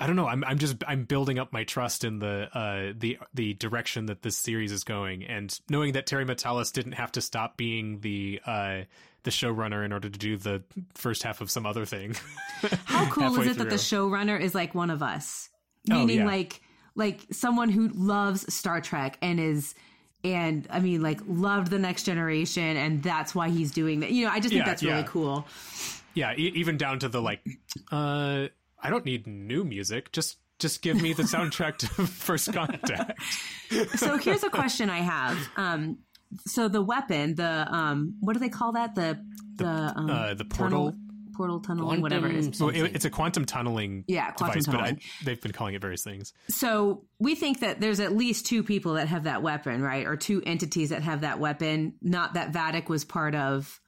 I 0.00 0.06
don't 0.06 0.16
know. 0.16 0.26
I'm 0.26 0.42
I'm 0.44 0.58
just 0.58 0.76
I'm 0.88 1.04
building 1.04 1.38
up 1.38 1.52
my 1.52 1.64
trust 1.64 2.04
in 2.04 2.18
the 2.18 2.48
uh 2.56 2.94
the 2.98 3.18
the 3.34 3.52
direction 3.54 4.06
that 4.06 4.22
this 4.22 4.36
series 4.36 4.72
is 4.72 4.82
going, 4.82 5.24
and 5.24 5.56
knowing 5.68 5.92
that 5.92 6.06
Terry 6.06 6.24
Matalas 6.24 6.72
didn't 6.72 6.92
have 6.92 7.12
to 7.12 7.20
stop 7.20 7.58
being 7.58 8.00
the 8.00 8.40
uh 8.46 8.80
the 9.24 9.30
showrunner 9.30 9.84
in 9.84 9.92
order 9.92 10.08
to 10.08 10.18
do 10.18 10.38
the 10.38 10.62
first 10.94 11.22
half 11.22 11.42
of 11.42 11.50
some 11.50 11.66
other 11.66 11.84
thing. 11.84 12.14
How 12.86 13.10
cool 13.10 13.38
is 13.40 13.46
it 13.46 13.58
that 13.58 13.68
the 13.68 13.76
through. 13.76 14.10
showrunner 14.10 14.40
is 14.40 14.54
like 14.54 14.74
one 14.74 14.88
of 14.88 15.02
us? 15.02 15.50
Oh, 15.90 15.98
meaning 15.98 16.20
yeah. 16.20 16.26
like 16.26 16.62
like 16.94 17.20
someone 17.30 17.68
who 17.68 17.88
loves 17.88 18.52
Star 18.52 18.80
Trek 18.80 19.18
and 19.20 19.38
is 19.38 19.74
and 20.24 20.66
I 20.70 20.80
mean 20.80 21.02
like 21.02 21.20
loved 21.26 21.70
the 21.70 21.78
next 21.78 22.04
generation 22.04 22.76
and 22.76 23.02
that's 23.02 23.34
why 23.34 23.50
he's 23.50 23.70
doing 23.70 24.00
that. 24.00 24.10
You 24.10 24.24
know, 24.24 24.32
I 24.32 24.40
just 24.40 24.48
think 24.48 24.64
Yeah, 24.64 24.64
that's 24.64 24.82
really 24.82 25.04
cool. 25.04 25.46
Yeah, 26.14 26.32
e- 26.36 26.52
even 26.56 26.76
down 26.76 26.98
to 27.00 27.08
the 27.08 27.22
like, 27.22 27.40
uh, 27.92 28.48
I 28.82 28.90
don't 28.90 29.04
need 29.04 29.26
new 29.26 29.64
music. 29.64 30.12
Just 30.12 30.38
just 30.58 30.82
give 30.82 31.00
me 31.00 31.12
the 31.14 31.22
soundtrack 31.22 31.78
to 31.78 31.86
First 32.06 32.52
Contact. 32.52 33.20
So 33.96 34.18
here's 34.18 34.42
a 34.44 34.50
question 34.50 34.90
I 34.90 34.98
have. 35.00 35.38
Um 35.56 35.98
so 36.46 36.68
the 36.68 36.82
weapon, 36.82 37.34
the 37.34 37.66
um 37.72 38.14
what 38.20 38.34
do 38.34 38.40
they 38.40 38.48
call 38.48 38.72
that? 38.72 38.94
The 38.94 39.18
the 39.56 39.66
um, 39.96 40.10
Uh, 40.10 40.34
the 40.34 40.44
tunnel- 40.44 40.92
portal. 40.92 40.98
portal 41.36 41.60
tunnel 41.60 41.84
Quantum 41.86 42.02
whatever 42.02 42.26
it 42.28 42.36
is. 42.36 42.60
Well, 42.60 42.70
it, 42.70 42.94
it's 42.94 43.04
a 43.04 43.10
quantum 43.10 43.44
tunneling 43.46 44.04
Yeah, 44.06 44.30
quantum 44.32 44.60
device, 44.62 44.66
but. 44.66 44.84
I, 44.84 45.24
they've 45.24 45.40
been 45.40 45.52
calling 45.52 45.74
it 45.74 45.80
various 45.82 46.02
things. 46.04 46.32
So 46.48 47.04
we 47.18 47.34
think 47.34 47.60
that 47.60 47.80
there's 47.80 47.98
at 48.00 48.12
least 48.16 48.46
two 48.46 48.62
people 48.62 48.94
that 48.94 49.08
have 49.08 49.24
that 49.24 49.42
weapon, 49.42 49.82
right? 49.82 50.06
Or 50.06 50.16
two 50.16 50.42
entities 50.46 50.90
that 50.90 51.02
have 51.02 51.22
that 51.22 51.38
weapon. 51.40 51.94
Not 52.02 52.34
that 52.34 52.52
Vadic 52.52 52.88
was 52.88 53.04
part 53.04 53.34
of 53.34 53.80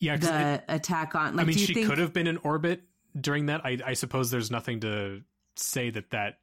Yeah, 0.00 0.16
'cause 0.16 0.28
the 0.28 0.48
it- 0.54 0.64
attack 0.68 1.14
on. 1.14 1.36
Like, 1.36 1.44
I 1.44 1.46
mean, 1.48 1.54
do 1.54 1.60
you 1.60 1.66
she 1.66 1.74
think, 1.74 1.88
could 1.88 1.98
have 1.98 2.12
been 2.12 2.26
in 2.26 2.38
orbit 2.38 2.82
during 3.20 3.46
that. 3.46 3.64
I, 3.64 3.78
I 3.84 3.92
suppose 3.94 4.30
there's 4.30 4.50
nothing 4.50 4.80
to 4.80 5.22
say 5.56 5.90
that 5.90 6.10
that 6.10 6.38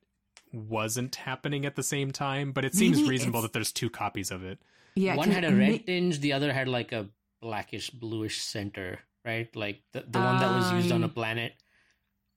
wasn't 0.51 1.15
happening 1.15 1.65
at 1.65 1.76
the 1.76 1.84
same 1.84 2.11
time, 2.11 2.51
but 2.51 2.65
it 2.65 2.76
seems 2.76 2.97
Maybe 3.01 3.09
reasonable 3.09 3.39
it's- 3.39 3.49
that 3.49 3.53
there's 3.53 3.71
two 3.71 3.89
copies 3.89 4.32
of 4.32 4.43
it. 4.43 4.59
Yeah, 4.95 5.15
one 5.15 5.26
'cause 5.28 5.36
had 5.36 5.43
a 5.45 5.51
ma- 5.51 5.57
red 5.57 5.86
tinge, 5.88 6.19
the 6.19 6.34
other 6.34 6.53
had 6.53 6.67
like 6.67 6.91
a 6.91 7.09
blackish 7.41 7.89
bluish 7.89 8.41
center, 8.41 8.99
right? 9.26 9.53
Like 9.55 9.82
the, 9.91 10.01
the 10.07 10.19
one 10.19 10.39
that 10.39 10.55
was 10.55 10.71
used 10.74 10.91
on 10.91 11.01
a 11.01 11.07
Um, 11.07 11.11
planet. 11.11 11.53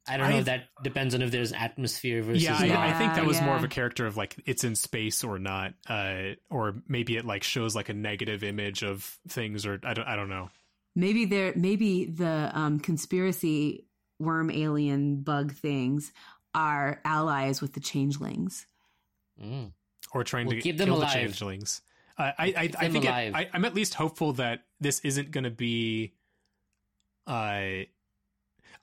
I 0.09 0.17
don't 0.17 0.31
know. 0.31 0.37
I've- 0.37 0.45
That 0.45 0.69
depends 0.83 1.15
on 1.15 1.21
if 1.21 1.31
there's 1.33 1.53
atmosphere 1.53 2.23
versus. 2.23 2.43
Yeah, 2.45 2.57
I, 2.59 2.69
not. 2.69 2.79
I 2.79 2.99
think 2.99 3.15
that 3.15 3.27
was 3.27 3.43
more 3.43 3.57
of 3.57 3.65
a 3.65 3.69
character 3.69 4.07
of 4.07 4.17
like 4.17 4.37
it's 4.47 4.65
in 4.65 4.75
space 4.77 5.23
or 5.25 5.39
not, 5.39 5.75
uh, 5.89 6.37
or 6.49 6.77
maybe 6.89 7.17
it 7.19 7.27
like 7.27 7.43
shows 7.43 7.75
like 7.77 7.89
a 7.91 7.95
negative 7.95 8.43
image 8.43 8.83
of 8.83 9.19
things, 9.29 9.67
or 9.67 9.79
I 9.85 9.93
don't, 9.95 10.07
I 10.09 10.17
don't 10.17 10.29
know. 10.31 10.49
maybe 10.95 11.27
there, 11.27 11.53
maybe 11.57 12.07
the 12.07 12.51
um, 12.55 12.79
conspiracy 12.81 13.85
worm 14.19 14.51
alien 14.51 15.23
bug 15.23 15.53
things 15.53 16.13
are 16.55 17.01
allies 17.05 17.61
with 17.61 17.73
the 17.75 17.81
changelings. 17.81 18.67
Mm. 19.43 19.73
or 20.15 20.25
trying 20.25 20.47
We'll 20.47 20.57
to 20.57 20.63
keep 20.63 20.79
them 20.79 20.87
kill 20.87 20.97
alive. 20.99 21.13
the 21.13 21.19
changelings. 21.19 21.83
Uh, 22.17 22.33
I 22.39 22.47
I, 22.47 22.71
I 22.87 22.89
think 22.89 23.05
it. 23.05 23.11
I, 23.11 23.51
I'm 23.53 23.65
at 23.67 23.75
least 23.75 23.93
hopeful 23.93 24.33
that 24.35 24.63
this 24.81 25.01
isn't 25.01 25.31
going 25.31 25.45
to 25.45 25.51
be. 25.51 26.15
Uh, 27.27 27.85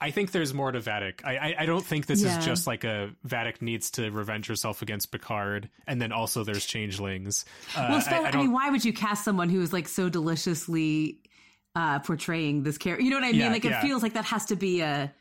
I 0.02 0.12
think 0.12 0.32
there's 0.32 0.54
more 0.54 0.72
to 0.72 0.80
Vadic. 0.80 1.22
I 1.24 1.38
I, 1.38 1.56
I 1.60 1.66
don't 1.66 1.84
think 1.86 2.06
this 2.06 2.22
Yeah. 2.22 2.38
is 2.38 2.46
just 2.46 2.68
like 2.68 2.84
a 2.84 3.12
Vadic 3.28 3.62
needs 3.62 3.90
to 3.92 4.12
revenge 4.12 4.48
herself 4.48 4.82
against 4.82 5.12
Picard, 5.12 5.70
and 5.88 6.00
then 6.02 6.12
also 6.12 6.44
there's 6.44 6.66
changelings. 6.66 7.46
Uh, 7.76 7.88
well, 7.90 8.04
I- 8.08 8.26
I, 8.26 8.30
I, 8.30 8.36
mean, 8.38 8.52
why 8.52 8.70
would 8.70 8.84
you 8.86 8.94
cast 8.94 9.24
someone 9.24 9.50
who 9.50 9.62
is 9.62 9.72
like 9.74 9.88
so 9.88 10.10
deliciously 10.10 11.22
uh, 11.76 12.00
portraying 12.00 12.64
this 12.64 12.78
character? 12.78 13.04
You 13.04 13.12
know 13.12 13.18
what 13.18 13.24
I 13.26 13.32
mean? 13.32 13.42
Yeah, 13.42 13.50
like, 13.52 13.66
it 13.66 13.72
yeah. 13.72 13.82
feels 13.82 14.04
like 14.04 14.14
that 14.14 14.26
has 14.26 14.46
to 14.48 14.56
be 14.56 14.82
a 14.82 15.12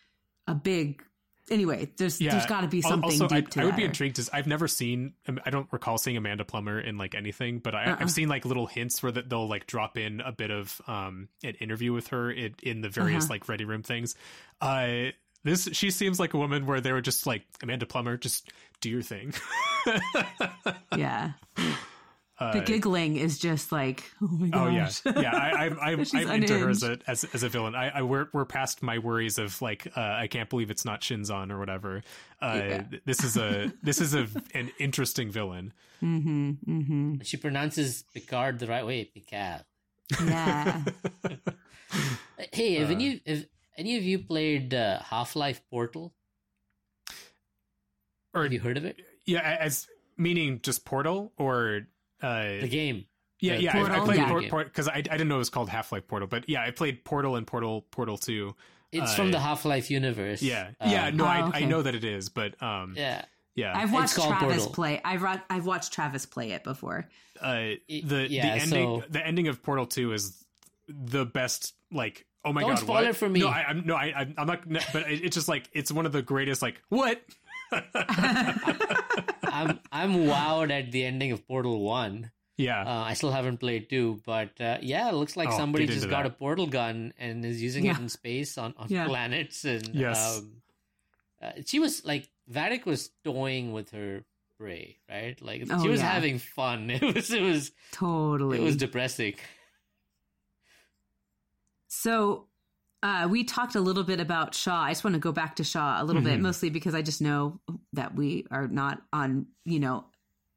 a 0.52 0.54
big. 0.54 1.02
Anyway, 1.50 1.90
there's 1.96 2.20
yeah, 2.20 2.30
there's 2.30 2.46
got 2.46 2.60
to 2.60 2.68
be 2.68 2.80
something 2.80 3.10
Also, 3.10 3.26
deep 3.26 3.48
I, 3.48 3.50
to 3.50 3.60
I 3.60 3.64
would 3.64 3.72
that. 3.74 3.76
be 3.78 3.84
intrigued. 3.84 4.18
As 4.20 4.30
I've 4.32 4.46
never 4.46 4.68
seen. 4.68 5.14
um, 5.26 5.40
I 5.44 5.50
don't 5.50 5.66
recall 5.72 5.98
seeing 5.98 6.16
Amanda 6.16 6.44
Plummer 6.44 6.78
in 6.80 6.96
like 6.98 7.14
anything, 7.16 7.58
but 7.58 7.74
I, 7.74 7.86
Uh-uh. 7.86 7.96
I've 7.98 8.10
seen 8.12 8.28
like 8.28 8.44
little 8.44 8.66
hints 8.66 9.02
where 9.02 9.10
that 9.12 9.28
they'll 9.28 9.48
like 9.48 9.66
drop 9.66 9.98
in 9.98 10.20
a 10.20 10.30
bit 10.32 10.50
of 10.52 10.80
um 10.86 11.28
an 11.42 11.54
interview 11.56 11.92
with 11.92 12.06
her 12.08 12.30
in, 12.30 12.54
in 12.62 12.80
the 12.80 12.88
various 12.88 13.24
Uh-huh. 13.24 13.34
like 13.34 13.48
ready 13.48 13.64
room 13.64 13.82
things. 13.82 14.14
Uh, 14.60 15.06
this 15.44 15.68
she 15.72 15.90
seems 15.90 16.20
like 16.20 16.32
a 16.34 16.38
woman 16.38 16.64
where 16.64 16.80
they 16.80 16.92
were 16.92 17.00
just 17.02 17.26
like 17.26 17.42
Amanda 17.62 17.86
Plummer, 17.86 18.16
just 18.16 18.50
do 18.80 18.88
your 18.88 19.02
thing. 19.02 19.34
Yeah. 20.96 21.32
Uh, 22.42 22.52
The 22.52 22.60
giggling 22.60 23.16
is 23.16 23.38
just 23.38 23.70
like, 23.72 24.04
oh 24.22 24.26
my 24.28 24.48
god! 24.48 24.66
Oh 24.66 24.70
yeah, 24.70 24.90
gosh. 25.04 25.22
yeah. 25.22 25.34
I, 25.36 25.50
I'm 25.66 25.78
I'm, 25.80 26.04
She's 26.04 26.14
I'm 26.14 26.30
into 26.42 26.58
her 26.58 26.68
as 26.70 26.82
a 26.82 26.98
as, 27.06 27.24
as 27.32 27.42
a 27.42 27.48
villain. 27.48 27.74
I, 27.74 27.88
I 27.98 28.02
we're 28.02 28.26
we're 28.32 28.44
past 28.44 28.82
my 28.82 28.98
worries 28.98 29.38
of 29.38 29.60
like 29.62 29.86
uh, 29.96 30.00
I 30.00 30.26
can't 30.28 30.48
believe 30.50 30.70
it's 30.70 30.84
not 30.84 31.00
Shinzon 31.02 31.50
or 31.52 31.58
whatever. 31.58 32.02
Uh, 32.40 32.60
Yeah. 32.64 32.82
This 33.04 33.22
is 33.24 33.36
a 33.36 33.72
this 33.82 34.00
is 34.00 34.14
a 34.14 34.26
an 34.54 34.70
interesting 34.78 35.30
villain. 35.30 35.72
mm-hmm. 36.02 36.50
Mm-hmm. 36.66 37.20
She 37.22 37.36
pronounces 37.36 38.04
Picard 38.14 38.58
the 38.58 38.66
right 38.66 38.84
way, 38.86 39.04
Picard. 39.04 39.64
Yeah. 40.24 40.82
Hey, 42.52 42.74
have 42.76 42.88
Uh, 42.88 42.94
any 42.94 43.22
have 43.26 43.44
any 43.76 43.96
of 43.98 44.02
you 44.04 44.18
played 44.18 44.72
uh, 44.74 45.00
Half 45.00 45.36
Life 45.36 45.60
Portal? 45.70 46.12
Or 48.34 48.42
Have 48.44 48.52
you 48.52 48.60
heard 48.60 48.76
of 48.78 48.84
it? 48.84 48.96
yeah, 49.26 49.40
as 49.60 49.86
meaning 50.16 50.60
just 50.62 50.84
Portal 50.84 51.32
or 51.36 51.82
uh, 52.22 52.60
The 52.60 52.68
game. 52.68 53.04
yeah, 53.40 53.56
the 53.56 53.62
yeah. 53.64 53.76
I, 53.76 53.80
I 53.80 53.82
Portal, 53.88 54.04
played 54.06 54.18
yeah. 54.18 54.28
Portal 54.50 54.64
because 54.64 54.88
I, 54.88 54.94
I 54.96 55.00
didn't 55.02 55.28
know 55.28 55.36
it 55.36 55.38
was 55.38 55.50
called 55.50 55.68
Half 55.68 55.92
Life 55.92 56.06
Portal, 56.08 56.28
but 56.28 56.48
yeah, 56.48 56.62
I 56.62 56.70
played 56.70 57.04
Portal 57.04 57.36
and 57.36 57.46
Portal 57.46 57.82
Portal 57.90 58.16
Two. 58.18 58.54
It's 58.92 59.12
Uh, 59.12 59.16
from 59.16 59.30
the 59.30 59.40
Half 59.40 59.64
Life 59.64 59.90
universe. 59.90 60.42
Yeah, 60.42 60.70
yeah. 60.84 61.06
Um, 61.08 61.16
No, 61.16 61.24
Oh, 61.24 61.28
I 61.28 61.50
I 61.54 61.64
know 61.64 61.82
that 61.82 61.94
it 61.94 62.04
is, 62.04 62.28
but 62.28 62.60
um, 62.62 62.94
Yeah. 62.96 63.24
yeah. 63.54 63.72
I've 63.76 63.92
watched 63.92 64.14
Travis 64.14 64.38
Portal. 64.58 64.72
play. 64.72 65.00
I've 65.04 65.22
wa- 65.22 65.40
I've 65.50 65.64
watched 65.66 65.92
Travis 65.92 66.26
play 66.26 66.50
it 66.52 66.62
before. 66.62 67.08
uh, 67.40 67.74
It- 67.88 68.06
the 68.08 68.30
yeah, 68.30 68.42
the 68.56 68.62
ending 68.62 69.00
so- 69.00 69.04
the 69.08 69.26
ending 69.26 69.48
of 69.48 69.62
Portal 69.62 69.86
Two 69.86 70.12
is 70.12 70.44
the 70.88 71.24
best. 71.24 71.74
Like, 71.90 72.26
oh 72.44 72.52
my 72.52 72.60
Don't 72.62 72.70
god, 72.70 72.78
spoil 72.80 72.94
what? 72.96 73.04
it 73.04 73.16
for 73.16 73.28
me. 73.28 73.40
No, 73.40 73.48
I, 73.48 73.64
I'm 73.68 73.86
no, 73.86 73.94
I, 73.96 74.12
I'm 74.16 74.34
I'm 74.36 74.46
not. 74.46 74.60
But 74.92 75.10
it's 75.10 75.34
just 75.34 75.48
like 75.48 75.68
it's 75.72 75.90
one 75.90 76.04
of 76.06 76.12
the 76.12 76.22
greatest. 76.22 76.60
Like, 76.62 76.82
what? 76.90 77.20
I'm 79.50 79.80
I'm 79.90 80.14
wowed 80.26 80.70
at 80.70 80.92
the 80.92 81.04
ending 81.04 81.32
of 81.32 81.46
Portal 81.46 81.80
One. 81.82 82.30
yeah, 82.56 82.82
Uh, 82.86 83.02
I 83.10 83.14
still 83.14 83.32
haven't 83.32 83.58
played 83.58 83.88
two, 83.90 84.20
but 84.24 84.60
uh, 84.60 84.78
yeah, 84.82 85.08
it 85.08 85.14
looks 85.14 85.36
like 85.36 85.48
Oh, 85.50 85.56
somebody 85.56 85.86
just 85.86 86.08
got 86.08 86.22
that. 86.24 86.32
a 86.32 86.34
portal 86.34 86.66
gun 86.66 87.12
and 87.18 87.44
is 87.44 87.62
using 87.62 87.84
Yeah. 87.84 87.92
it 87.92 87.98
in 87.98 88.08
space 88.08 88.56
on, 88.58 88.74
on 88.76 88.86
Yeah. 88.88 89.06
planets. 89.06 89.64
And 89.64 89.94
Yes. 89.94 90.38
um, 90.38 90.62
uh, 91.42 91.52
she 91.66 91.78
was 91.80 92.04
like 92.04 92.28
Vadic 92.50 92.84
was 92.84 93.10
toying 93.24 93.72
with 93.72 93.90
her 93.90 94.24
prey, 94.58 94.98
right? 95.08 95.40
Like 95.42 95.64
Oh, 95.70 95.82
she 95.82 95.88
was 95.88 96.00
yeah. 96.00 96.12
having 96.12 96.38
fun. 96.38 96.90
It 96.90 97.02
was 97.02 97.30
it 97.32 97.42
was 97.42 97.72
Totally. 97.90 98.58
it 98.58 98.62
was 98.62 98.76
depressing. 98.76 99.34
So 101.88 102.46
uh, 103.02 103.26
we 103.30 103.44
talked 103.44 103.74
a 103.74 103.80
little 103.80 104.04
bit 104.04 104.20
about 104.20 104.54
Shaw. 104.54 104.82
I 104.84 104.90
just 104.90 105.02
want 105.04 105.14
to 105.14 105.20
go 105.20 105.32
back 105.32 105.56
to 105.56 105.64
Shaw 105.64 106.00
a 106.00 106.04
little 106.04 106.22
bit, 106.22 106.38
Mhm. 106.38 106.42
mostly 106.42 106.70
because 106.70 106.94
I 106.94 107.02
just 107.02 107.20
know 107.20 107.60
that 107.94 108.14
we 108.14 108.46
are 108.50 108.68
not 108.68 109.02
on, 109.12 109.46
you 109.64 109.80
know, 109.80 110.04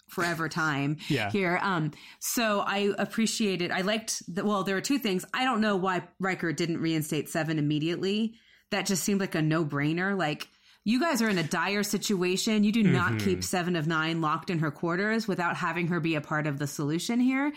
forever 0.09 0.47
time 0.47 0.97
yeah. 1.09 1.31
here. 1.31 1.59
Um, 1.61 1.91
so 2.19 2.59
I 2.59 2.93
appreciated. 2.99 3.71
I 3.71 3.81
liked 3.81 4.21
that. 4.35 4.45
Well, 4.45 4.63
there 4.63 4.77
are 4.77 4.81
two 4.81 4.99
things. 4.99 5.25
I 5.33 5.43
don't 5.43 5.61
know 5.61 5.75
why 5.75 6.03
Riker 6.19 6.53
didn't 6.53 6.79
reinstate 6.79 7.29
Seven 7.29 7.57
immediately. 7.57 8.35
That 8.71 8.85
just 8.85 9.03
seemed 9.03 9.19
like 9.19 9.33
a 9.35 9.41
no 9.41 9.65
brainer. 9.65 10.15
Like 10.17 10.47
you 10.83 10.99
guys 10.99 11.23
are 11.23 11.29
in 11.29 11.39
a 11.39 11.43
dire 11.43 11.81
situation. 11.81 12.63
You 12.63 12.71
do 12.71 12.83
not 12.83 13.13
Mhm. 13.13 13.23
keep 13.23 13.43
Seven 13.43 13.75
of 13.75 13.87
Nine 13.87 14.21
locked 14.21 14.51
in 14.51 14.59
her 14.59 14.69
quarters 14.69 15.27
without 15.27 15.57
having 15.57 15.87
her 15.87 15.99
be 15.99 16.13
a 16.13 16.21
part 16.21 16.45
of 16.45 16.59
the 16.59 16.67
solution 16.67 17.19
here. 17.19 17.51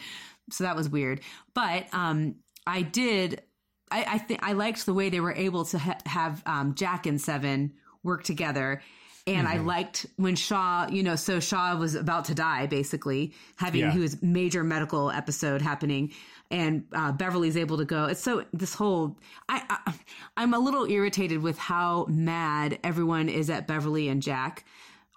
So 0.51 0.65
that 0.65 0.77
was 0.77 0.89
weird. 0.89 1.21
But 1.55 1.93
um, 1.93 2.37
I 2.67 2.81
did. 2.81 3.43
I, 3.91 4.05
I 4.05 4.19
think 4.19 4.41
I 4.43 4.53
liked 4.53 4.87
the 4.87 4.95
way 4.95 5.09
they 5.09 5.21
were 5.21 5.35
able 5.35 5.65
to 5.67 5.79
ha- 5.79 5.99
have 6.07 6.43
um, 6.47 6.75
Jack 6.75 7.07
and 7.07 7.21
Seven 7.21 7.73
work 8.03 8.25
together. 8.25 8.83
And 9.27 9.47
I 9.47 9.59
Mhm. 9.59 9.67
liked 9.67 10.07
when 10.17 10.37
Shaw, 10.37 10.89
you 10.91 11.03
know, 11.03 11.15
so 11.17 11.39
Shaw 11.39 11.77
was 11.77 11.95
about 11.95 12.27
to 12.27 12.35
die, 12.35 12.67
basically 12.67 13.35
having 13.57 13.83
Yeah. 13.83 13.91
his 13.91 14.23
major 14.23 14.65
medical 14.65 15.11
episode 15.11 15.61
happening, 15.61 16.13
and 16.51 16.85
uh, 16.95 17.13
Beverly's 17.13 17.59
able 17.59 17.77
to 17.77 17.85
go. 17.85 18.07
It's 18.07 18.23
so 18.23 18.45
this 18.55 18.73
whole 18.73 19.19
I, 19.49 19.63
I 19.87 19.95
I'm 20.39 20.55
a 20.55 20.59
little 20.59 20.87
irritated 20.87 21.43
with 21.43 21.59
how 21.59 22.07
mad 22.09 22.79
everyone 22.83 23.29
is 23.29 23.51
at 23.51 23.67
Beverly 23.67 24.09
and 24.09 24.23
Jack. 24.23 24.65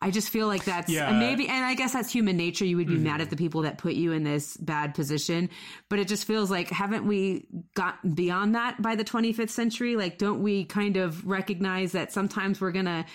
I 0.01 0.09
just 0.11 0.29
feel 0.29 0.47
like 0.47 0.63
that's 0.65 0.89
Yeah. 0.89 1.09
and 1.09 1.19
maybe, 1.19 1.47
and 1.47 1.63
I 1.63 1.75
guess 1.75 1.93
that's 1.93 2.11
human 2.11 2.35
nature. 2.37 2.65
You 2.65 2.77
would 2.77 2.87
be 2.87 2.97
mad 2.97 3.21
at 3.21 3.29
the 3.29 3.35
people 3.35 3.61
that 3.61 3.77
put 3.77 3.93
you 3.93 4.11
in 4.13 4.23
this 4.23 4.57
bad 4.57 4.95
position, 4.95 5.49
but 5.89 5.99
it 5.99 6.07
just 6.07 6.25
feels 6.25 6.49
like 6.49 6.69
haven't 6.69 7.05
we 7.05 7.45
gotten 7.75 8.13
beyond 8.15 8.55
that 8.55 8.81
by 8.81 8.95
the 8.95 9.03
25th 9.03 9.51
century? 9.51 9.95
Like, 9.95 10.17
don't 10.17 10.41
we 10.41 10.65
kind 10.65 10.97
of 10.97 11.25
recognize 11.27 11.91
that 11.91 12.11
sometimes 12.11 12.59
we're 12.59 12.71
gonna 12.71 13.05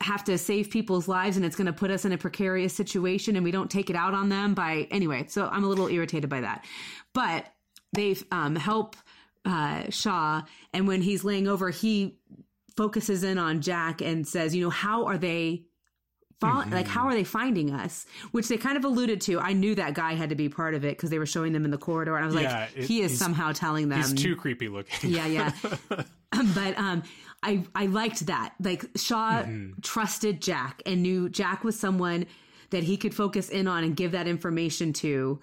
have 0.00 0.24
to 0.24 0.38
save 0.38 0.70
people's 0.70 1.06
lives 1.08 1.36
and 1.36 1.44
it's 1.44 1.56
going 1.56 1.66
to 1.66 1.74
put 1.74 1.90
us 1.90 2.06
in 2.06 2.12
a 2.12 2.16
precarious 2.16 2.72
situation 2.72 3.36
and 3.36 3.44
we 3.44 3.50
don't 3.50 3.70
take 3.70 3.90
it 3.90 3.96
out 3.96 4.14
on 4.14 4.30
them 4.30 4.54
by 4.54 4.88
anyway 4.90 5.26
so 5.28 5.46
i'm 5.52 5.62
a 5.62 5.66
little 5.66 5.88
irritated 5.88 6.30
by 6.30 6.40
that 6.40 6.64
but 7.12 7.44
they 7.92 8.16
um, 8.32 8.56
help 8.56 8.96
uh, 9.44 9.82
shaw 9.90 10.40
and 10.72 10.88
when 10.88 11.02
he's 11.02 11.22
laying 11.22 11.46
over 11.46 11.68
he 11.68 12.16
focuses 12.78 13.22
in 13.22 13.36
on 13.36 13.60
jack 13.60 14.00
and 14.00 14.26
says 14.26 14.56
you 14.56 14.62
know 14.64 14.70
how 14.70 15.04
are 15.04 15.18
they 15.18 15.64
Follow, 16.40 16.64
Like, 16.70 16.88
how 16.88 17.06
are 17.06 17.12
they 17.14 17.24
finding 17.24 17.70
us? 17.70 18.06
Which 18.32 18.48
they 18.48 18.56
kind 18.56 18.76
of 18.78 18.84
alluded 18.84 19.20
to. 19.22 19.38
I 19.40 19.52
knew 19.52 19.74
that 19.74 19.92
guy 19.94 20.14
had 20.14 20.30
to 20.30 20.34
be 20.34 20.48
part 20.48 20.74
of 20.74 20.84
it 20.84 20.96
because 20.96 21.10
they 21.10 21.18
were 21.18 21.26
showing 21.26 21.52
them 21.52 21.64
in 21.66 21.70
the 21.70 21.78
corridor. 21.78 22.16
And 22.16 22.24
I 22.24 22.26
was 22.26 22.34
like, 22.34 22.70
it- 22.76 22.84
he 22.84 23.02
is 23.02 23.18
somehow 23.18 23.52
telling 23.52 23.88
them. 23.90 23.98
He's 23.98 24.12
too 24.14 24.36
creepy 24.36 24.68
looking. 24.68 25.10
yeah, 25.10 25.26
yeah. 25.26 25.52
but 26.54 26.78
um, 26.78 27.02
I 27.42 27.64
I 27.74 27.86
liked 27.86 28.26
that. 28.26 28.54
Like 28.60 28.84
Shaw 28.96 29.44
trusted 29.82 30.40
Jack 30.40 30.82
and 30.86 31.02
knew 31.02 31.28
Jack 31.28 31.62
was 31.64 31.78
someone 31.78 32.26
that 32.70 32.84
he 32.84 32.96
could 32.96 33.12
focus 33.14 33.48
in 33.48 33.66
on 33.66 33.82
and 33.82 33.96
give 33.96 34.12
that 34.12 34.28
information 34.28 34.92
to, 34.92 35.40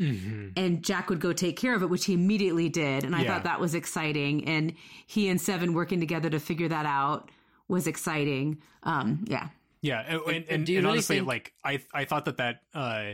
and 0.56 0.82
Jack 0.82 1.10
would 1.10 1.20
go 1.20 1.34
take 1.34 1.58
care 1.58 1.76
of 1.76 1.84
it, 1.84 1.90
which 1.90 2.06
he 2.06 2.14
immediately 2.14 2.70
did. 2.70 3.04
And 3.04 3.14
I 3.14 3.24
Yeah. 3.24 3.34
thought 3.34 3.44
that 3.44 3.60
was 3.60 3.76
exciting. 3.76 4.46
And 4.48 4.74
he 5.06 5.28
and 5.28 5.40
Seven 5.40 5.74
working 5.74 6.00
together 6.00 6.30
to 6.30 6.40
figure 6.40 6.70
that 6.70 6.86
out 6.86 7.30
was 7.68 7.86
exciting. 7.86 8.60
Um, 8.84 9.26
yeah. 9.28 9.50
Yeah, 9.82 10.00
and, 10.08 10.22
and, 10.22 10.28
and, 10.36 10.46
and 10.50 10.70
really 10.70 10.86
honestly, 10.88 11.18
think- 11.18 11.28
like 11.28 11.54
I, 11.64 11.82
I 11.94 12.06
thought 12.06 12.26
that 12.26 12.38
that, 12.38 12.62
uh, 12.74 13.14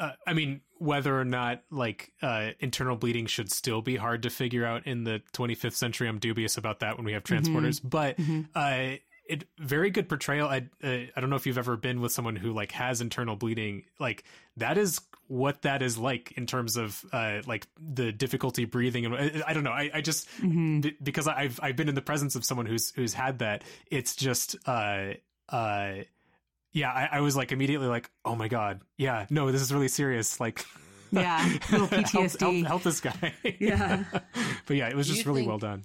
uh, 0.00 0.12
I 0.26 0.32
mean, 0.32 0.60
whether 0.78 1.18
or 1.18 1.24
not 1.24 1.62
like 1.70 2.12
uh, 2.22 2.50
internal 2.60 2.94
bleeding 2.96 3.26
should 3.26 3.50
still 3.50 3.82
be 3.82 3.96
hard 3.96 4.22
to 4.22 4.30
figure 4.30 4.64
out 4.64 4.86
in 4.86 5.02
the 5.04 5.20
25th 5.32 5.72
century, 5.74 6.06
I'm 6.08 6.18
dubious 6.18 6.56
about 6.56 6.80
that 6.80 6.96
when 6.96 7.04
we 7.04 7.12
have 7.14 7.24
transporters. 7.24 7.80
But 7.82 8.16
uh, 8.54 8.96
it 9.28 9.44
very 9.58 9.90
good 9.90 10.08
portrayal. 10.08 10.46
I, 10.48 10.68
uh, 10.84 10.88
I 11.16 11.20
don't 11.20 11.30
know 11.30 11.36
if 11.36 11.46
you've 11.46 11.58
ever 11.58 11.76
been 11.76 12.00
with 12.00 12.12
someone 12.12 12.36
who 12.36 12.52
like 12.52 12.70
has 12.72 13.00
internal 13.00 13.34
bleeding. 13.34 13.84
Like 13.98 14.22
that 14.56 14.78
is 14.78 15.00
what 15.26 15.62
that 15.62 15.82
is 15.82 15.98
like 15.98 16.32
in 16.36 16.46
terms 16.46 16.76
of 16.76 17.04
uh, 17.12 17.40
like 17.46 17.66
the 17.78 18.12
difficulty 18.12 18.64
breathing. 18.66 19.04
And 19.04 19.14
I, 19.16 19.42
I 19.48 19.52
don't 19.52 19.64
know. 19.64 19.72
I, 19.72 19.90
I 19.94 20.00
just 20.00 20.28
be- 20.40 20.96
because 21.02 21.26
I've 21.26 21.58
I've 21.60 21.74
been 21.76 21.88
in 21.88 21.94
the 21.96 22.02
presence 22.02 22.36
of 22.36 22.44
someone 22.44 22.66
who's 22.66 22.92
who's 22.94 23.14
had 23.14 23.40
that. 23.40 23.64
It's 23.90 24.14
just. 24.14 24.54
Uh, 24.64 25.14
uh 25.48 25.94
yeah 26.72 26.90
I, 26.92 27.18
I 27.18 27.20
was 27.20 27.36
like 27.36 27.52
immediately 27.52 27.86
like 27.88 28.10
oh 28.24 28.34
my 28.34 28.48
god 28.48 28.80
yeah 28.96 29.26
no 29.30 29.50
this 29.50 29.62
is 29.62 29.72
really 29.72 29.88
serious 29.88 30.40
like 30.40 30.64
Yeah. 31.10 31.42
Little 31.72 31.88
PTSD. 31.88 32.40
help, 32.40 32.66
help 32.66 32.82
this 32.82 33.00
guy 33.00 33.32
Yeah. 33.58 34.04
but 34.66 34.76
yeah 34.76 34.88
it 34.88 34.94
was 34.96 35.06
Do 35.08 35.14
just 35.14 35.26
really 35.26 35.40
think- 35.40 35.48
well 35.48 35.58
done 35.58 35.84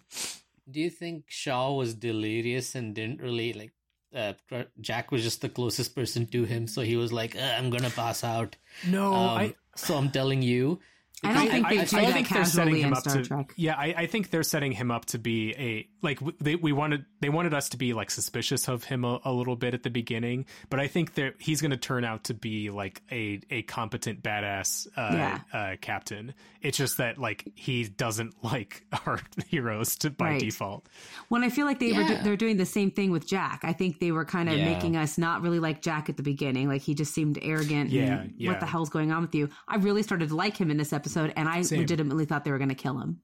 Do 0.70 0.80
you 0.82 0.89
think 0.89 1.26
Shaw 1.28 1.72
was 1.74 1.93
delirious 1.93 2.76
and 2.76 2.93
didn't 2.95 3.22
really 3.22 3.53
like? 3.53 3.72
Uh, 4.16 4.34
Jack 4.80 5.11
was 5.11 5.24
just 5.24 5.41
the 5.41 5.49
closest 5.49 5.95
person 5.95 6.26
to 6.28 6.43
him, 6.45 6.68
so 6.68 6.82
he 6.84 6.95
was 6.95 7.11
like, 7.11 7.36
"Uh, 7.36 7.55
"I'm 7.57 7.70
gonna 7.72 7.89
pass 7.89 8.24
out." 8.24 8.55
no 8.88 9.11
Um, 9.14 9.38
I 9.38 9.55
so 9.76 9.97
I'm 9.97 10.09
telling 10.11 10.41
you. 10.43 10.80
I 11.24 11.34
don't 11.34 11.48
think 11.50 11.70
they 11.70 11.80
I, 11.80 11.86
do 11.86 11.98
I 11.98 12.06
that 12.06 12.14
think 12.14 12.30
they're 12.30 12.46
setting 12.46 12.76
him 12.76 12.94
up 12.94 13.04
to 13.04 13.24
Trek. 13.24 13.54
yeah 13.56 13.76
I, 13.78 13.94
I 13.98 14.06
think 14.08 14.30
they're 14.30 14.44
setting 14.44 14.72
him 14.72 14.92
up 14.92 15.06
to 15.06 15.18
be 15.20 15.54
a 15.58 15.88
like 16.02 16.20
they 16.40 16.56
we 16.56 16.72
wanted 16.72 17.06
they 17.22 17.30
wanted 17.30 17.54
us 17.54 17.70
to 17.70 17.78
be 17.78 17.94
like 17.94 18.12
suspicious 18.12 18.68
of 18.68 18.84
him 18.84 19.06
a, 19.06 19.20
a 19.26 19.32
little 19.32 19.56
bit 19.56 19.74
at 19.74 19.84
the 19.84 19.90
beginning 19.90 20.46
but 20.70 20.80
I 20.80 20.88
think 20.88 21.16
that 21.16 21.36
he's 21.40 21.62
going 21.62 21.72
to 21.72 21.78
turn 21.78 22.04
out 22.06 22.26
to 22.26 22.34
be 22.34 22.70
like 22.70 23.02
a 23.12 23.40
a 23.50 23.62
competent 23.64 24.22
badass 24.24 24.88
uh, 24.98 25.10
Yeah. 25.14 25.40
uh 25.54 25.76
captain 25.82 26.34
it's 26.62 26.78
just 26.78 26.98
that 26.98 27.18
like 27.18 27.52
he 27.56 27.84
doesn't 27.86 28.36
like 28.44 28.84
our 29.06 29.20
heroes 29.48 29.96
to 29.98 30.10
by 30.10 30.32
Right. 30.32 30.40
default 30.40 30.88
When 31.30 31.44
I 31.44 31.50
feel 31.50 31.66
like 31.66 31.80
they 31.80 31.94
were 31.94 32.04
do- 32.04 32.14
Yeah. 32.14 32.24
they're 32.24 32.38
doing 32.38 32.58
the 32.58 32.66
same 32.66 32.92
thing 32.92 33.12
with 33.12 33.28
Jack. 33.28 33.62
I 33.64 33.74
think 33.74 34.00
they 34.00 34.12
were 34.12 34.26
kind 34.26 34.50
of 34.50 34.58
Yeah. 34.58 34.66
making 34.74 34.96
us 34.98 35.18
not 35.18 35.42
really 35.42 35.60
like 35.60 35.82
Jack 35.82 36.10
at 36.10 36.18
the 36.18 36.24
beginning. 36.24 36.68
Like 36.68 36.82
he 36.82 36.94
just 36.96 37.14
seemed 37.14 37.38
arrogant. 37.42 37.90
Yeah, 37.90 38.22
and 38.22 38.34
yeah. 38.38 38.50
What 38.52 38.60
the 38.60 38.66
hell's 38.66 38.90
going 38.90 39.12
on 39.12 39.22
with 39.22 39.36
you? 39.36 39.50
I 39.68 39.76
really 39.78 40.04
started 40.04 40.30
to 40.30 40.36
like 40.36 40.58
him 40.58 40.72
in 40.72 40.78
this 40.78 40.94
episode, 40.94 41.12
and 41.18 41.47
I 41.49 41.61
Same. 41.64 41.80
legitimately 41.80 42.26
thought 42.26 42.43
they 42.45 42.51
were 42.51 42.57
going 42.57 42.70
to 42.70 42.76
kill 42.76 42.99
him. 42.99 43.22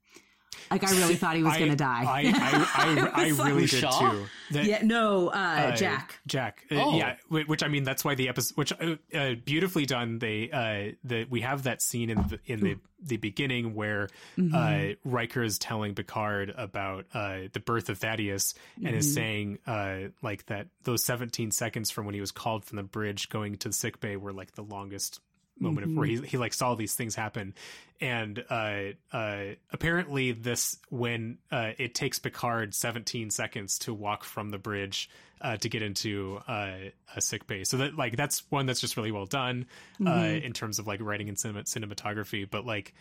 Like 0.71 0.83
I 0.83 0.91
really 0.91 1.15
thought 1.21 1.35
he 1.35 1.43
was 1.43 1.57
going 1.57 1.69
to 1.71 1.75
die. 1.75 2.03
I 2.03 2.21
I, 2.35 3.11
I, 3.15 3.23
I, 3.23 3.27
was 3.27 3.39
like- 3.39 3.47
really 3.49 3.61
did 3.67 3.79
Shaw? 3.79 4.11
too. 4.11 4.25
That- 4.51 4.65
yeah, 4.65 4.79
no, 4.83 5.27
uh, 5.29 5.31
uh, 5.31 5.75
Jack. 5.75 6.19
Jack. 6.27 6.65
Uh, 6.71 6.75
Oh. 6.75 6.97
Yeah, 6.97 7.15
which 7.29 7.61
I 7.63 7.67
mean, 7.67 7.83
that's 7.83 8.03
why 8.03 8.15
the 8.15 8.29
episode, 8.29 8.57
which 8.57 8.73
uh, 8.73 8.95
uh, 9.13 9.35
beautifully 9.45 9.85
done. 9.85 10.17
They 10.19 10.49
uh, 10.51 10.95
the 11.03 11.25
we 11.29 11.41
have 11.41 11.63
that 11.63 11.81
scene 11.81 12.09
in 12.09 12.17
the 12.17 12.39
in 12.45 12.59
the 12.61 12.77
the 13.01 13.17
beginning 13.17 13.75
where 13.75 14.09
Mm-hmm. 14.37 14.55
uh, 14.55 14.95
Riker 15.09 15.43
is 15.43 15.59
telling 15.59 15.93
Picard 15.95 16.53
about 16.57 17.05
uh, 17.13 17.41
the 17.53 17.59
birth 17.63 17.89
of 17.89 17.99
Thaddeus 17.99 18.53
and 18.77 18.87
Mm-hmm. 18.87 18.95
is 18.97 19.13
saying 19.13 19.59
uh, 19.67 19.97
like 20.23 20.45
that 20.47 20.67
those 20.83 21.03
17 21.05 21.51
seconds 21.51 21.91
from 21.91 22.05
when 22.05 22.15
he 22.15 22.21
was 22.21 22.31
called 22.31 22.65
from 22.65 22.77
the 22.77 22.83
bridge 22.83 23.29
going 23.29 23.55
to 23.57 23.69
the 23.69 23.73
sick 23.73 23.99
bay 23.99 24.17
were 24.17 24.33
like 24.33 24.53
the 24.53 24.63
longest 24.63 25.19
moment 25.59 25.85
of 25.85 25.95
where 25.95 26.07
Mm-hmm. 26.07 26.23
he 26.23 26.29
he 26.29 26.37
like 26.37 26.53
saw 26.53 26.75
these 26.75 26.95
things 26.95 27.15
happen 27.15 27.53
and 28.01 28.43
uh 28.49 28.81
uh 29.11 29.43
apparently 29.71 30.31
this 30.31 30.77
when 30.89 31.37
uh 31.51 31.71
it 31.77 31.93
takes 31.95 32.17
Picard 32.19 32.73
17 32.73 33.29
seconds 33.29 33.79
to 33.79 33.93
walk 33.93 34.23
from 34.23 34.49
the 34.49 34.57
bridge 34.57 35.09
uh 35.41 35.57
to 35.57 35.69
get 35.69 35.81
into 35.81 36.39
uh 36.47 36.71
a 37.15 37.21
sick 37.21 37.45
bay 37.47 37.63
so 37.63 37.77
that 37.77 37.95
like 37.95 38.15
that's 38.15 38.43
one 38.51 38.65
that's 38.65 38.79
just 38.81 38.95
really 38.97 39.11
well 39.11 39.25
done 39.25 39.65
uh 40.05 40.09
Mm-hmm. 40.09 40.45
in 40.45 40.53
terms 40.53 40.79
of 40.79 40.87
like 40.87 41.01
writing 41.01 41.27
and 41.29 41.37
cinema, 41.37 41.63
cinematography 41.63 42.49
but 42.49 42.65
like 42.65 42.93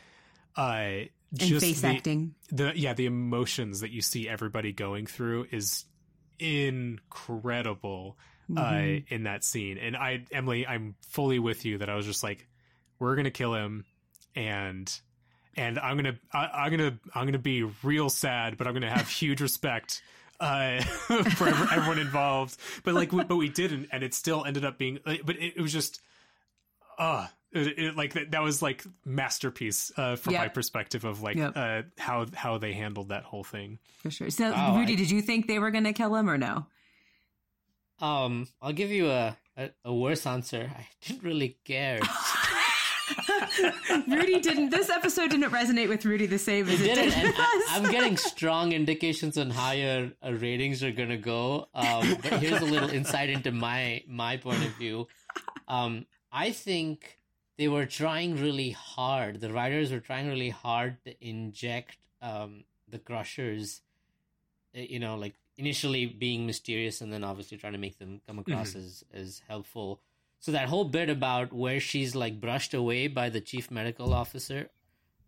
uh 0.56 0.60
And 0.62 1.08
just 1.32 1.64
face 1.64 1.80
the, 1.82 1.88
acting. 1.88 2.34
the 2.50 2.72
yeah 2.74 2.94
the 2.94 3.06
emotions 3.06 3.80
that 3.80 3.90
you 3.90 4.02
see 4.02 4.28
everybody 4.28 4.72
going 4.72 5.06
through 5.06 5.46
is 5.52 5.84
incredible 6.40 8.16
Mm-hmm. 8.50 8.58
uh 8.58 9.14
in 9.14 9.24
that 9.24 9.44
scene 9.44 9.76
and 9.76 9.94
i 9.94 10.24
emily 10.32 10.66
i'm 10.66 10.94
fully 11.08 11.38
with 11.38 11.66
you 11.66 11.76
that 11.78 11.90
i 11.90 11.94
was 11.96 12.06
just 12.06 12.22
like 12.22 12.46
we're 12.98 13.14
gonna 13.14 13.30
kill 13.30 13.52
him 13.52 13.84
and 14.34 14.90
and 15.54 15.78
i'm 15.78 15.96
gonna 15.96 16.16
I, 16.32 16.46
i'm 16.46 16.70
gonna 16.70 16.98
i'm 17.14 17.26
gonna 17.26 17.38
be 17.38 17.64
real 17.82 18.08
sad 18.08 18.56
but 18.56 18.66
i'm 18.66 18.72
gonna 18.72 18.88
have 18.90 19.06
huge 19.20 19.42
respect 19.42 20.00
uh 20.40 20.80
for 21.36 21.48
everyone 21.48 21.98
involved 21.98 22.56
but 22.84 22.94
like 22.94 23.12
we, 23.12 23.22
but 23.24 23.36
we 23.36 23.50
didn't 23.50 23.88
and 23.92 24.02
it 24.02 24.14
still 24.14 24.44
ended 24.46 24.64
up 24.64 24.78
being 24.78 24.98
but 25.04 25.36
it, 25.36 25.54
it 25.56 25.60
was 25.60 25.72
just 25.72 26.00
uh 26.98 27.26
it, 27.52 27.78
it- 27.78 27.96
like 27.96 28.14
that, 28.14 28.30
that 28.30 28.42
was 28.42 28.62
like 28.62 28.82
masterpiece 29.04 29.92
uh 29.96 30.16
from 30.16 30.32
Yep. 30.34 30.42
my 30.42 30.48
perspective 30.48 31.04
of 31.04 31.22
like 31.22 31.36
Yep. 31.36 31.52
uh 31.56 31.82
how 31.98 32.26
how 32.34 32.56
they 32.58 32.72
handled 32.72 33.08
that 33.10 33.24
whole 33.24 33.44
thing 33.44 33.78
For 34.02 34.10
sure. 34.10 34.30
So, 34.30 34.52
Oh, 34.56 34.76
Rudy, 34.78 34.94
I- 34.94 34.96
did 34.96 35.10
you 35.10 35.20
think 35.22 35.46
they 35.48 35.58
were 35.58 35.70
going 35.70 35.84
to 35.84 35.92
kill 35.92 36.14
him 36.14 36.30
or 36.30 36.38
no? 36.38 36.66
Um, 38.00 38.46
I'll 38.62 38.72
give 38.72 38.90
you 38.90 39.10
a, 39.10 39.36
a, 39.56 39.70
a 39.84 39.92
worse 39.94 40.26
answer. 40.26 40.70
I 40.76 40.86
didn't 41.06 41.22
really 41.22 41.58
care. 41.64 42.00
Rudy 44.06 44.40
didn't. 44.40 44.70
This 44.70 44.90
episode 44.90 45.30
didn't 45.30 45.50
resonate 45.50 45.88
with 45.88 46.04
Rudy 46.04 46.26
the 46.26 46.38
same 46.38 46.68
as 46.68 46.80
It 46.80 46.86
it, 46.90 46.94
didn't, 46.94 47.12
and 47.18 47.34
I, 47.36 47.66
I'm 47.70 47.90
getting 47.90 48.16
strong 48.32 48.72
indications 48.72 49.38
on 49.38 49.50
how 49.50 49.72
your 49.72 50.10
uh, 50.24 50.32
ratings 50.32 50.82
are 50.82 50.92
gonna 50.92 51.16
go. 51.16 51.68
Um, 51.74 52.16
but 52.22 52.34
here's 52.40 52.60
a 52.60 52.64
little 52.66 52.90
insight 52.90 53.30
into 53.30 53.50
my 53.50 54.02
my 54.06 54.36
point 54.36 54.64
of 54.64 54.72
view. 54.72 55.08
Um, 55.66 56.06
I 56.30 56.50
think 56.52 57.18
they 57.56 57.68
were 57.68 57.86
trying 57.86 58.36
really 58.40 58.70
hard. 58.70 59.40
The 59.40 59.52
writers 59.52 59.90
were 59.90 60.00
trying 60.00 60.28
really 60.28 60.50
hard 60.50 60.98
to 61.04 61.14
inject 61.26 61.96
um, 62.22 62.64
the 62.88 62.98
Crushers. 62.98 63.80
uh, 64.76 64.80
You 64.80 64.98
know, 65.00 65.16
like 65.16 65.34
initially 65.58 66.06
being 66.06 66.46
mysterious, 66.46 67.00
and 67.02 67.12
then 67.12 67.24
obviously 67.24 67.58
trying 67.58 67.74
to 67.74 67.78
make 67.78 67.98
them 67.98 68.20
come 68.26 68.38
across 68.38 68.74
as 68.74 69.04
as 69.12 69.42
helpful. 69.48 70.00
So 70.40 70.52
that 70.52 70.68
whole 70.68 70.84
bit 70.84 71.10
about 71.10 71.52
where 71.52 71.80
she's 71.80 72.14
like 72.14 72.40
brushed 72.40 72.72
away 72.72 73.08
by 73.08 73.28
the 73.28 73.40
chief 73.40 73.70
medical 73.70 74.14
officer, 74.14 74.70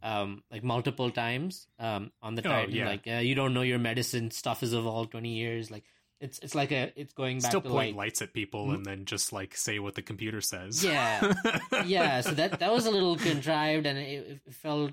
um, 0.02 0.42
like 0.50 0.62
multiple 0.62 1.10
times, 1.10 1.66
um, 1.78 2.12
on 2.22 2.36
the 2.36 2.46
Oh, 2.46 2.50
Titan, 2.50 2.74
yeah. 2.74 2.86
like 2.88 3.06
uh, 3.06 3.14
you 3.18 3.34
don't 3.34 3.52
know 3.52 3.62
your 3.62 3.78
medicine 3.80 4.30
stuff 4.30 4.60
has 4.60 4.72
evolved 4.72 5.10
twenty 5.10 5.34
years. 5.34 5.70
Like 5.70 5.84
it's 6.20 6.38
it's 6.40 6.54
like 6.54 6.70
a 6.70 6.92
it's 6.96 7.12
going 7.14 7.40
back 7.40 7.50
still 7.50 7.60
to 7.62 7.68
point 7.68 7.96
like 7.96 8.06
lights 8.06 8.22
at 8.22 8.32
people 8.32 8.72
and 8.72 8.84
then 8.84 9.04
just 9.06 9.32
like 9.32 9.56
say 9.56 9.78
what 9.78 9.94
the 9.94 10.02
computer 10.02 10.42
says 10.42 10.84
yeah 10.84 11.32
yeah. 11.86 12.20
So 12.20 12.32
that 12.32 12.60
that 12.60 12.70
was 12.72 12.84
a 12.86 12.90
little 12.90 13.16
contrived 13.16 13.86
and 13.86 13.98
it, 13.98 14.40
it 14.46 14.54
felt 14.54 14.92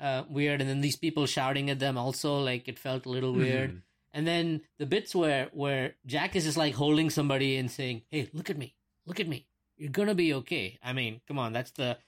uh, 0.00 0.24
weird. 0.28 0.60
And 0.60 0.68
then 0.68 0.80
these 0.82 0.96
people 0.96 1.24
shouting 1.26 1.70
at 1.70 1.78
them 1.78 1.96
also 1.96 2.38
like 2.40 2.66
it 2.68 2.78
felt 2.78 3.06
a 3.06 3.08
little 3.08 3.32
weird. 3.32 3.70
Mhm. 3.76 3.82
And 4.16 4.26
then 4.26 4.62
the 4.78 4.86
bits 4.86 5.14
where 5.14 5.50
where 5.52 5.94
Jack 6.06 6.36
is 6.36 6.44
just 6.44 6.56
like 6.56 6.74
holding 6.74 7.10
somebody 7.10 7.58
and 7.58 7.70
saying, 7.70 8.02
"Hey, 8.08 8.30
look 8.32 8.48
at 8.48 8.56
me, 8.56 8.74
look 9.04 9.20
at 9.20 9.28
me. 9.28 9.46
You're 9.76 9.92
gonna 9.92 10.14
be 10.14 10.32
okay." 10.40 10.78
I 10.82 10.94
mean, 10.94 11.20
come 11.28 11.38
on, 11.38 11.52
that's 11.52 11.72
the 11.72 11.98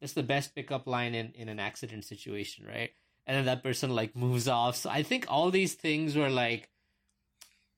that's 0.00 0.14
the 0.14 0.24
best 0.24 0.56
pickup 0.56 0.88
line 0.88 1.14
in 1.14 1.30
in 1.38 1.48
an 1.48 1.60
accident 1.60 2.04
situation, 2.04 2.66
right? 2.66 2.90
And 3.26 3.36
then 3.36 3.44
that 3.46 3.62
person 3.62 3.94
like 3.94 4.16
moves 4.16 4.48
off. 4.48 4.74
So 4.74 4.90
I 4.90 5.04
think 5.04 5.26
all 5.28 5.52
these 5.52 5.74
things 5.74 6.16
were 6.16 6.30
like, 6.30 6.68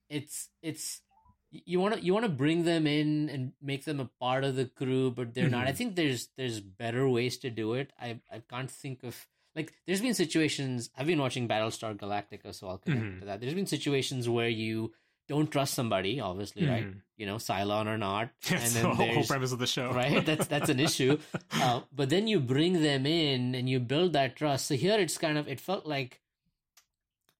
it's 0.09 0.49
it's 0.62 1.03
you 1.51 1.78
want 1.78 1.95
to 1.95 2.01
you 2.01 2.12
want 2.14 2.24
to 2.24 2.32
bring 2.32 2.64
them 2.64 2.87
in 2.87 3.28
and 3.28 3.53
make 3.62 3.85
them 3.85 4.01
a 4.01 4.11
part 4.18 4.45
of 4.45 4.57
the 4.57 4.64
crew, 4.66 5.11
but 5.11 5.35
they're 5.35 5.51
not. 5.51 5.66
I 5.66 5.72
Mhm. 5.72 5.76
think 5.76 5.97
there's 5.97 6.28
there's 6.37 6.61
better 6.61 7.09
ways 7.09 7.37
to 7.39 7.51
do 7.51 7.74
it. 7.74 7.93
I 8.01 8.20
I 8.30 8.41
can't 8.41 8.70
think 8.70 9.03
of 9.05 9.26
like 9.57 9.72
there's 9.86 10.00
been 10.00 10.14
situations 10.14 10.90
i've 10.96 11.07
been 11.07 11.20
watching 11.20 11.46
battlestar 11.48 11.96
galactica 11.96 12.55
so 12.55 12.68
i'll 12.68 12.78
connect 12.78 13.05
Mhm. 13.05 13.20
to 13.20 13.26
that 13.26 13.40
there's 13.40 13.55
been 13.55 13.66
situations 13.66 14.28
where 14.28 14.48
you 14.48 14.92
don't 15.28 15.50
trust 15.50 15.74
somebody 15.74 16.20
obviously 16.20 16.66
right 16.66 16.86
Mhm. 16.86 17.00
you 17.16 17.26
know 17.26 17.36
cylon 17.36 17.86
or 17.86 17.96
not 17.98 18.30
That's 18.48 18.64
and 18.64 18.72
the 18.74 18.88
then 18.88 18.96
whole, 18.96 19.14
whole 19.14 19.24
premise 19.24 19.52
of 19.52 19.59
the 19.59 19.66
show 19.66 19.90
right 19.92 20.24
that's 20.26 20.46
that's 20.46 20.68
an 20.68 20.80
issue 20.80 21.18
uh, 21.52 21.80
but 21.92 22.11
then 22.11 22.26
you 22.26 22.40
bring 22.40 22.82
them 22.82 23.07
in 23.07 23.55
and 23.55 23.68
you 23.68 23.80
build 23.80 24.12
that 24.14 24.36
trust 24.36 24.66
so 24.66 24.74
here 24.74 24.98
it's 24.98 25.16
kind 25.18 25.38
of 25.38 25.48
it 25.48 25.61
felt 25.61 25.86
like 25.86 26.20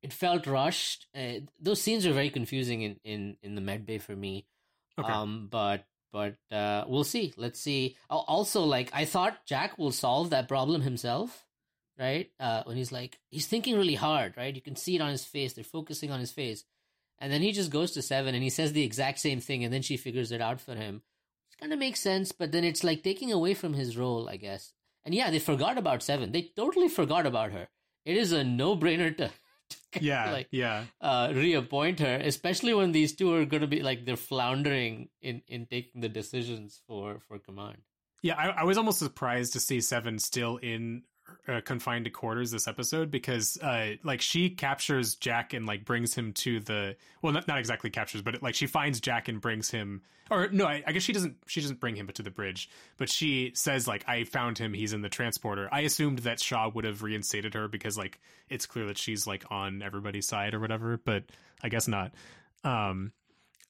it 0.03 0.13
felt 0.13 0.47
rushed 0.47 1.07
uh, 1.15 1.41
those 1.61 1.81
scenes 1.81 2.07
are 2.07 2.13
very 2.13 2.31
confusing 2.31 2.83
in 2.83 3.01
in 3.05 3.37
in 3.43 3.55
the 3.55 3.61
med 3.61 3.87
bay 3.87 3.99
for 3.99 4.15
me 4.17 4.47
Okay. 4.99 5.13
um 5.13 5.49
but 5.51 5.85
but 6.13 6.37
uh, 6.53 6.85
we'll 6.87 7.03
see. 7.03 7.35
Let's 7.37 7.59
see. 7.59 7.97
Also, 8.09 8.63
like 8.63 8.89
I 8.93 9.05
thought, 9.05 9.45
Jack 9.47 9.79
will 9.79 9.91
solve 9.91 10.31
that 10.31 10.47
problem 10.47 10.81
himself, 10.83 11.45
right? 11.99 12.31
Uh, 12.39 12.63
when 12.65 12.77
he's 12.77 12.93
like 12.93 13.19
he's 13.31 13.47
thinking 13.47 13.77
really 13.77 13.95
hard, 13.95 14.37
right? 14.37 14.55
You 14.55 14.63
can 14.63 14.77
see 14.77 14.97
it 14.97 15.01
on 15.01 15.11
his 15.11 15.25
face. 15.25 15.53
They're 15.53 15.65
focusing 15.65 16.11
on 16.11 16.21
his 16.21 16.33
face, 16.33 16.65
and 17.19 17.33
then 17.33 17.43
he 17.43 17.53
just 17.53 17.71
goes 17.71 17.93
to 17.93 18.03
Seven 18.03 18.35
and 18.35 18.43
he 18.43 18.51
says 18.51 18.73
the 18.73 18.85
exact 18.85 19.19
same 19.19 19.41
thing, 19.41 19.65
and 19.65 19.73
then 19.73 19.83
she 19.83 19.97
figures 19.97 20.33
it 20.33 20.41
out 20.41 20.61
for 20.61 20.75
him. 20.75 21.03
It 21.53 21.61
kind 21.61 21.73
of 21.73 21.79
makes 21.79 22.01
sense, 22.01 22.33
but 22.33 22.53
then 22.53 22.65
it's 22.65 22.85
like 22.85 23.03
taking 23.03 23.33
away 23.33 23.55
from 23.55 23.75
his 23.75 23.97
role, 23.97 24.29
I 24.29 24.37
guess. 24.37 24.73
And 25.05 25.15
yeah, 25.15 25.31
they 25.31 25.39
forgot 25.39 25.79
about 25.79 26.03
Seven. 26.03 26.33
They 26.33 26.51
totally 26.57 26.89
forgot 26.89 27.27
about 27.27 27.53
her. 27.53 27.69
It 28.05 28.17
is 28.17 28.33
a 28.33 28.45
no-brainer 28.45 29.17
to 29.19 29.31
yeah, 30.01 30.31
like 30.31 30.49
yeah. 30.51 30.85
uh, 31.01 31.33
reappoint 31.35 32.01
her, 32.01 32.17
especially 32.17 32.75
when 32.75 32.93
these 32.93 33.15
two 33.15 33.33
are 33.35 33.45
going 33.45 33.63
to 33.63 33.67
be 33.67 33.83
like 33.83 34.05
they're 34.05 34.17
floundering 34.17 35.09
in 35.23 35.43
in 35.49 35.67
taking 35.67 36.01
the 36.01 36.09
decisions 36.09 36.81
for 36.87 37.21
for 37.21 37.39
command. 37.39 37.79
Yeah, 38.23 38.37
I, 38.37 38.49
I 38.49 38.65
was 38.65 38.79
almost 38.79 38.99
surprised 38.99 39.53
to 39.53 39.61
see 39.61 39.81
Seven 39.81 40.19
still 40.19 40.57
in 40.57 41.03
uh, 41.49 41.61
confined 41.61 42.05
to 42.05 42.11
quarters 42.11 42.51
this 42.51 42.67
episode 42.67 43.11
because 43.11 43.59
uh 43.59 43.95
like 44.03 44.21
she 44.21 44.51
captures 44.51 45.15
Jack 45.15 45.53
and 45.53 45.67
like 45.67 45.85
brings 45.85 46.15
him 46.15 46.33
to 46.33 46.61
the 46.61 46.97
well 47.23 47.33
not, 47.33 47.47
not 47.49 47.59
exactly 47.59 47.91
captures 47.91 48.23
but 48.23 48.37
it, 48.37 48.43
like 48.43 48.55
she 48.55 48.67
finds 48.67 49.01
Jack 49.01 49.29
and 49.29 49.41
brings 49.41 49.71
him 49.71 50.03
or 50.31 50.49
no 50.49 50.67
I, 50.67 50.83
I, 50.87 50.93
guess 50.93 51.03
she 51.03 51.13
doesn't 51.13 51.37
she 51.47 51.61
doesn't 51.61 51.81
bring 51.81 51.97
him 51.97 52.07
but 52.07 52.15
to 52.17 52.23
the 52.23 52.31
bridge 52.31 52.71
but 52.97 53.11
she 53.11 53.53
says 53.55 53.87
like 53.87 54.09
I 54.09 54.25
found 54.25 54.59
him 54.59 54.73
he's 54.73 54.93
in 54.93 55.03
the 55.03 55.09
transporter 55.09 55.69
I 55.71 55.81
assumed 55.81 56.21
that 56.21 56.41
Shaw 56.41 56.71
would 56.75 56.85
have 56.85 57.03
reinstated 57.03 57.55
her 57.55 57.69
because 57.69 57.99
like 57.99 58.21
it's 58.49 58.67
clear 58.67 58.87
that 58.87 58.99
she's 58.99 59.27
like 59.27 59.45
on 59.51 59.83
everybody's 59.83 60.27
side 60.27 60.55
or 60.55 60.61
whatever 60.61 60.99
but 61.03 61.25
I 61.63 61.69
guess 61.69 61.89
not 61.89 62.13
um 62.65 63.13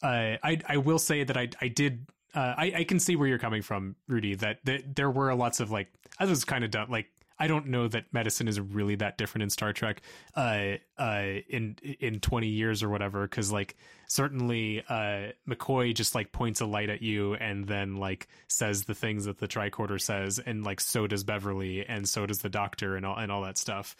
uh, 0.02 0.36
I 0.42 0.60
I 0.68 0.76
will 0.76 0.98
say 0.98 1.24
that 1.24 1.36
I 1.36 1.48
I 1.60 1.68
did 1.68 2.06
uh, 2.34 2.54
I, 2.56 2.72
I 2.78 2.84
can 2.84 2.98
see 2.98 3.14
where 3.14 3.28
you're 3.28 3.38
coming 3.38 3.62
from, 3.62 3.94
Rudy. 4.08 4.34
That, 4.34 4.58
that 4.64 4.96
there 4.96 5.10
were 5.10 5.32
lots 5.34 5.60
of 5.60 5.70
like 5.70 5.88
I 6.18 6.24
was 6.24 6.44
kind 6.44 6.64
of 6.64 6.70
dumb. 6.70 6.90
Like 6.90 7.06
I 7.38 7.46
don't 7.46 7.66
know 7.66 7.88
that 7.88 8.12
medicine 8.12 8.48
is 8.48 8.60
really 8.60 8.94
that 8.96 9.18
different 9.18 9.42
in 9.42 9.50
Star 9.50 9.72
Trek 9.72 10.02
uh, 10.36 10.74
uh, 10.98 11.24
in 11.48 11.76
in 12.00 12.20
20 12.20 12.46
years 12.46 12.82
or 12.82 12.88
whatever 12.88 13.26
cuz 13.26 13.50
like 13.50 13.76
certainly 14.06 14.82
uh, 14.88 15.32
McCoy 15.48 15.94
just 15.94 16.14
like 16.14 16.32
points 16.32 16.60
a 16.60 16.66
light 16.66 16.90
at 16.90 17.02
you 17.02 17.34
and 17.34 17.66
then 17.66 17.96
like 17.96 18.28
says 18.48 18.84
the 18.84 18.94
things 18.94 19.24
that 19.24 19.38
the 19.38 19.48
tricorder 19.48 20.00
says 20.00 20.38
and 20.38 20.64
like 20.64 20.80
so 20.80 21.06
does 21.06 21.24
Beverly 21.24 21.84
and 21.84 22.08
so 22.08 22.26
does 22.26 22.38
the 22.40 22.48
doctor 22.48 22.96
and 22.96 23.04
all 23.04 23.16
and 23.16 23.32
all 23.32 23.42
that 23.42 23.58
stuff. 23.58 23.96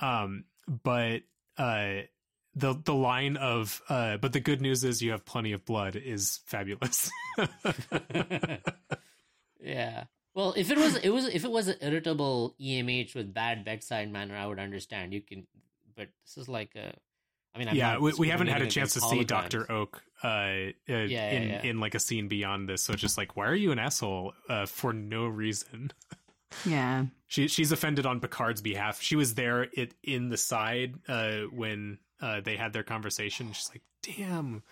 Um, 0.00 0.44
but 0.66 1.22
uh, 1.58 2.02
the 2.54 2.74
the 2.84 2.94
line 2.94 3.36
of 3.36 3.80
uh, 3.88 4.16
but 4.16 4.32
the 4.32 4.40
good 4.40 4.60
news 4.60 4.84
is 4.84 5.00
you 5.02 5.12
have 5.12 5.24
plenty 5.24 5.52
of 5.52 5.64
blood 5.64 5.96
is 5.96 6.40
fabulous. 6.46 7.10
Yeah 9.64 10.04
well, 10.34 10.54
if 10.56 10.70
it 10.70 10.78
was 10.78 10.96
it 10.96 11.10
was 11.10 11.26
if 11.26 11.44
it 11.44 11.50
was 11.50 11.68
an 11.68 11.76
irritable 11.80 12.54
EMH 12.60 13.14
with 13.14 13.34
bad 13.34 13.64
bedside 13.64 14.10
manner, 14.10 14.36
I 14.36 14.46
would 14.46 14.58
understand. 14.58 15.12
You 15.12 15.20
can, 15.20 15.46
but 15.94 16.08
this 16.24 16.36
is 16.36 16.48
like 16.48 16.74
a. 16.74 16.94
I 17.54 17.58
mean, 17.58 17.68
I'm 17.68 17.76
yeah, 17.76 17.98
we, 17.98 18.14
we 18.14 18.28
haven't 18.28 18.46
had 18.46 18.62
a 18.62 18.66
chance 18.66 18.94
to 18.94 19.00
see 19.00 19.24
Doctor 19.24 19.64
Ohk 19.64 19.96
uh, 20.24 20.26
uh 20.26 20.70
yeah, 20.86 21.04
yeah, 21.04 21.30
in 21.30 21.48
yeah. 21.48 21.62
in 21.62 21.80
like 21.80 21.94
a 21.94 22.00
scene 22.00 22.28
beyond 22.28 22.66
this. 22.66 22.82
So 22.82 22.94
just 22.94 23.18
like, 23.18 23.36
why 23.36 23.46
are 23.46 23.54
you 23.54 23.72
an 23.72 23.78
asshole 23.78 24.32
uh, 24.48 24.64
for 24.64 24.94
no 24.94 25.26
reason? 25.26 25.92
yeah, 26.64 27.04
she 27.26 27.48
she's 27.48 27.70
offended 27.70 28.06
on 28.06 28.20
Picard's 28.20 28.62
behalf. 28.62 29.02
She 29.02 29.16
was 29.16 29.34
there 29.34 29.64
it 29.74 29.94
in 30.02 30.30
the 30.30 30.38
side 30.38 30.94
uh, 31.08 31.40
when 31.52 31.98
uh, 32.22 32.40
they 32.40 32.56
had 32.56 32.72
their 32.72 32.84
conversation. 32.84 33.52
She's 33.52 33.68
like, 33.68 33.82
damn, 34.02 34.62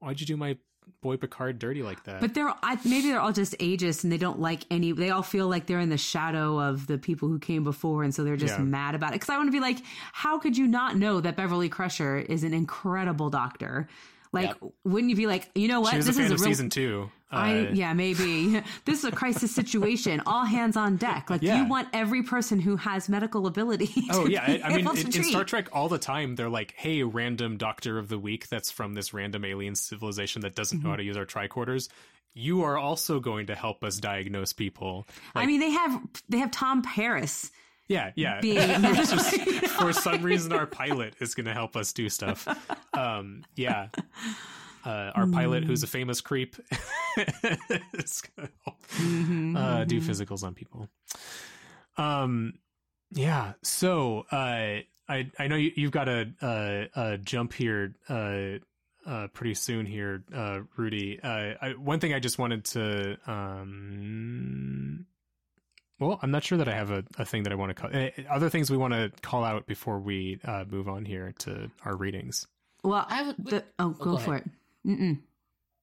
why'd 0.00 0.20
you 0.20 0.26
do 0.26 0.36
my 0.36 0.56
boy 1.00 1.16
Picard 1.16 1.58
dirty 1.58 1.82
like 1.82 2.04
that. 2.04 2.20
But 2.20 2.34
they're 2.34 2.52
I, 2.62 2.78
maybe 2.84 3.10
they're 3.10 3.20
all 3.20 3.32
just 3.32 3.56
ageist 3.58 4.04
and 4.04 4.12
they 4.12 4.18
don't 4.18 4.40
like 4.40 4.64
any. 4.70 4.92
They 4.92 5.10
all 5.10 5.22
feel 5.22 5.48
like 5.48 5.66
they're 5.66 5.80
in 5.80 5.90
the 5.90 5.98
shadow 5.98 6.58
of 6.60 6.86
the 6.86 6.98
people 6.98 7.28
who 7.28 7.38
came 7.38 7.62
before, 7.62 8.02
and 8.02 8.14
so 8.14 8.24
they're 8.24 8.36
just 8.36 8.58
yeah. 8.58 8.64
mad 8.64 8.94
about 8.94 9.10
it. 9.10 9.16
Because 9.16 9.30
I 9.30 9.36
want 9.36 9.48
to 9.48 9.52
be 9.52 9.60
like, 9.60 9.78
how 10.12 10.38
could 10.38 10.56
you 10.56 10.66
not 10.66 10.96
know 10.96 11.20
that 11.20 11.36
Beverly 11.36 11.68
Crusher 11.68 12.18
is 12.18 12.42
an 12.42 12.54
incredible 12.54 13.30
doctor? 13.30 13.88
Like, 14.34 14.48
yep. 14.48 14.72
wouldn't 14.82 15.10
you 15.10 15.16
be 15.16 15.26
like, 15.26 15.48
you 15.54 15.68
know 15.68 15.80
what? 15.80 15.94
This 15.94 16.08
a 16.08 16.12
fan 16.12 16.24
is 16.24 16.30
a 16.32 16.34
real- 16.34 16.44
season 16.44 16.68
two. 16.68 17.10
I 17.30 17.66
uh, 17.66 17.70
yeah 17.72 17.92
maybe 17.94 18.62
this 18.84 18.98
is 19.00 19.04
a 19.04 19.10
crisis 19.10 19.54
situation. 19.54 20.22
All 20.26 20.44
hands 20.44 20.76
on 20.76 20.96
deck. 20.96 21.30
Like 21.30 21.42
yeah. 21.42 21.62
you 21.62 21.68
want 21.68 21.88
every 21.92 22.22
person 22.22 22.60
who 22.60 22.76
has 22.76 23.08
medical 23.08 23.46
ability. 23.46 23.90
oh 24.10 24.26
yeah, 24.26 24.42
I, 24.42 24.60
I 24.64 24.76
mean 24.76 24.86
in, 24.86 25.06
in, 25.06 25.24
Star 25.24 25.44
Trek 25.44 25.68
all 25.72 25.88
the 25.88 25.98
time 25.98 26.36
they're 26.36 26.48
like, 26.48 26.74
hey, 26.76 27.02
random 27.02 27.56
doctor 27.56 27.98
of 27.98 28.08
the 28.08 28.18
week 28.18 28.48
that's 28.48 28.70
from 28.70 28.94
this 28.94 29.12
random 29.12 29.44
alien 29.44 29.74
civilization 29.74 30.42
that 30.42 30.54
doesn't 30.54 30.78
mm-hmm. 30.78 30.86
know 30.86 30.90
how 30.92 30.96
to 30.96 31.04
use 31.04 31.16
our 31.16 31.26
tricorders. 31.26 31.88
You 32.34 32.62
are 32.62 32.76
also 32.76 33.20
going 33.20 33.46
to 33.46 33.54
help 33.54 33.84
us 33.84 33.98
diagnose 33.98 34.52
people. 34.52 35.06
Like, 35.34 35.44
I 35.44 35.46
mean, 35.46 35.60
they 35.60 35.70
have 35.70 36.00
they 36.28 36.38
have 36.38 36.50
Tom 36.50 36.82
Paris. 36.82 37.50
Yeah, 37.88 38.12
yeah. 38.14 38.40
just, 39.04 39.40
for 39.78 39.92
some 39.92 40.22
reason, 40.22 40.52
our 40.52 40.66
pilot 40.66 41.14
is 41.20 41.34
going 41.34 41.46
to 41.46 41.52
help 41.52 41.76
us 41.76 41.92
do 41.92 42.08
stuff. 42.08 42.48
Um, 42.94 43.44
yeah 43.56 43.88
uh, 44.84 45.10
our 45.14 45.24
mm. 45.24 45.32
pilot, 45.32 45.64
who's 45.64 45.82
a 45.82 45.86
famous 45.86 46.20
creep, 46.20 46.56
is 47.94 48.22
gonna 48.36 48.48
mm-hmm, 48.68 49.56
uh, 49.56 49.78
mm-hmm. 49.78 49.88
do 49.88 50.00
physicals 50.00 50.42
on 50.42 50.54
people. 50.54 50.88
Um, 51.96 52.54
yeah. 53.10 53.54
So 53.62 54.26
uh, 54.30 54.80
I 55.08 55.30
I 55.38 55.46
know 55.48 55.56
you, 55.56 55.72
you've 55.76 55.90
got 55.90 56.08
a, 56.08 56.32
a, 56.42 56.88
a 56.94 57.18
jump 57.18 57.52
here. 57.52 57.94
Uh, 58.08 58.58
uh, 59.06 59.26
pretty 59.34 59.52
soon 59.52 59.84
here, 59.84 60.24
uh, 60.34 60.60
Rudy. 60.78 61.20
Uh, 61.22 61.52
I, 61.60 61.74
one 61.76 62.00
thing 62.00 62.14
I 62.14 62.20
just 62.20 62.38
wanted 62.38 62.64
to, 62.66 63.18
um, 63.26 65.04
well, 65.98 66.18
I'm 66.22 66.30
not 66.30 66.44
sure 66.44 66.58
that 66.58 66.68
I 66.68 66.74
have 66.74 66.90
a, 66.90 67.04
a 67.18 67.24
thing 67.24 67.44
that 67.44 67.52
I 67.52 67.56
want 67.56 67.70
to 67.70 67.74
call. 67.74 67.90
Uh, 67.94 68.10
other 68.30 68.50
things 68.50 68.70
we 68.70 68.76
want 68.76 68.94
to 68.94 69.12
call 69.22 69.44
out 69.44 69.66
before 69.66 69.98
we 69.98 70.38
uh, 70.44 70.64
move 70.68 70.88
on 70.88 71.04
here 71.04 71.34
to 71.40 71.70
our 71.84 71.96
readings. 71.96 72.46
Well, 72.82 73.06
I 73.08 73.14
have 73.22 73.36
the, 73.38 73.64
oh, 73.78 73.90
go, 73.90 74.10
oh, 74.10 74.12
go 74.12 74.16
for 74.18 74.36
it. 74.36 74.44
Mm-mm. 74.86 75.20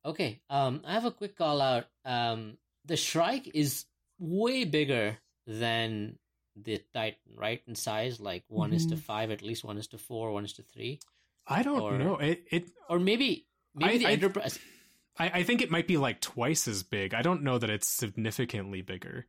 Okay. 0.05 0.39
Um, 0.49 0.81
I 0.85 0.93
have 0.93 1.05
a 1.05 1.11
quick 1.11 1.37
call 1.37 1.61
out. 1.61 1.85
Um, 2.05 2.57
the 2.85 2.97
Shrike 2.97 3.49
is 3.53 3.85
way 4.19 4.65
bigger 4.65 5.17
than 5.47 6.17
the 6.55 6.81
Titan, 6.93 7.35
right? 7.35 7.61
In 7.67 7.75
size, 7.75 8.19
like 8.19 8.43
one 8.47 8.69
mm-hmm. 8.69 8.77
is 8.77 8.85
to 8.87 8.95
mm-hmm. 8.95 9.01
five, 9.01 9.31
at 9.31 9.41
least 9.41 9.63
one 9.63 9.77
is 9.77 9.87
to 9.87 9.97
four, 9.97 10.31
one 10.31 10.45
is 10.45 10.53
to 10.53 10.63
three. 10.63 10.99
I 11.47 11.63
don't 11.63 11.81
or, 11.81 11.97
know. 11.97 12.17
It, 12.17 12.43
it 12.51 12.71
or 12.89 12.99
maybe 12.99 13.47
maybe 13.73 13.95
I, 13.95 13.97
the 13.97 14.07
I, 14.07 14.11
Enterprise. 14.11 14.59
I, 15.17 15.29
I 15.29 15.43
think 15.43 15.61
it 15.61 15.71
might 15.71 15.87
be 15.87 15.97
like 15.97 16.21
twice 16.21 16.67
as 16.67 16.83
big. 16.83 17.13
I 17.13 17.21
don't 17.21 17.43
know 17.43 17.57
that 17.57 17.69
it's 17.69 17.87
significantly 17.87 18.81
bigger. 18.81 19.25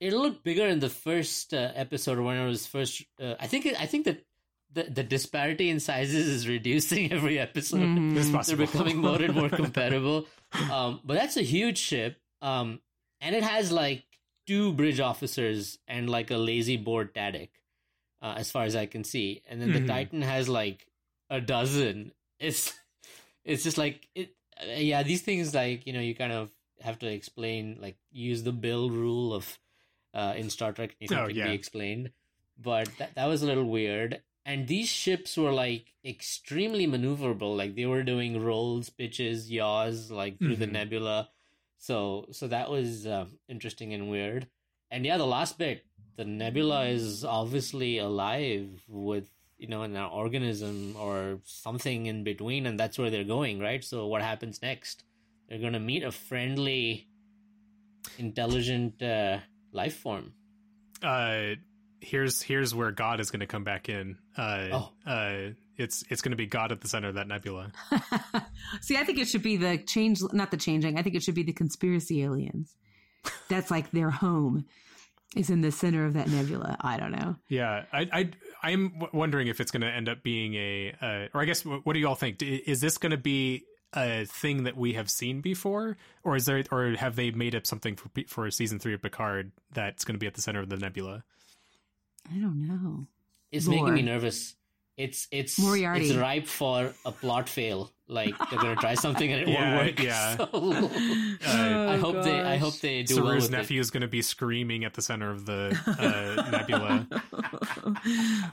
It 0.00 0.14
looked 0.14 0.42
bigger 0.42 0.66
in 0.66 0.80
the 0.80 0.88
first 0.88 1.52
uh, 1.52 1.72
episode 1.74 2.18
when 2.18 2.36
it 2.36 2.46
was 2.46 2.66
first. 2.66 3.04
Uh, 3.20 3.34
I 3.38 3.46
think. 3.46 3.66
I 3.66 3.86
think 3.86 4.06
that 4.06 4.24
the, 4.72 4.84
the 4.84 5.02
disparity 5.02 5.68
in 5.68 5.80
sizes 5.80 6.26
is 6.26 6.48
reducing 6.48 7.12
every 7.12 7.38
episode. 7.38 7.80
Mm, 7.80 8.46
They're 8.46 8.56
becoming 8.56 8.98
more 8.98 9.20
and 9.20 9.34
more 9.34 9.48
compatible. 9.62 10.26
Um, 10.70 11.00
but 11.04 11.14
that's 11.14 11.36
a 11.36 11.42
huge 11.42 11.78
ship. 11.78 12.16
Um, 12.42 12.80
and 13.20 13.34
it 13.34 13.42
has 13.42 13.70
like 13.70 14.04
two 14.46 14.72
bridge 14.72 15.00
officers 15.00 15.78
and 15.86 16.08
like 16.08 16.30
a 16.30 16.36
lazy 16.36 16.76
board 16.76 17.14
Tadic, 17.14 17.50
uh, 18.22 18.34
as 18.36 18.50
far 18.50 18.64
as 18.64 18.76
I 18.76 18.86
can 18.86 19.04
see. 19.04 19.42
And 19.48 19.60
then 19.60 19.70
mm-hmm. 19.70 19.86
the 19.86 19.92
Titan 19.92 20.22
has 20.22 20.48
like 20.48 20.86
a 21.28 21.40
dozen. 21.40 22.12
It's 22.38 22.72
it's 23.44 23.62
just 23.62 23.78
like 23.78 24.08
it. 24.14 24.34
Uh, 24.60 24.72
yeah, 24.76 25.02
these 25.02 25.22
things 25.22 25.54
like 25.54 25.86
you 25.86 25.92
know 25.92 26.00
you 26.00 26.14
kind 26.14 26.32
of 26.32 26.50
have 26.80 26.98
to 27.00 27.06
explain 27.06 27.78
like 27.80 27.96
use 28.10 28.42
the 28.42 28.52
Bill 28.52 28.90
rule 28.90 29.34
of 29.34 29.58
uh, 30.14 30.34
in 30.36 30.50
Star 30.50 30.72
Trek. 30.72 30.96
It 31.00 31.12
oh, 31.12 31.26
can 31.26 31.36
yeah. 31.36 31.46
be 31.48 31.54
explained, 31.54 32.10
but 32.58 32.88
that 32.98 33.14
that 33.14 33.26
was 33.26 33.42
a 33.42 33.46
little 33.46 33.64
weird 33.64 34.20
and 34.46 34.66
these 34.66 34.88
ships 34.88 35.36
were 35.36 35.52
like 35.52 35.92
extremely 36.04 36.86
maneuverable 36.86 37.56
like 37.56 37.74
they 37.74 37.86
were 37.86 38.02
doing 38.02 38.42
rolls 38.42 38.90
pitches 38.90 39.50
yaws 39.50 40.10
like 40.10 40.38
through 40.38 40.52
mm-hmm. 40.52 40.60
the 40.60 40.66
nebula 40.66 41.28
so 41.78 42.26
so 42.32 42.48
that 42.48 42.70
was 42.70 43.06
uh, 43.06 43.26
interesting 43.48 43.92
and 43.92 44.10
weird 44.10 44.46
and 44.90 45.04
yeah 45.04 45.16
the 45.16 45.26
last 45.26 45.58
bit 45.58 45.84
the 46.16 46.24
nebula 46.24 46.86
is 46.86 47.24
obviously 47.24 47.98
alive 47.98 48.68
with 48.88 49.28
you 49.58 49.68
know 49.68 49.82
an 49.82 49.96
organism 49.96 50.96
or 50.98 51.38
something 51.44 52.06
in 52.06 52.24
between 52.24 52.66
and 52.66 52.80
that's 52.80 52.98
where 52.98 53.10
they're 53.10 53.24
going 53.24 53.60
right 53.60 53.84
so 53.84 54.06
what 54.06 54.22
happens 54.22 54.62
next 54.62 55.04
they're 55.48 55.58
going 55.58 55.74
to 55.74 55.80
meet 55.80 56.02
a 56.02 56.12
friendly 56.12 57.06
intelligent 58.18 59.02
uh, 59.02 59.38
life 59.72 59.96
form 59.96 60.32
uh 61.02 61.54
here's 62.00 62.42
here's 62.42 62.74
where 62.74 62.90
God 62.90 63.20
is 63.20 63.30
going 63.30 63.40
to 63.40 63.46
come 63.46 63.64
back 63.64 63.88
in. 63.88 64.16
Uh, 64.36 64.68
oh. 64.72 64.92
uh, 65.06 65.50
it's 65.76 66.04
it's 66.08 66.22
going 66.22 66.32
to 66.32 66.36
be 66.36 66.46
God 66.46 66.72
at 66.72 66.80
the 66.80 66.88
center 66.88 67.08
of 67.08 67.14
that 67.14 67.28
nebula. 67.28 67.72
See, 68.80 68.96
I 68.96 69.04
think 69.04 69.18
it 69.18 69.28
should 69.28 69.42
be 69.42 69.56
the 69.56 69.78
change, 69.78 70.20
not 70.32 70.50
the 70.50 70.56
changing. 70.56 70.98
I 70.98 71.02
think 71.02 71.16
it 71.16 71.22
should 71.22 71.34
be 71.34 71.42
the 71.42 71.52
conspiracy 71.52 72.22
aliens. 72.22 72.74
That's 73.48 73.70
like 73.70 73.90
their 73.90 74.10
home 74.10 74.66
is 75.36 75.50
in 75.50 75.60
the 75.60 75.70
center 75.70 76.04
of 76.06 76.14
that 76.14 76.28
nebula. 76.28 76.76
I 76.80 76.96
don't 76.96 77.12
know. 77.12 77.36
Yeah, 77.48 77.84
I 77.92 78.08
I 78.12 78.30
I'm 78.62 79.00
wondering 79.12 79.48
if 79.48 79.60
it's 79.60 79.70
going 79.70 79.82
to 79.82 79.90
end 79.90 80.08
up 80.08 80.22
being 80.22 80.54
a, 80.54 80.94
uh, 81.00 81.28
or 81.34 81.42
I 81.42 81.44
guess 81.44 81.62
what 81.62 81.92
do 81.92 81.98
you 81.98 82.08
all 82.08 82.14
think? 82.14 82.42
Is 82.42 82.80
this 82.80 82.98
going 82.98 83.12
to 83.12 83.18
be 83.18 83.64
a 83.94 84.24
thing 84.24 84.64
that 84.64 84.76
we 84.76 84.94
have 84.94 85.10
seen 85.10 85.40
before, 85.40 85.96
or 86.22 86.36
is 86.36 86.46
there, 86.46 86.62
or 86.70 86.90
have 86.92 87.16
they 87.16 87.30
made 87.30 87.54
up 87.54 87.66
something 87.66 87.96
for 87.96 88.10
for 88.26 88.50
season 88.50 88.78
three 88.78 88.94
of 88.94 89.02
Picard 89.02 89.52
that's 89.72 90.04
going 90.04 90.14
to 90.14 90.18
be 90.18 90.26
at 90.26 90.34
the 90.34 90.42
center 90.42 90.60
of 90.60 90.68
the 90.68 90.76
nebula? 90.76 91.24
I 92.30 92.38
don't 92.38 92.66
know. 92.66 93.06
It's 93.50 93.66
Lore. 93.66 93.76
making 93.76 93.94
me 93.94 94.02
nervous. 94.02 94.54
It's 94.96 95.26
it's 95.30 95.58
Moriarty. 95.58 96.10
it's 96.10 96.16
ripe 96.16 96.46
for 96.46 96.92
a 97.04 97.12
plot 97.12 97.48
fail. 97.48 97.90
Like 98.10 98.34
they're 98.50 98.58
gonna 98.58 98.74
try 98.76 98.94
something 98.94 99.30
and 99.32 99.42
it 99.42 99.48
Yeah, 99.48 99.76
won't 99.76 99.86
work. 99.86 100.02
yeah. 100.02 100.36
So, 100.36 100.48
Uh, 101.58 101.92
I 101.92 101.96
hope 101.96 102.22
they 102.24 102.40
I 102.40 102.56
hope 102.56 102.74
they 102.80 103.02
do 103.04 103.16
well 103.22 103.32
Saru's 103.34 103.42
with 103.44 103.52
nephew 103.52 103.80
is 103.80 103.90
going 103.90 104.00
to 104.02 104.08
be 104.08 104.20
screaming 104.20 104.84
at 104.84 104.94
the 104.94 105.02
center 105.02 105.30
of 105.30 105.46
the 105.46 105.76
uh, 105.86 106.50
nebula. 106.50 107.06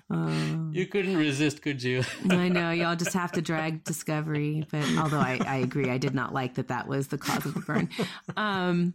It. 0.10 0.76
You 0.76 0.86
couldn't 0.86 1.18
resist, 1.18 1.62
could 1.62 1.82
you? 1.82 2.03
I 2.30 2.49
know 2.49 2.72
y'all 2.72 2.95
just 2.95 3.14
have 3.14 3.32
to 3.34 3.41
drag 3.41 3.84
Discovery, 3.84 4.66
but 4.72 4.86
although 4.97 5.20
I, 5.20 5.39
I 5.45 5.55
agree, 5.58 5.89
I 5.89 5.97
did 5.97 6.14
not 6.14 6.34
like 6.34 6.55
that 6.55 6.68
that 6.70 6.88
was 6.88 7.08
the 7.08 7.18
cause 7.18 7.45
of 7.45 7.53
the 7.55 7.60
burn. 7.62 7.89
Um, 8.36 8.93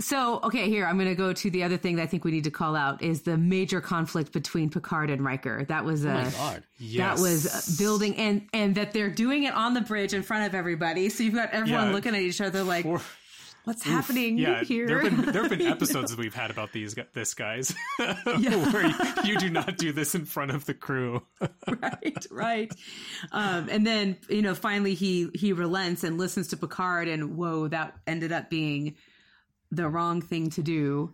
so 0.00 0.40
okay, 0.42 0.68
here 0.68 0.86
I'm 0.86 0.96
going 0.96 1.08
to 1.08 1.14
go 1.14 1.32
to 1.32 1.50
the 1.50 1.62
other 1.62 1.76
thing 1.76 1.96
that 1.96 2.02
I 2.02 2.06
think 2.06 2.24
we 2.24 2.30
need 2.32 2.44
to 2.44 2.50
call 2.50 2.74
out 2.76 3.02
is 3.02 3.22
the 3.22 3.36
major 3.36 3.80
conflict 3.80 4.32
between 4.32 4.68
Picard 4.70 5.08
and 5.10 5.24
Riker. 5.24 5.64
That 5.64 5.84
was 5.84 6.04
oh 6.04 6.12
my 6.12 6.30
god. 6.30 6.64
Yes. 6.78 6.98
that 7.18 7.22
was 7.22 7.76
building 7.78 8.16
and 8.16 8.48
and 8.52 8.74
that 8.74 8.92
they're 8.92 9.10
doing 9.10 9.44
it 9.44 9.54
on 9.54 9.74
the 9.74 9.80
bridge 9.80 10.12
in 10.12 10.22
front 10.22 10.46
of 10.46 10.54
everybody. 10.54 11.08
So 11.08 11.22
you've 11.22 11.34
got 11.34 11.50
everyone 11.50 11.88
Yeah. 11.88 11.92
looking 11.92 12.14
at 12.14 12.22
each 12.22 12.40
other 12.40 12.64
like, 12.64 12.84
For- 12.84 13.00
what's 13.64 13.82
happening 13.82 14.36
yeah, 14.36 14.62
here? 14.62 14.86
there 14.86 15.00
have 15.00 15.16
been 15.24 15.32
there 15.32 15.42
have 15.42 15.50
been 15.50 15.62
episodes 15.66 16.10
that 16.10 16.18
we've 16.18 16.34
had 16.34 16.50
about 16.50 16.72
these 16.72 16.94
this 17.14 17.32
guys 17.34 17.74
where 17.96 18.86
you, 18.86 18.94
you 19.24 19.38
do 19.38 19.48
not 19.48 19.76
do 19.78 19.92
this 19.92 20.14
in 20.14 20.24
front 20.24 20.50
of 20.50 20.64
the 20.66 20.74
crew. 20.74 21.22
right, 21.80 22.26
right. 22.30 22.72
Um, 23.32 23.68
and 23.70 23.86
then 23.86 24.16
you 24.28 24.42
know, 24.42 24.54
finally 24.54 24.94
he 24.94 25.30
he 25.34 25.52
relents 25.52 26.02
and 26.04 26.18
listens 26.18 26.48
to 26.48 26.56
Picard, 26.56 27.06
and 27.08 27.36
whoa, 27.36 27.68
that 27.68 27.94
ended 28.06 28.32
up 28.32 28.50
being 28.50 28.96
the 29.76 29.88
wrong 29.88 30.20
thing 30.22 30.50
to 30.50 30.62
do. 30.62 31.12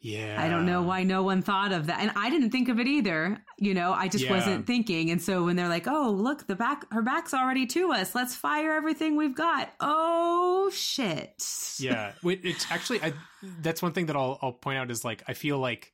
Yeah, 0.00 0.36
I 0.36 0.48
don't 0.48 0.66
know 0.66 0.82
why 0.82 1.04
no 1.04 1.22
one 1.22 1.42
thought 1.42 1.70
of 1.70 1.86
that, 1.86 2.00
and 2.00 2.10
I 2.16 2.28
didn't 2.28 2.50
think 2.50 2.68
of 2.68 2.80
it 2.80 2.88
either. 2.88 3.38
You 3.58 3.72
know, 3.72 3.92
I 3.92 4.08
just 4.08 4.24
Yeah. 4.24 4.30
wasn't 4.32 4.66
thinking. 4.66 5.10
And 5.12 5.22
so 5.22 5.44
when 5.44 5.54
they're 5.54 5.68
like, 5.68 5.86
"Oh, 5.86 6.10
look, 6.10 6.48
the 6.48 6.56
back, 6.56 6.92
her 6.92 7.02
back's 7.02 7.32
already 7.32 7.66
to 7.66 7.92
us. 7.92 8.12
Let's 8.12 8.34
fire 8.34 8.72
everything 8.72 9.14
we've 9.14 9.36
got." 9.36 9.72
Oh 9.78 10.70
shit! 10.74 11.40
yeah 11.78 12.12
it's 12.24 12.66
actually 12.70 13.00
I, 13.02 13.12
that's 13.60 13.80
one 13.80 13.92
thing 13.92 14.06
that 14.06 14.16
I'll 14.16 14.38
I'll 14.42 14.52
point 14.52 14.78
out 14.78 14.90
is 14.90 15.04
like 15.04 15.22
I 15.28 15.34
feel 15.34 15.58
like 15.58 15.92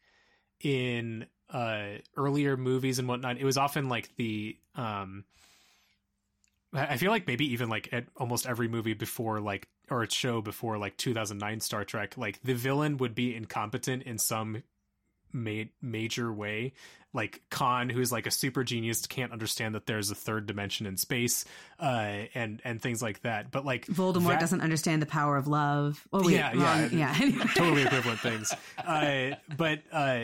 in 0.61 1.27
uh 1.51 1.99
earlier 2.17 2.57
movies 2.57 2.99
and 2.99 3.09
whatnot 3.09 3.39
it 3.39 3.45
was 3.45 3.57
often 3.57 3.89
like 3.89 4.15
the 4.17 4.57
um 4.75 5.25
I 6.73 6.97
feel 6.99 7.11
like 7.11 7.27
maybe 7.27 7.53
even 7.53 7.69
like 7.69 7.89
at 7.93 8.05
almost 8.17 8.47
every 8.47 8.69
movie 8.69 8.95
before 8.95 9.41
like 9.41 9.69
or 9.91 10.03
a 10.03 10.11
show 10.11 10.43
before 10.43 10.77
like 10.79 10.97
2009 10.99 11.61
Star 11.61 11.85
Trek 11.85 12.17
like 12.19 12.41
the 12.43 12.55
villain 12.55 12.99
would 12.99 13.15
be 13.15 13.35
incompetent 13.35 14.03
in 14.03 14.19
some 14.19 14.63
ma- 15.33 15.65
major 15.81 16.31
way 16.33 16.73
like 17.15 17.41
Khan 17.51 17.89
who's 17.89 18.13
like 18.13 18.27
a 18.27 18.31
super 18.31 18.65
genius 18.65 19.07
can't 19.07 19.33
understand 19.33 19.75
that 19.75 19.87
there's 19.87 20.11
a 20.11 20.15
third 20.15 20.47
dimension 20.47 20.85
in 20.85 20.99
space 20.99 21.47
uh 21.81 22.27
and 22.35 22.61
and 22.65 22.83
things 22.83 23.01
like 23.01 23.23
that 23.23 23.51
but 23.51 23.65
like 23.65 23.87
Voldemort 23.87 24.29
that- 24.29 24.41
doesn't 24.41 24.61
understand 24.61 25.01
the 25.01 25.07
power 25.07 25.39
of 25.39 25.47
love. 25.47 26.07
Oh 26.13 26.23
wait, 26.27 26.35
Yeah, 26.35 26.49
wrong. 26.53 26.91
yeah. 26.93 27.17
yeah. 27.19 27.45
totally 27.55 27.83
equivalent 27.85 28.21
things. 28.21 28.55
Uh, 28.77 29.37
but 29.57 29.81
uh, 29.91 30.21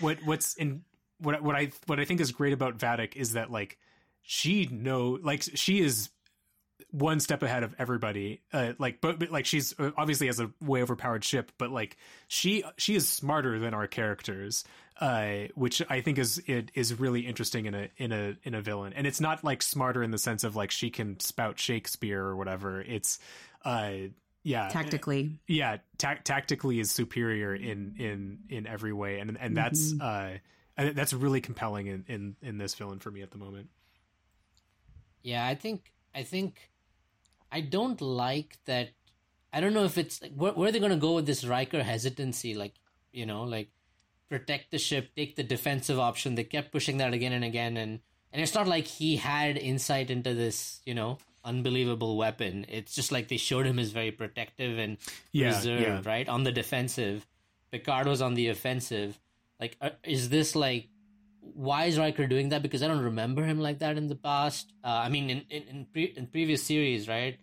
what 0.00 0.18
what's 0.24 0.54
in 0.54 0.84
what 1.18 1.42
what 1.42 1.54
I 1.54 1.70
what 1.86 2.00
I 2.00 2.06
think 2.06 2.20
is 2.22 2.32
great 2.32 2.54
about 2.54 2.78
Vadic 2.78 3.14
is 3.14 3.34
that 3.34 3.50
like 3.50 3.78
she 4.22 4.66
know 4.66 5.18
like 5.22 5.42
she 5.42 5.80
is 5.80 6.10
one 6.90 7.20
step 7.20 7.42
ahead 7.42 7.62
of 7.62 7.74
everybody. 7.78 8.42
Uh, 8.52 8.72
like 8.78 9.00
but, 9.00 9.18
but 9.18 9.30
like 9.30 9.46
she's 9.46 9.74
uh, 9.78 9.90
obviously 9.96 10.26
has 10.26 10.40
a 10.40 10.50
way 10.60 10.82
overpowered 10.82 11.24
ship, 11.24 11.52
but 11.58 11.70
like 11.70 11.96
she 12.28 12.64
she 12.76 12.94
is 12.94 13.08
smarter 13.08 13.58
than 13.58 13.74
our 13.74 13.86
characters. 13.86 14.64
Uh, 15.00 15.48
which 15.54 15.82
I 15.88 16.00
think 16.02 16.18
is 16.18 16.40
it 16.46 16.70
is 16.74 17.00
really 17.00 17.22
interesting 17.22 17.66
in 17.66 17.74
a 17.74 17.88
in 17.96 18.12
a 18.12 18.36
in 18.44 18.54
a 18.54 18.60
villain, 18.60 18.92
and 18.92 19.06
it's 19.06 19.20
not 19.20 19.42
like 19.42 19.62
smarter 19.62 20.02
in 20.02 20.10
the 20.10 20.18
sense 20.18 20.44
of 20.44 20.54
like 20.54 20.70
she 20.70 20.90
can 20.90 21.18
spout 21.18 21.58
Shakespeare 21.58 22.22
or 22.22 22.36
whatever. 22.36 22.80
It's 22.80 23.18
uh 23.64 23.92
yeah 24.44 24.68
Tactically, 24.68 25.38
yeah 25.48 25.78
ta- 25.98 26.18
tactically 26.22 26.78
is 26.78 26.90
superior 26.90 27.54
in 27.54 27.94
in 27.98 28.38
in 28.48 28.66
every 28.66 28.92
way 28.92 29.18
and 29.20 29.38
and 29.40 29.56
that's 29.56 29.92
Mm-hmm. 29.92 30.36
uh 30.86 30.92
that's 30.92 31.12
really 31.12 31.40
compelling 31.40 31.86
in 31.86 32.04
in 32.08 32.36
in 32.42 32.58
this 32.58 32.74
villain 32.74 32.98
for 32.98 33.10
me 33.10 33.22
at 33.22 33.30
the 33.30 33.38
moment 33.38 33.68
Yeah, 35.22 35.46
I 35.46 35.54
think 35.54 35.92
I 36.14 36.22
think 36.22 36.70
I 37.50 37.60
don't 37.60 38.00
like 38.00 38.58
that. 38.66 38.90
I 39.52 39.60
don't 39.60 39.74
know 39.74 39.84
if 39.84 39.98
it's 39.98 40.22
like 40.22 40.32
where, 40.34 40.52
where 40.52 40.68
are 40.68 40.72
they 40.72 40.78
going 40.80 40.92
to 40.92 40.96
go 40.96 41.14
with 41.14 41.26
this 41.26 41.44
Riker 41.44 41.82
hesitancy? 41.82 42.54
Like 42.54 42.74
you 43.12 43.26
know, 43.26 43.42
like 43.44 43.68
protect 44.28 44.70
the 44.70 44.78
ship, 44.78 45.10
take 45.14 45.36
the 45.36 45.42
defensive 45.42 45.98
option. 45.98 46.34
They 46.34 46.44
kept 46.44 46.72
pushing 46.72 46.98
that 46.98 47.12
again 47.12 47.32
and 47.32 47.44
again, 47.44 47.76
and 47.76 48.00
and 48.32 48.42
it's 48.42 48.54
not 48.54 48.66
like 48.66 48.86
he 48.86 49.16
had 49.16 49.58
insight 49.58 50.10
into 50.10 50.32
this, 50.34 50.80
you 50.86 50.94
know, 50.94 51.18
unbelievable 51.44 52.16
weapon. 52.16 52.64
It's 52.68 52.94
just 52.94 53.12
like 53.12 53.28
they 53.28 53.36
showed 53.36 53.66
him 53.66 53.78
as 53.78 53.90
very 53.90 54.10
protective 54.10 54.78
and 54.78 54.96
Yeah, 55.32 55.48
reserved, 55.56 55.82
yeah. 55.82 56.02
right, 56.04 56.28
on 56.28 56.44
the 56.44 56.52
defensive. 56.52 57.26
Picard 57.70 58.06
was 58.06 58.22
on 58.22 58.34
the 58.34 58.48
offensive. 58.48 59.18
Like, 59.60 59.76
uh, 59.80 59.90
is 60.02 60.28
this 60.30 60.56
like 60.56 60.88
why 61.42 61.86
is 61.86 61.98
Riker 61.98 62.26
doing 62.26 62.50
that? 62.50 62.62
Because 62.62 62.82
I 62.82 62.88
don't 62.88 63.02
remember 63.02 63.44
him 63.44 63.60
like 63.60 63.80
that 63.80 63.98
in 63.98 64.08
the 64.08 64.14
past. 64.14 64.72
Uh, 64.84 64.88
I 64.88 65.08
mean, 65.08 65.28
in 65.30 65.44
in 65.50 65.62
in, 65.64 65.86
pre- 65.92 66.14
in 66.16 66.26
previous 66.26 66.62
series, 66.62 67.08
right, 67.08 67.38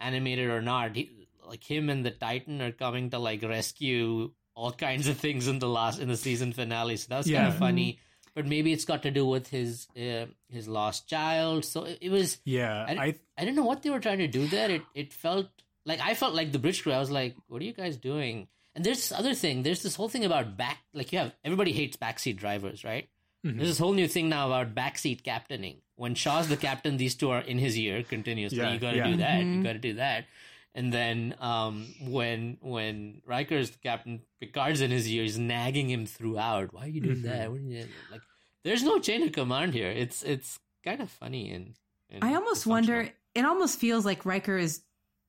animated 0.00 0.50
or 0.50 0.60
not, 0.60 0.96
he, 0.96 1.28
like 1.46 1.62
him 1.62 1.88
and 1.88 2.04
the 2.04 2.10
Titan 2.10 2.60
are 2.60 2.72
coming 2.72 3.10
to 3.10 3.18
like 3.18 3.42
rescue 3.42 4.32
all 4.54 4.72
kinds 4.72 5.06
of 5.06 5.18
things 5.18 5.46
in 5.48 5.58
the 5.58 5.68
last 5.68 6.00
in 6.00 6.08
the 6.08 6.16
season 6.16 6.52
finale. 6.52 6.96
So 6.96 7.06
that 7.10 7.18
was 7.18 7.30
kind 7.30 7.46
of 7.46 7.56
funny. 7.56 8.00
But 8.34 8.46
maybe 8.46 8.72
it's 8.72 8.84
got 8.84 9.02
to 9.04 9.10
do 9.10 9.24
with 9.24 9.48
his 9.48 9.86
uh, 9.96 10.26
his 10.48 10.68
lost 10.68 11.08
child. 11.08 11.64
So 11.64 11.84
it, 11.84 11.98
it 12.02 12.10
was. 12.10 12.38
yeah 12.44 12.84
I, 12.86 12.92
i 12.92 13.14
I 13.38 13.44
don't 13.44 13.54
know 13.54 13.64
what 13.64 13.82
they 13.82 13.90
were 13.90 14.00
trying 14.00 14.18
to 14.18 14.28
do 14.28 14.46
there. 14.46 14.70
It 14.70 14.82
it 14.94 15.12
felt 15.12 15.48
like 15.86 16.00
I 16.00 16.14
felt 16.14 16.34
like 16.34 16.52
the 16.52 16.58
bridge 16.58 16.82
crew. 16.82 16.92
I 16.92 16.98
was 16.98 17.10
like, 17.10 17.36
what 17.46 17.62
are 17.62 17.64
you 17.64 17.72
guys 17.72 17.96
doing? 17.96 18.48
And 18.74 18.84
there's 18.84 18.98
this 18.98 19.12
other 19.12 19.32
thing. 19.32 19.62
There's 19.62 19.82
this 19.82 19.94
whole 19.94 20.10
thing 20.10 20.26
about 20.26 20.56
back. 20.58 20.78
Like 20.92 21.12
you 21.12 21.18
have 21.18 21.32
everybody 21.44 21.72
hates 21.72 21.96
backseat 21.96 22.36
drivers, 22.36 22.84
right? 22.84 23.08
Mhm. 23.46 23.56
There's 23.56 23.68
this 23.68 23.78
whole 23.78 23.92
new 23.92 24.08
thing 24.08 24.28
now 24.28 24.46
about 24.46 24.74
backseat 24.74 25.22
captaining. 25.22 25.76
When 25.96 26.14
Shaw's 26.14 26.48
the 26.48 26.56
captain, 26.56 26.96
these 26.96 27.14
two 27.14 27.30
are 27.30 27.40
in 27.40 27.58
his 27.58 27.78
ear 27.78 28.02
continuously. 28.02 28.58
Yeah, 28.58 28.72
you 28.72 28.78
got 28.78 28.90
to 28.92 28.96
yeah. 28.98 29.10
do 29.10 29.16
that. 29.18 29.38
You 29.40 29.46
Mhm. 29.46 29.62
got 29.64 29.72
to 29.74 29.78
do 29.78 29.94
that. 29.94 30.26
And 30.74 30.92
then 30.92 31.34
um, 31.40 31.86
when 32.02 32.58
when 32.60 33.22
Riker's 33.24 33.70
the 33.70 33.78
captain, 33.78 34.20
Picard's 34.40 34.80
in 34.82 34.90
his 34.90 35.08
ear. 35.08 35.22
He's 35.22 35.38
nagging 35.38 35.88
him 35.88 36.04
throughout. 36.06 36.74
Why 36.74 36.84
are 36.84 36.88
you 36.88 37.00
doing 37.00 37.16
Mhm. 37.18 37.22
that? 37.22 37.50
What 37.50 37.60
are 37.60 37.62
you, 37.62 37.86
like, 38.10 38.20
there's 38.62 38.82
no 38.82 38.98
chain 38.98 39.22
of 39.22 39.32
command 39.32 39.72
here. 39.72 39.90
It's 39.90 40.22
it's 40.22 40.58
kind 40.84 41.00
of 41.00 41.10
funny 41.10 41.50
and. 41.52 41.74
and 42.10 42.22
I 42.22 42.34
almost 42.34 42.66
wonder. 42.66 43.10
It 43.34 43.44
almost 43.44 43.78
feels 43.80 44.04
like 44.04 44.26
Riker 44.26 44.56
is 44.58 44.82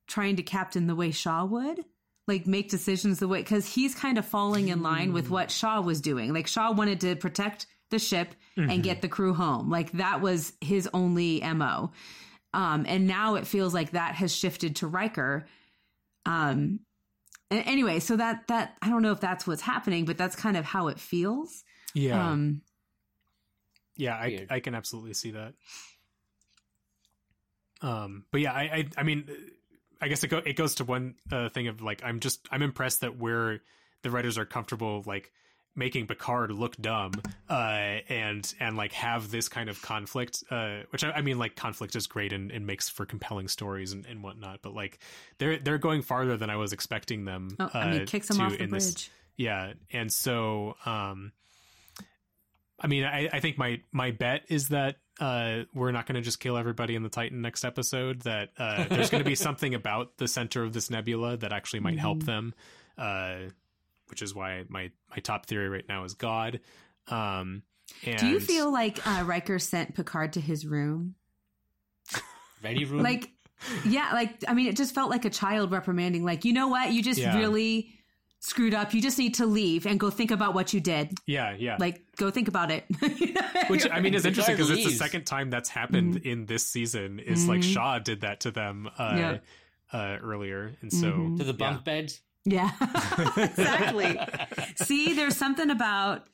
trying 0.06 0.36
to 0.36 0.42
captain 0.42 0.86
the 0.86 0.94
way 0.94 1.10
Shaw 1.12 1.44
would, 1.46 1.84
like 2.26 2.46
make 2.46 2.68
decisions 2.68 3.18
the 3.18 3.28
way 3.28 3.40
because 3.40 3.74
he's 3.74 3.94
kind 3.94 4.18
of 4.18 4.26
falling 4.26 4.68
in 4.68 4.82
line 4.82 5.12
with 5.14 5.30
what 5.30 5.50
Shaw 5.50 5.80
was 5.80 6.00
doing. 6.02 6.32
Like 6.34 6.46
Shaw 6.46 6.72
wanted 6.72 7.00
to 7.02 7.16
protect 7.16 7.66
the 7.90 7.98
ship 7.98 8.34
and 8.56 8.82
get 8.82 9.02
the 9.02 9.08
crew 9.08 9.34
home. 9.34 9.70
Like 9.70 9.92
that 9.92 10.20
was 10.20 10.52
his 10.60 10.88
only 10.92 11.40
mo. 11.40 11.92
Um, 12.52 12.86
and 12.88 13.06
now 13.06 13.36
it 13.36 13.46
feels 13.46 13.72
like 13.72 13.92
that 13.92 14.14
has 14.16 14.34
shifted 14.34 14.76
to 14.76 14.86
Riker. 14.88 15.46
Um, 16.26 16.80
anyway, 17.50 18.00
so 18.00 18.16
that 18.16 18.48
that 18.48 18.76
I 18.82 18.88
don't 18.90 19.02
know 19.02 19.12
if 19.12 19.20
that's 19.20 19.46
what's 19.46 19.62
happening, 19.62 20.04
but 20.06 20.18
that's 20.18 20.34
kind 20.34 20.56
of 20.56 20.64
how 20.64 20.88
it 20.88 20.98
feels. 20.98 21.62
yeah 21.94 22.30
Um, 22.30 22.62
yeah 23.96 24.16
I, 24.16 24.28
Weird. 24.28 24.46
I 24.50 24.60
can 24.60 24.74
absolutely 24.74 25.14
see 25.14 25.32
that 25.32 25.54
um 27.80 28.24
but 28.30 28.40
yeah 28.40 28.52
i 28.52 28.62
i, 28.62 28.88
I 28.96 29.02
mean 29.02 29.28
i 30.00 30.08
guess 30.08 30.24
it, 30.24 30.28
go, 30.28 30.38
it 30.38 30.54
goes 30.54 30.76
to 30.76 30.84
one 30.84 31.14
uh, 31.30 31.48
thing 31.48 31.68
of 31.68 31.80
like 31.80 32.02
i'm 32.04 32.20
just 32.20 32.46
i'm 32.50 32.62
impressed 32.62 33.02
that 33.02 33.16
we're 33.18 33.60
the 34.02 34.10
writers 34.10 34.36
are 34.38 34.44
comfortable 34.44 35.02
like 35.06 35.30
making 35.78 36.06
Picard 36.08 36.50
look 36.50 36.76
dumb, 36.76 37.12
uh, 37.48 37.52
and 38.10 38.52
and 38.60 38.76
like 38.76 38.92
have 38.92 39.30
this 39.30 39.48
kind 39.48 39.70
of 39.70 39.80
conflict, 39.80 40.44
uh, 40.50 40.80
which 40.90 41.04
I, 41.04 41.12
I 41.12 41.22
mean, 41.22 41.38
like 41.38 41.56
conflict 41.56 41.96
is 41.96 42.06
great 42.06 42.32
and, 42.32 42.50
and 42.50 42.66
makes 42.66 42.88
for 42.90 43.06
compelling 43.06 43.48
stories 43.48 43.92
and, 43.92 44.04
and 44.04 44.22
whatnot. 44.22 44.60
But 44.60 44.74
like 44.74 44.98
they're 45.38 45.58
they're 45.58 45.78
going 45.78 46.02
farther 46.02 46.36
than 46.36 46.50
I 46.50 46.56
was 46.56 46.72
expecting 46.74 47.24
them. 47.24 47.56
oh, 47.58 47.70
I 47.72 47.90
mean, 47.90 48.02
uh, 48.02 48.04
kicks 48.06 48.26
to 48.28 48.42
off 48.42 48.52
the 48.52 48.62
in 48.62 48.70
bridge. 48.70 48.82
this- 48.82 49.10
yeah, 49.36 49.72
and 49.92 50.12
so 50.12 50.74
um, 50.84 51.30
I 52.80 52.86
mean, 52.86 53.04
I, 53.04 53.28
I 53.32 53.40
think 53.40 53.56
my 53.58 53.80
my 53.92 54.10
bet 54.10 54.42
is 54.48 54.68
that 54.68 54.96
uh, 55.20 55.60
we're 55.74 55.90
not 55.92 56.06
going 56.06 56.14
to 56.16 56.20
just 56.20 56.38
kill 56.40 56.56
everybody 56.56 56.94
in 56.94 57.02
the 57.02 57.08
Titan 57.08 57.40
next 57.40 57.64
episode. 57.64 58.22
That 58.22 58.50
uh, 58.58 58.84
there's 58.88 59.10
going 59.10 59.22
to 59.22 59.28
be 59.28 59.34
something 59.36 59.74
about 59.74 60.16
the 60.18 60.28
center 60.28 60.62
of 60.62 60.72
this 60.72 60.90
nebula 60.90 61.36
that 61.38 61.52
actually 61.52 61.80
might 61.80 61.98
help 61.98 62.18
Mhm. 62.18 62.26
them. 62.26 62.54
Uh, 62.96 63.36
which 64.10 64.22
is 64.22 64.34
why 64.34 64.64
my 64.68 64.90
my 65.10 65.16
top 65.22 65.46
theory 65.46 65.68
right 65.68 65.84
now 65.88 66.04
is 66.04 66.14
God. 66.14 66.60
Um, 67.08 67.62
and 68.04 68.18
Do 68.18 68.26
you 68.28 68.38
feel 68.40 68.70
like 68.72 69.04
uh, 69.06 69.24
Riker 69.24 69.58
sent 69.58 69.94
Picard 69.94 70.34
to 70.34 70.40
his 70.40 70.66
room? 70.66 71.14
Ready 72.62 72.84
room? 72.84 73.02
Like 73.02 73.30
yeah, 73.84 74.10
like 74.12 74.44
I 74.46 74.54
mean, 74.54 74.66
it 74.66 74.76
just 74.76 74.94
felt 74.94 75.10
like 75.10 75.24
a 75.24 75.30
child 75.30 75.70
reprimanding. 75.70 76.24
Like, 76.24 76.44
you 76.44 76.52
know 76.52 76.68
what? 76.68 76.92
You 76.92 77.02
just 77.02 77.18
Yeah. 77.20 77.36
really 77.36 77.92
screwed 78.40 78.72
up. 78.74 78.94
You 78.94 79.02
just 79.02 79.18
need 79.18 79.34
to 79.34 79.46
leave 79.46 79.84
and 79.86 79.98
go 79.98 80.10
think 80.10 80.30
about 80.30 80.54
what 80.54 80.72
you 80.72 80.80
did. 80.80 81.12
Yeah, 81.26 81.54
yeah. 81.58 81.76
Like, 81.80 82.02
go 82.16 82.30
think 82.30 82.46
about 82.46 82.70
it. 82.70 82.84
Which 83.68 83.88
I 83.90 84.00
mean 84.00 84.14
is 84.14 84.24
interesting 84.26 84.54
because 84.56 84.70
it's 84.70 84.84
the 84.84 84.90
second 84.92 85.24
time 85.24 85.50
that's 85.50 85.68
happened 85.68 86.18
in 86.24 86.46
this 86.46 86.64
season. 86.64 87.18
Is 87.18 87.48
like 87.48 87.62
Shaw 87.62 87.98
did 87.98 88.20
that 88.20 88.40
to 88.40 88.50
them 88.50 88.88
uh, 88.98 89.14
Yeah. 89.16 89.38
uh, 89.92 90.18
earlier, 90.22 90.72
and 90.80 90.92
so 90.92 91.10
to 91.36 91.44
the 91.44 91.46
yeah. 91.46 91.52
bunk 91.52 91.84
beds. 91.84 92.20
Yeah, 92.44 92.70
exactly. 93.36 94.18
See, 94.76 95.12
there's 95.12 95.36
something 95.36 95.70
about 95.70 96.26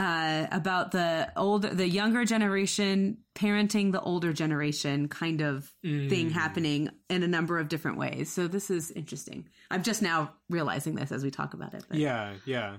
uh, 0.00 0.46
about 0.50 0.92
the 0.92 1.30
old, 1.36 1.62
the 1.62 1.86
younger 1.86 2.24
generation 2.24 3.18
parenting 3.34 3.92
the 3.92 4.00
older 4.00 4.32
generation 4.32 5.08
kind 5.08 5.42
of 5.42 5.70
thing 5.82 6.30
happening 6.30 6.88
in 7.10 7.22
a 7.22 7.28
number 7.28 7.58
of 7.58 7.68
different 7.68 7.98
ways. 7.98 8.32
So 8.32 8.48
this 8.48 8.70
is 8.70 8.90
interesting. 8.92 9.46
I'm 9.70 9.82
just 9.82 10.00
now 10.00 10.32
realizing 10.48 10.94
this 10.94 11.12
as 11.12 11.22
we 11.22 11.30
talk 11.30 11.52
about 11.52 11.74
it. 11.74 11.84
But. 11.86 11.98
Yeah, 11.98 12.32
yeah. 12.46 12.76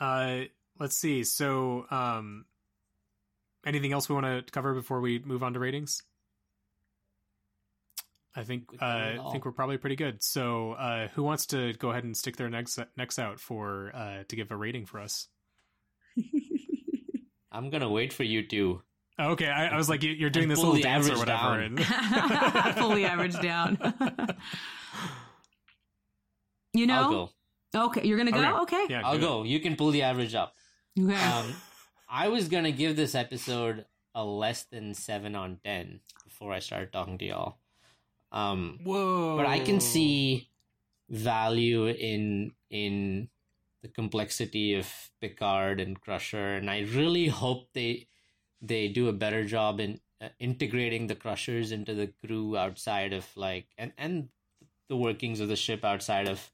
Uh, 0.00 0.40
let's 0.80 0.96
see. 0.96 1.22
So, 1.22 1.86
um, 1.90 2.46
anything 3.64 3.92
else 3.92 4.08
we 4.08 4.14
want 4.16 4.26
to 4.26 4.52
cover 4.52 4.74
before 4.74 5.00
we 5.00 5.20
move 5.20 5.44
on 5.44 5.52
to 5.52 5.60
ratings? 5.60 6.02
I 8.36 8.44
think 8.44 8.64
uh, 8.80 8.84
I 8.84 9.28
think 9.32 9.44
we're 9.46 9.52
probably 9.52 9.78
pretty 9.78 9.96
good. 9.96 10.22
So, 10.22 10.72
uh, 10.72 11.08
who 11.14 11.22
wants 11.22 11.46
to 11.46 11.72
go 11.74 11.90
ahead 11.90 12.04
and 12.04 12.14
stick 12.16 12.36
their 12.36 12.50
necks 12.50 12.78
necks 12.96 13.18
out 13.18 13.40
for 13.40 13.90
uh, 13.94 14.24
to 14.28 14.36
give 14.36 14.50
a 14.50 14.56
rating 14.56 14.84
for 14.86 15.00
us? 15.00 15.26
I'm 17.50 17.70
gonna 17.70 17.88
wait 17.88 18.12
for 18.12 18.24
you 18.24 18.46
to. 18.48 18.82
Oh, 19.18 19.30
okay, 19.30 19.48
I, 19.48 19.68
I 19.68 19.76
was 19.78 19.88
like, 19.88 20.02
you- 20.02 20.12
you're 20.12 20.28
doing 20.28 20.44
And 20.44 20.52
this 20.52 20.58
pull 20.60 20.72
little 20.74 20.76
the 20.76 20.82
dance 20.82 21.08
or 21.08 21.12
average 21.12 21.28
whatever. 21.28 21.68
down. 21.68 21.78
And 22.66 22.76
fully 22.76 23.04
averaged 23.06 23.40
down. 23.40 23.78
you 26.74 26.86
I'll 26.92 27.10
know? 27.10 27.30
go. 27.74 27.84
Okay, 27.86 28.06
you're 28.06 28.18
gonna 28.18 28.32
go. 28.32 28.62
Okay. 28.62 28.86
yeah, 28.88 29.02
I'll 29.04 29.14
do 29.14 29.20
go. 29.20 29.42
You 29.44 29.60
can 29.60 29.76
pull 29.76 29.90
the 29.90 30.02
average 30.02 30.34
up. 30.34 30.52
Okay. 30.98 31.14
Um, 31.14 31.54
I 32.08 32.28
was 32.28 32.48
gonna 32.48 32.72
give 32.72 32.96
this 32.96 33.14
episode 33.14 33.84
a 34.14 34.24
less 34.24 34.64
than 34.64 34.94
seven 34.94 35.34
on 35.34 35.58
ten 35.64 36.00
before 36.24 36.52
I 36.52 36.58
started 36.60 36.92
talking 36.92 37.18
to 37.18 37.24
y'all. 37.24 37.58
Um, 38.36 38.80
Whoa! 38.84 39.36
but 39.36 39.46
I 39.46 39.60
can 39.60 39.80
see 39.80 40.50
value 41.08 41.88
in 41.88 42.52
in 42.68 43.28
the 43.82 43.88
complexity 43.88 44.74
of 44.74 44.86
Picard 45.22 45.80
and 45.80 45.98
Crusher, 45.98 46.54
and 46.54 46.68
I 46.68 46.80
really 46.80 47.28
hope 47.28 47.68
they 47.72 48.08
they 48.60 48.88
do 48.88 49.08
a 49.08 49.14
better 49.14 49.44
job 49.44 49.80
in 49.80 50.00
uh, 50.20 50.28
integrating 50.38 51.06
the 51.06 51.14
Crushers 51.14 51.72
into 51.72 51.94
the 51.94 52.08
crew 52.08 52.58
outside 52.58 53.14
of 53.14 53.24
like 53.36 53.68
and 53.78 53.92
and 53.96 54.28
the 54.90 54.96
workings 54.96 55.40
of 55.40 55.48
the 55.48 55.56
ship 55.56 55.82
outside 55.82 56.28
of 56.28 56.52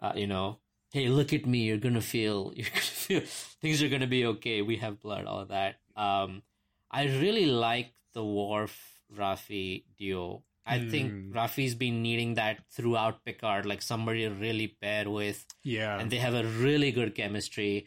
uh, 0.00 0.12
you 0.14 0.28
know. 0.28 0.58
Hey, 0.92 1.08
look 1.08 1.32
at 1.32 1.46
me! 1.46 1.58
You're 1.66 1.78
gonna 1.78 2.00
feel. 2.00 2.52
You're 2.56 2.70
gonna 2.70 2.80
feel. 2.80 3.22
Things 3.60 3.82
are 3.82 3.88
gonna 3.88 4.06
be 4.06 4.24
okay. 4.26 4.62
We 4.62 4.76
have 4.76 5.00
blood. 5.00 5.26
All 5.26 5.44
that. 5.46 5.80
Um, 5.96 6.42
I 6.90 7.04
really 7.06 7.46
like 7.46 7.92
the 8.14 8.24
Worf 8.24 8.78
Rafi 9.14 9.82
duo. 9.98 10.44
I 10.68 10.88
think 10.88 11.10
Hmm. 11.12 11.32
Rafi's 11.32 11.74
been 11.74 12.02
needing 12.02 12.34
that 12.34 12.58
throughout 12.70 13.24
Picard, 13.24 13.66
like 13.66 13.82
somebody 13.82 14.22
to 14.22 14.30
really 14.30 14.68
pair 14.68 15.08
with, 15.10 15.46
Yeah, 15.64 15.98
and 15.98 16.10
they 16.10 16.18
have 16.18 16.34
a 16.34 16.44
really 16.44 16.92
good 16.92 17.14
chemistry. 17.14 17.86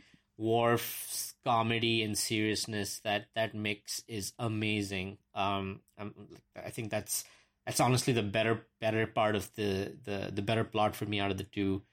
Worf's 0.55 1.33
comedy 1.45 2.03
and 2.03 2.17
seriousness 2.17 2.99
that 2.99 3.27
that 3.35 3.53
mix 3.55 4.03
is 4.07 4.33
amazing. 4.37 5.17
Um, 5.33 5.81
I'm, 5.97 6.13
I 6.55 6.69
think 6.71 6.91
that's 6.91 7.23
that's 7.65 7.79
honestly 7.79 8.11
the 8.13 8.23
better 8.23 8.65
better 8.79 9.05
part 9.07 9.35
of 9.35 9.53
the 9.55 9.95
the 10.03 10.31
the 10.33 10.41
better 10.41 10.63
plot 10.63 10.95
for 10.95 11.05
me 11.05 11.19
out 11.19 11.31
of 11.31 11.37
the 11.37 11.43
two. 11.45 11.83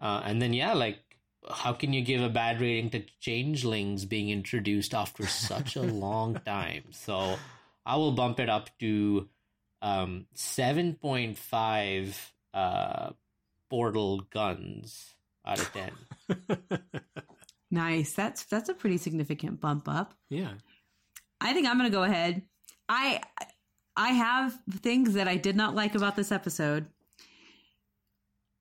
Uh, 0.00 0.22
and 0.24 0.40
then 0.42 0.52
yeah, 0.52 0.72
like 0.74 0.98
how 1.50 1.72
can 1.72 1.92
you 1.92 2.02
give 2.02 2.20
a 2.22 2.28
bad 2.28 2.60
rating 2.60 2.90
to 2.90 3.02
changelings 3.20 4.04
being 4.04 4.28
introduced 4.30 4.94
after 4.94 5.26
such 5.26 5.76
a 5.76 5.82
long 6.06 6.34
time? 6.44 6.84
So 6.90 7.36
I 7.86 7.96
will 7.96 8.12
bump 8.12 8.40
it 8.40 8.48
up 8.48 8.70
to 8.80 9.28
um, 9.82 10.26
seven 10.34 10.94
point 10.94 11.38
five 11.38 12.32
uh, 12.54 13.10
portal 13.70 14.20
guns 14.30 15.14
out 15.46 15.60
of 15.60 15.72
ten. 15.72 16.80
nice. 17.70 18.12
That's 18.12 18.44
that's 18.44 18.68
a 18.68 18.74
pretty 18.74 18.98
significant 18.98 19.60
bump 19.60 19.88
up. 19.88 20.14
yeah. 20.28 20.52
I 21.40 21.52
think 21.52 21.68
I'm 21.68 21.78
going 21.78 21.88
to 21.88 21.96
go 21.96 22.02
ahead. 22.02 22.42
I 22.88 23.20
I 23.96 24.08
have 24.08 24.58
things 24.80 25.14
that 25.14 25.28
I 25.28 25.36
did 25.36 25.56
not 25.56 25.74
like 25.74 25.94
about 25.94 26.16
this 26.16 26.32
episode, 26.32 26.86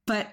but 0.05 0.27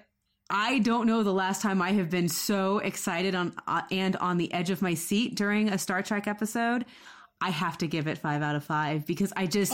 I 0.50 0.78
don't 0.80 1.06
know 1.06 1.22
the 1.22 1.32
last 1.32 1.62
time 1.62 1.80
I 1.80 1.92
have 1.92 2.10
been 2.10 2.28
so 2.28 2.78
excited 2.78 3.34
on 3.34 3.54
uh, 3.66 3.82
and 3.90 4.16
on 4.16 4.36
the 4.36 4.52
edge 4.52 4.70
of 4.70 4.82
my 4.82 4.94
seat 4.94 5.36
during 5.36 5.70
a 5.70 5.78
Star 5.78 6.02
Trek 6.02 6.26
episode. 6.26 6.84
I 7.40 7.50
have 7.50 7.78
to 7.78 7.86
give 7.86 8.06
it 8.06 8.18
five 8.18 8.42
out 8.42 8.56
of 8.56 8.64
five 8.64 9.06
because 9.06 9.32
I 9.36 9.46
just 9.46 9.72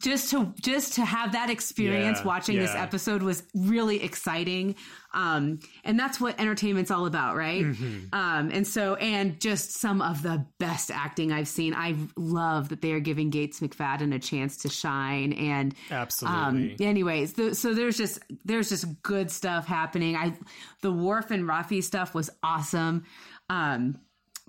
just 0.00 0.30
to 0.30 0.52
just 0.60 0.94
to 0.94 1.04
have 1.04 1.32
that 1.32 1.50
experience 1.50 2.18
Yeah, 2.20 2.26
watching 2.26 2.58
this 2.58 2.74
episode 2.74 3.22
was 3.22 3.42
really 3.54 4.02
exciting. 4.02 4.74
Um 5.14 5.58
and 5.84 5.98
that's 5.98 6.20
what 6.20 6.40
entertainment's 6.40 6.90
all 6.90 7.06
about 7.06 7.36
right? 7.36 7.64
Mm-hmm. 7.64 8.14
um 8.14 8.50
and 8.50 8.66
so 8.66 8.94
and 8.94 9.38
just 9.40 9.72
some 9.78 10.00
of 10.00 10.22
the 10.22 10.46
best 10.58 10.90
acting 10.90 11.32
i've 11.32 11.48
seen. 11.48 11.74
I 11.74 11.96
love 12.16 12.70
that 12.70 12.80
they 12.80 12.92
are 12.92 13.00
giving 13.00 13.30
gates 13.30 13.60
mcfadden 13.60 14.14
a 14.14 14.18
chance 14.18 14.56
to 14.58 14.68
shine 14.68 15.32
and 15.34 15.74
Absolutely. 15.90 16.40
um 16.40 16.76
anyways 16.80 17.34
th- 17.34 17.54
so 17.54 17.74
there's 17.74 17.96
just 17.98 18.20
there's 18.44 18.68
just 18.70 19.02
good 19.02 19.30
stuff 19.30 19.66
happening. 19.66 20.16
I 20.16 20.34
the 20.80 20.92
Worf 20.92 21.30
and 21.30 21.44
rafi 21.44 21.82
stuff 21.82 22.14
was 22.14 22.30
awesome. 22.42 23.04
Um 23.50 23.98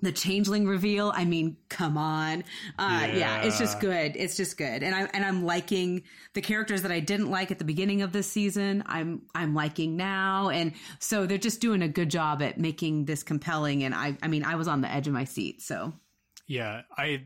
the 0.00 0.12
changeling 0.12 0.66
reveal. 0.66 1.12
I 1.14 1.24
mean 1.24 1.56
come 1.68 1.96
on. 1.96 2.44
Uh 2.78 3.08
yeah. 3.12 3.42
it's 3.42 3.58
just 3.58 3.80
good. 3.80 4.16
It's 4.16 4.36
just 4.36 4.56
good. 4.56 4.82
And 4.82 4.94
i 4.94 5.02
and 5.14 5.24
i'm 5.24 5.44
liking 5.44 6.02
the 6.34 6.40
characters 6.40 6.82
that 6.82 6.92
i 6.92 7.00
didn't 7.00 7.30
like 7.30 7.50
at 7.50 7.58
the 7.58 7.64
beginning 7.64 8.02
of 8.02 8.12
this 8.12 8.30
season 8.30 8.82
i'm 8.86 9.22
i'm 9.34 9.54
liking 9.54 9.96
now. 9.96 10.48
And 10.48 10.72
so 10.98 11.26
they're 11.26 11.38
just 11.38 11.60
doing 11.60 11.82
a 11.82 11.88
good 11.88 12.10
job 12.10 12.42
at 12.42 12.58
making 12.58 13.04
this 13.04 13.22
compelling. 13.22 13.84
And 13.84 13.94
i 13.94 14.16
i 14.22 14.28
mean 14.28 14.44
i 14.44 14.56
was 14.56 14.68
on 14.68 14.80
the 14.80 14.90
edge 14.90 15.06
of 15.06 15.12
my 15.12 15.24
seat 15.24 15.62
so. 15.62 15.92
Yeah, 16.46 16.82
I 16.98 17.24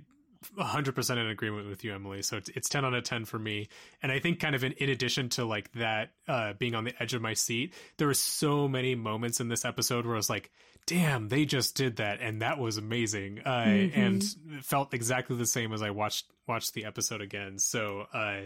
100% 0.57 1.11
in 1.11 1.27
agreement 1.27 1.69
with 1.69 1.85
you, 1.85 1.95
Emily. 1.95 2.23
So 2.23 2.37
it's, 2.37 2.49
it's 2.51 2.69
10 2.69 2.85
out 2.85 2.95
of 2.95 3.03
10 3.05 3.25
for 3.25 3.39
me. 3.39 3.69
And 4.03 4.13
I 4.13 4.19
think 4.19 4.41
kind 4.41 4.55
of 4.55 4.65
in, 4.65 4.73
in 4.73 4.89
addition 4.91 5.29
to 5.31 5.45
like 5.45 5.73
that, 5.73 6.13
uh, 6.29 6.53
being 6.55 6.75
on 6.75 6.85
the 6.85 6.95
edge 7.03 7.15
of 7.15 7.23
my 7.23 7.35
seat, 7.35 7.75
there 7.97 8.07
were 8.07 8.15
so 8.15 8.69
many 8.69 8.95
moments 8.95 9.41
in 9.41 9.49
this 9.49 9.65
episode 9.65 10.07
where 10.07 10.15
I 10.15 10.19
was 10.19 10.31
like, 10.31 10.51
damn, 10.89 11.29
they 11.29 11.45
just 11.45 11.77
did 11.77 11.97
that. 11.97 12.21
And 12.21 12.41
that 12.43 12.59
was 12.59 12.79
amazing. 12.79 13.41
Uh, 13.45 13.49
and 13.95 14.25
felt 14.63 14.95
exactly 14.95 15.37
the 15.37 15.47
same 15.47 15.73
as 15.73 15.83
I 15.83 15.91
watched, 15.91 16.27
watched 16.47 16.73
the 16.73 16.87
episode 16.87 17.21
again. 17.21 17.59
So, 17.59 18.07
uh, 18.13 18.41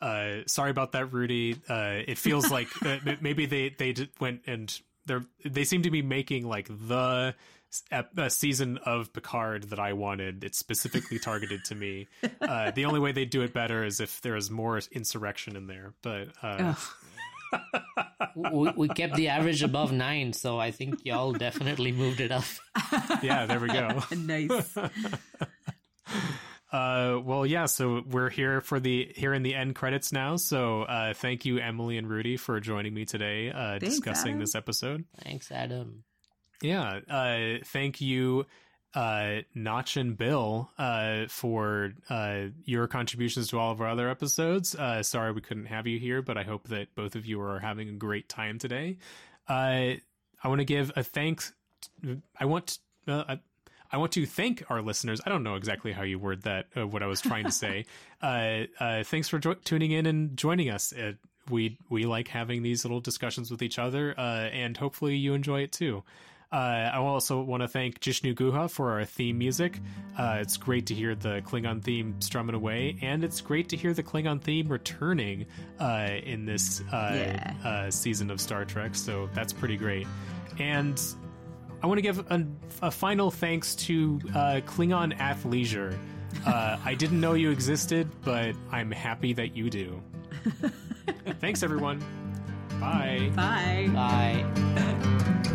uh, 0.00 0.42
sorry 0.46 0.70
about 0.70 0.92
that, 0.92 1.12
Rudy. 1.12 1.56
Uh, 1.68 2.02
it 2.06 2.18
feels 2.18 2.50
like 2.52 2.68
uh, 2.84 2.98
m- 3.06 3.18
maybe 3.22 3.46
they, 3.46 3.70
they 3.70 3.94
went 4.20 4.42
and 4.46 4.78
they're, 5.06 5.24
they 5.44 5.64
seem 5.64 5.82
to 5.82 5.90
be 5.90 6.02
making 6.02 6.46
like 6.46 6.68
the, 6.68 7.34
a 8.16 8.30
season 8.30 8.78
of 8.84 9.12
Picard 9.14 9.70
that 9.70 9.78
I 9.78 9.94
wanted. 9.94 10.44
It's 10.44 10.58
specifically 10.58 11.18
targeted 11.18 11.64
to 11.66 11.74
me. 11.74 12.06
Uh, 12.40 12.70
the 12.70 12.86
only 12.86 12.98
way 13.00 13.12
they 13.12 13.24
do 13.26 13.42
it 13.42 13.52
better 13.52 13.84
is 13.84 14.00
if 14.00 14.22
there 14.22 14.34
is 14.34 14.50
more 14.50 14.80
insurrection 14.92 15.54
in 15.54 15.66
there. 15.66 15.92
But 16.02 16.28
uh, 16.42 16.74
we, 18.34 18.70
we 18.76 18.88
kept 18.88 19.14
the 19.14 19.28
average 19.28 19.62
above 19.62 19.92
nine, 19.92 20.32
so 20.32 20.58
I 20.58 20.70
think 20.70 21.04
y'all 21.04 21.32
definitely 21.32 21.92
moved 21.92 22.20
it 22.20 22.30
up. 22.32 22.44
yeah, 23.22 23.46
there 23.46 23.60
we 23.60 23.68
go. 23.68 24.02
nice 24.16 24.76
Uh, 26.70 27.18
well, 27.24 27.46
yeah. 27.46 27.64
So 27.64 28.02
we're 28.06 28.28
here 28.28 28.60
for 28.60 28.78
the 28.78 29.10
here 29.16 29.32
in 29.32 29.42
the 29.42 29.54
end 29.54 29.74
credits 29.74 30.12
now. 30.12 30.36
So 30.36 30.82
uh, 30.82 31.14
thank 31.14 31.46
you, 31.46 31.58
Emily 31.58 31.96
and 31.96 32.06
Rudy, 32.08 32.36
for 32.36 32.60
joining 32.60 32.92
me 32.92 33.06
today, 33.06 33.50
uh, 33.50 33.78
Thanks, 33.78 33.86
discussing 33.96 34.32
Adam. 34.32 34.40
this 34.40 34.54
episode. 34.54 35.04
Thanks, 35.24 35.50
Adam. 35.50 36.04
Yeah. 36.60 37.00
Uh, 37.08 37.64
thank 37.64 38.02
you, 38.02 38.44
uh, 38.94 39.36
Notch 39.54 39.96
and 39.96 40.16
Bill, 40.16 40.70
uh, 40.78 41.26
for 41.28 41.92
uh, 42.08 42.44
your 42.64 42.86
contributions 42.86 43.48
to 43.48 43.58
all 43.58 43.72
of 43.72 43.80
our 43.80 43.88
other 43.88 44.08
episodes. 44.08 44.74
Uh, 44.74 45.02
sorry 45.02 45.32
we 45.32 45.40
couldn't 45.40 45.66
have 45.66 45.86
you 45.86 45.98
here, 45.98 46.22
but 46.22 46.36
I 46.36 46.42
hope 46.42 46.68
that 46.68 46.94
both 46.94 47.14
of 47.14 47.26
you 47.26 47.40
are 47.40 47.58
having 47.58 47.88
a 47.88 47.92
great 47.92 48.28
time 48.28 48.58
today. 48.58 48.96
Uh, 49.48 49.94
I 50.42 50.48
want 50.48 50.60
to 50.60 50.64
give 50.64 50.92
a 50.96 51.02
thanks. 51.02 51.52
I 52.38 52.44
want. 52.44 52.78
Uh, 53.06 53.24
I, 53.28 53.40
I 53.90 53.96
want 53.96 54.12
to 54.12 54.26
thank 54.26 54.64
our 54.70 54.82
listeners. 54.82 55.20
I 55.24 55.30
don't 55.30 55.42
know 55.42 55.54
exactly 55.54 55.92
how 55.92 56.02
you 56.02 56.18
word 56.18 56.42
that. 56.42 56.66
Uh, 56.76 56.86
what 56.86 57.02
I 57.02 57.06
was 57.06 57.20
trying 57.20 57.44
to 57.44 57.52
say. 57.52 57.86
uh, 58.22 58.64
uh, 58.78 59.02
thanks 59.04 59.28
for 59.28 59.38
jo- 59.38 59.54
tuning 59.54 59.92
in 59.92 60.06
and 60.06 60.36
joining 60.36 60.70
us. 60.70 60.92
Uh, 60.92 61.12
we 61.48 61.78
we 61.88 62.04
like 62.04 62.28
having 62.28 62.62
these 62.62 62.84
little 62.84 63.00
discussions 63.00 63.50
with 63.50 63.62
each 63.62 63.78
other, 63.78 64.14
uh, 64.18 64.48
and 64.50 64.76
hopefully 64.76 65.16
you 65.16 65.34
enjoy 65.34 65.62
it 65.62 65.72
too. 65.72 66.04
Uh, 66.50 66.56
I 66.94 66.96
also 66.96 67.42
want 67.42 67.62
to 67.62 67.68
thank 67.68 68.00
Jishnu 68.00 68.34
Guha 68.34 68.70
for 68.70 68.92
our 68.92 69.04
theme 69.04 69.36
music. 69.36 69.78
Uh, 70.18 70.38
it's 70.40 70.56
great 70.56 70.86
to 70.86 70.94
hear 70.94 71.14
the 71.14 71.42
Klingon 71.42 71.82
theme 71.82 72.14
strumming 72.20 72.54
away, 72.54 72.96
and 73.02 73.22
it's 73.22 73.40
great 73.42 73.68
to 73.68 73.76
hear 73.76 73.92
the 73.92 74.02
Klingon 74.02 74.40
theme 74.40 74.66
returning 74.68 75.44
uh, 75.78 76.08
in 76.24 76.46
this 76.46 76.80
uh, 76.92 77.12
Yeah. 77.14 77.54
uh, 77.64 77.90
season 77.90 78.30
of 78.30 78.40
Star 78.40 78.64
Trek. 78.64 78.94
So 78.94 79.28
that's 79.34 79.52
pretty 79.52 79.76
great. 79.76 80.06
And 80.58 80.98
I 81.82 81.86
want 81.86 81.98
to 81.98 82.02
give 82.02 82.18
a, 82.30 82.46
a 82.80 82.90
final 82.90 83.30
thanks 83.30 83.74
to 83.76 84.18
uh, 84.30 84.60
Klingon 84.66 85.16
Athleisure. 85.18 85.96
Uh, 86.46 86.78
I 86.84 86.94
didn't 86.94 87.20
know 87.20 87.34
you 87.34 87.50
existed, 87.50 88.08
but 88.24 88.54
I'm 88.72 88.90
happy 88.90 89.32
that 89.34 89.54
you 89.54 89.68
do. 89.70 90.02
Thanks, 91.40 91.62
everyone. 91.62 92.02
Bye. 92.80 93.30
Bye. 93.34 93.90
Bye. 93.92 95.54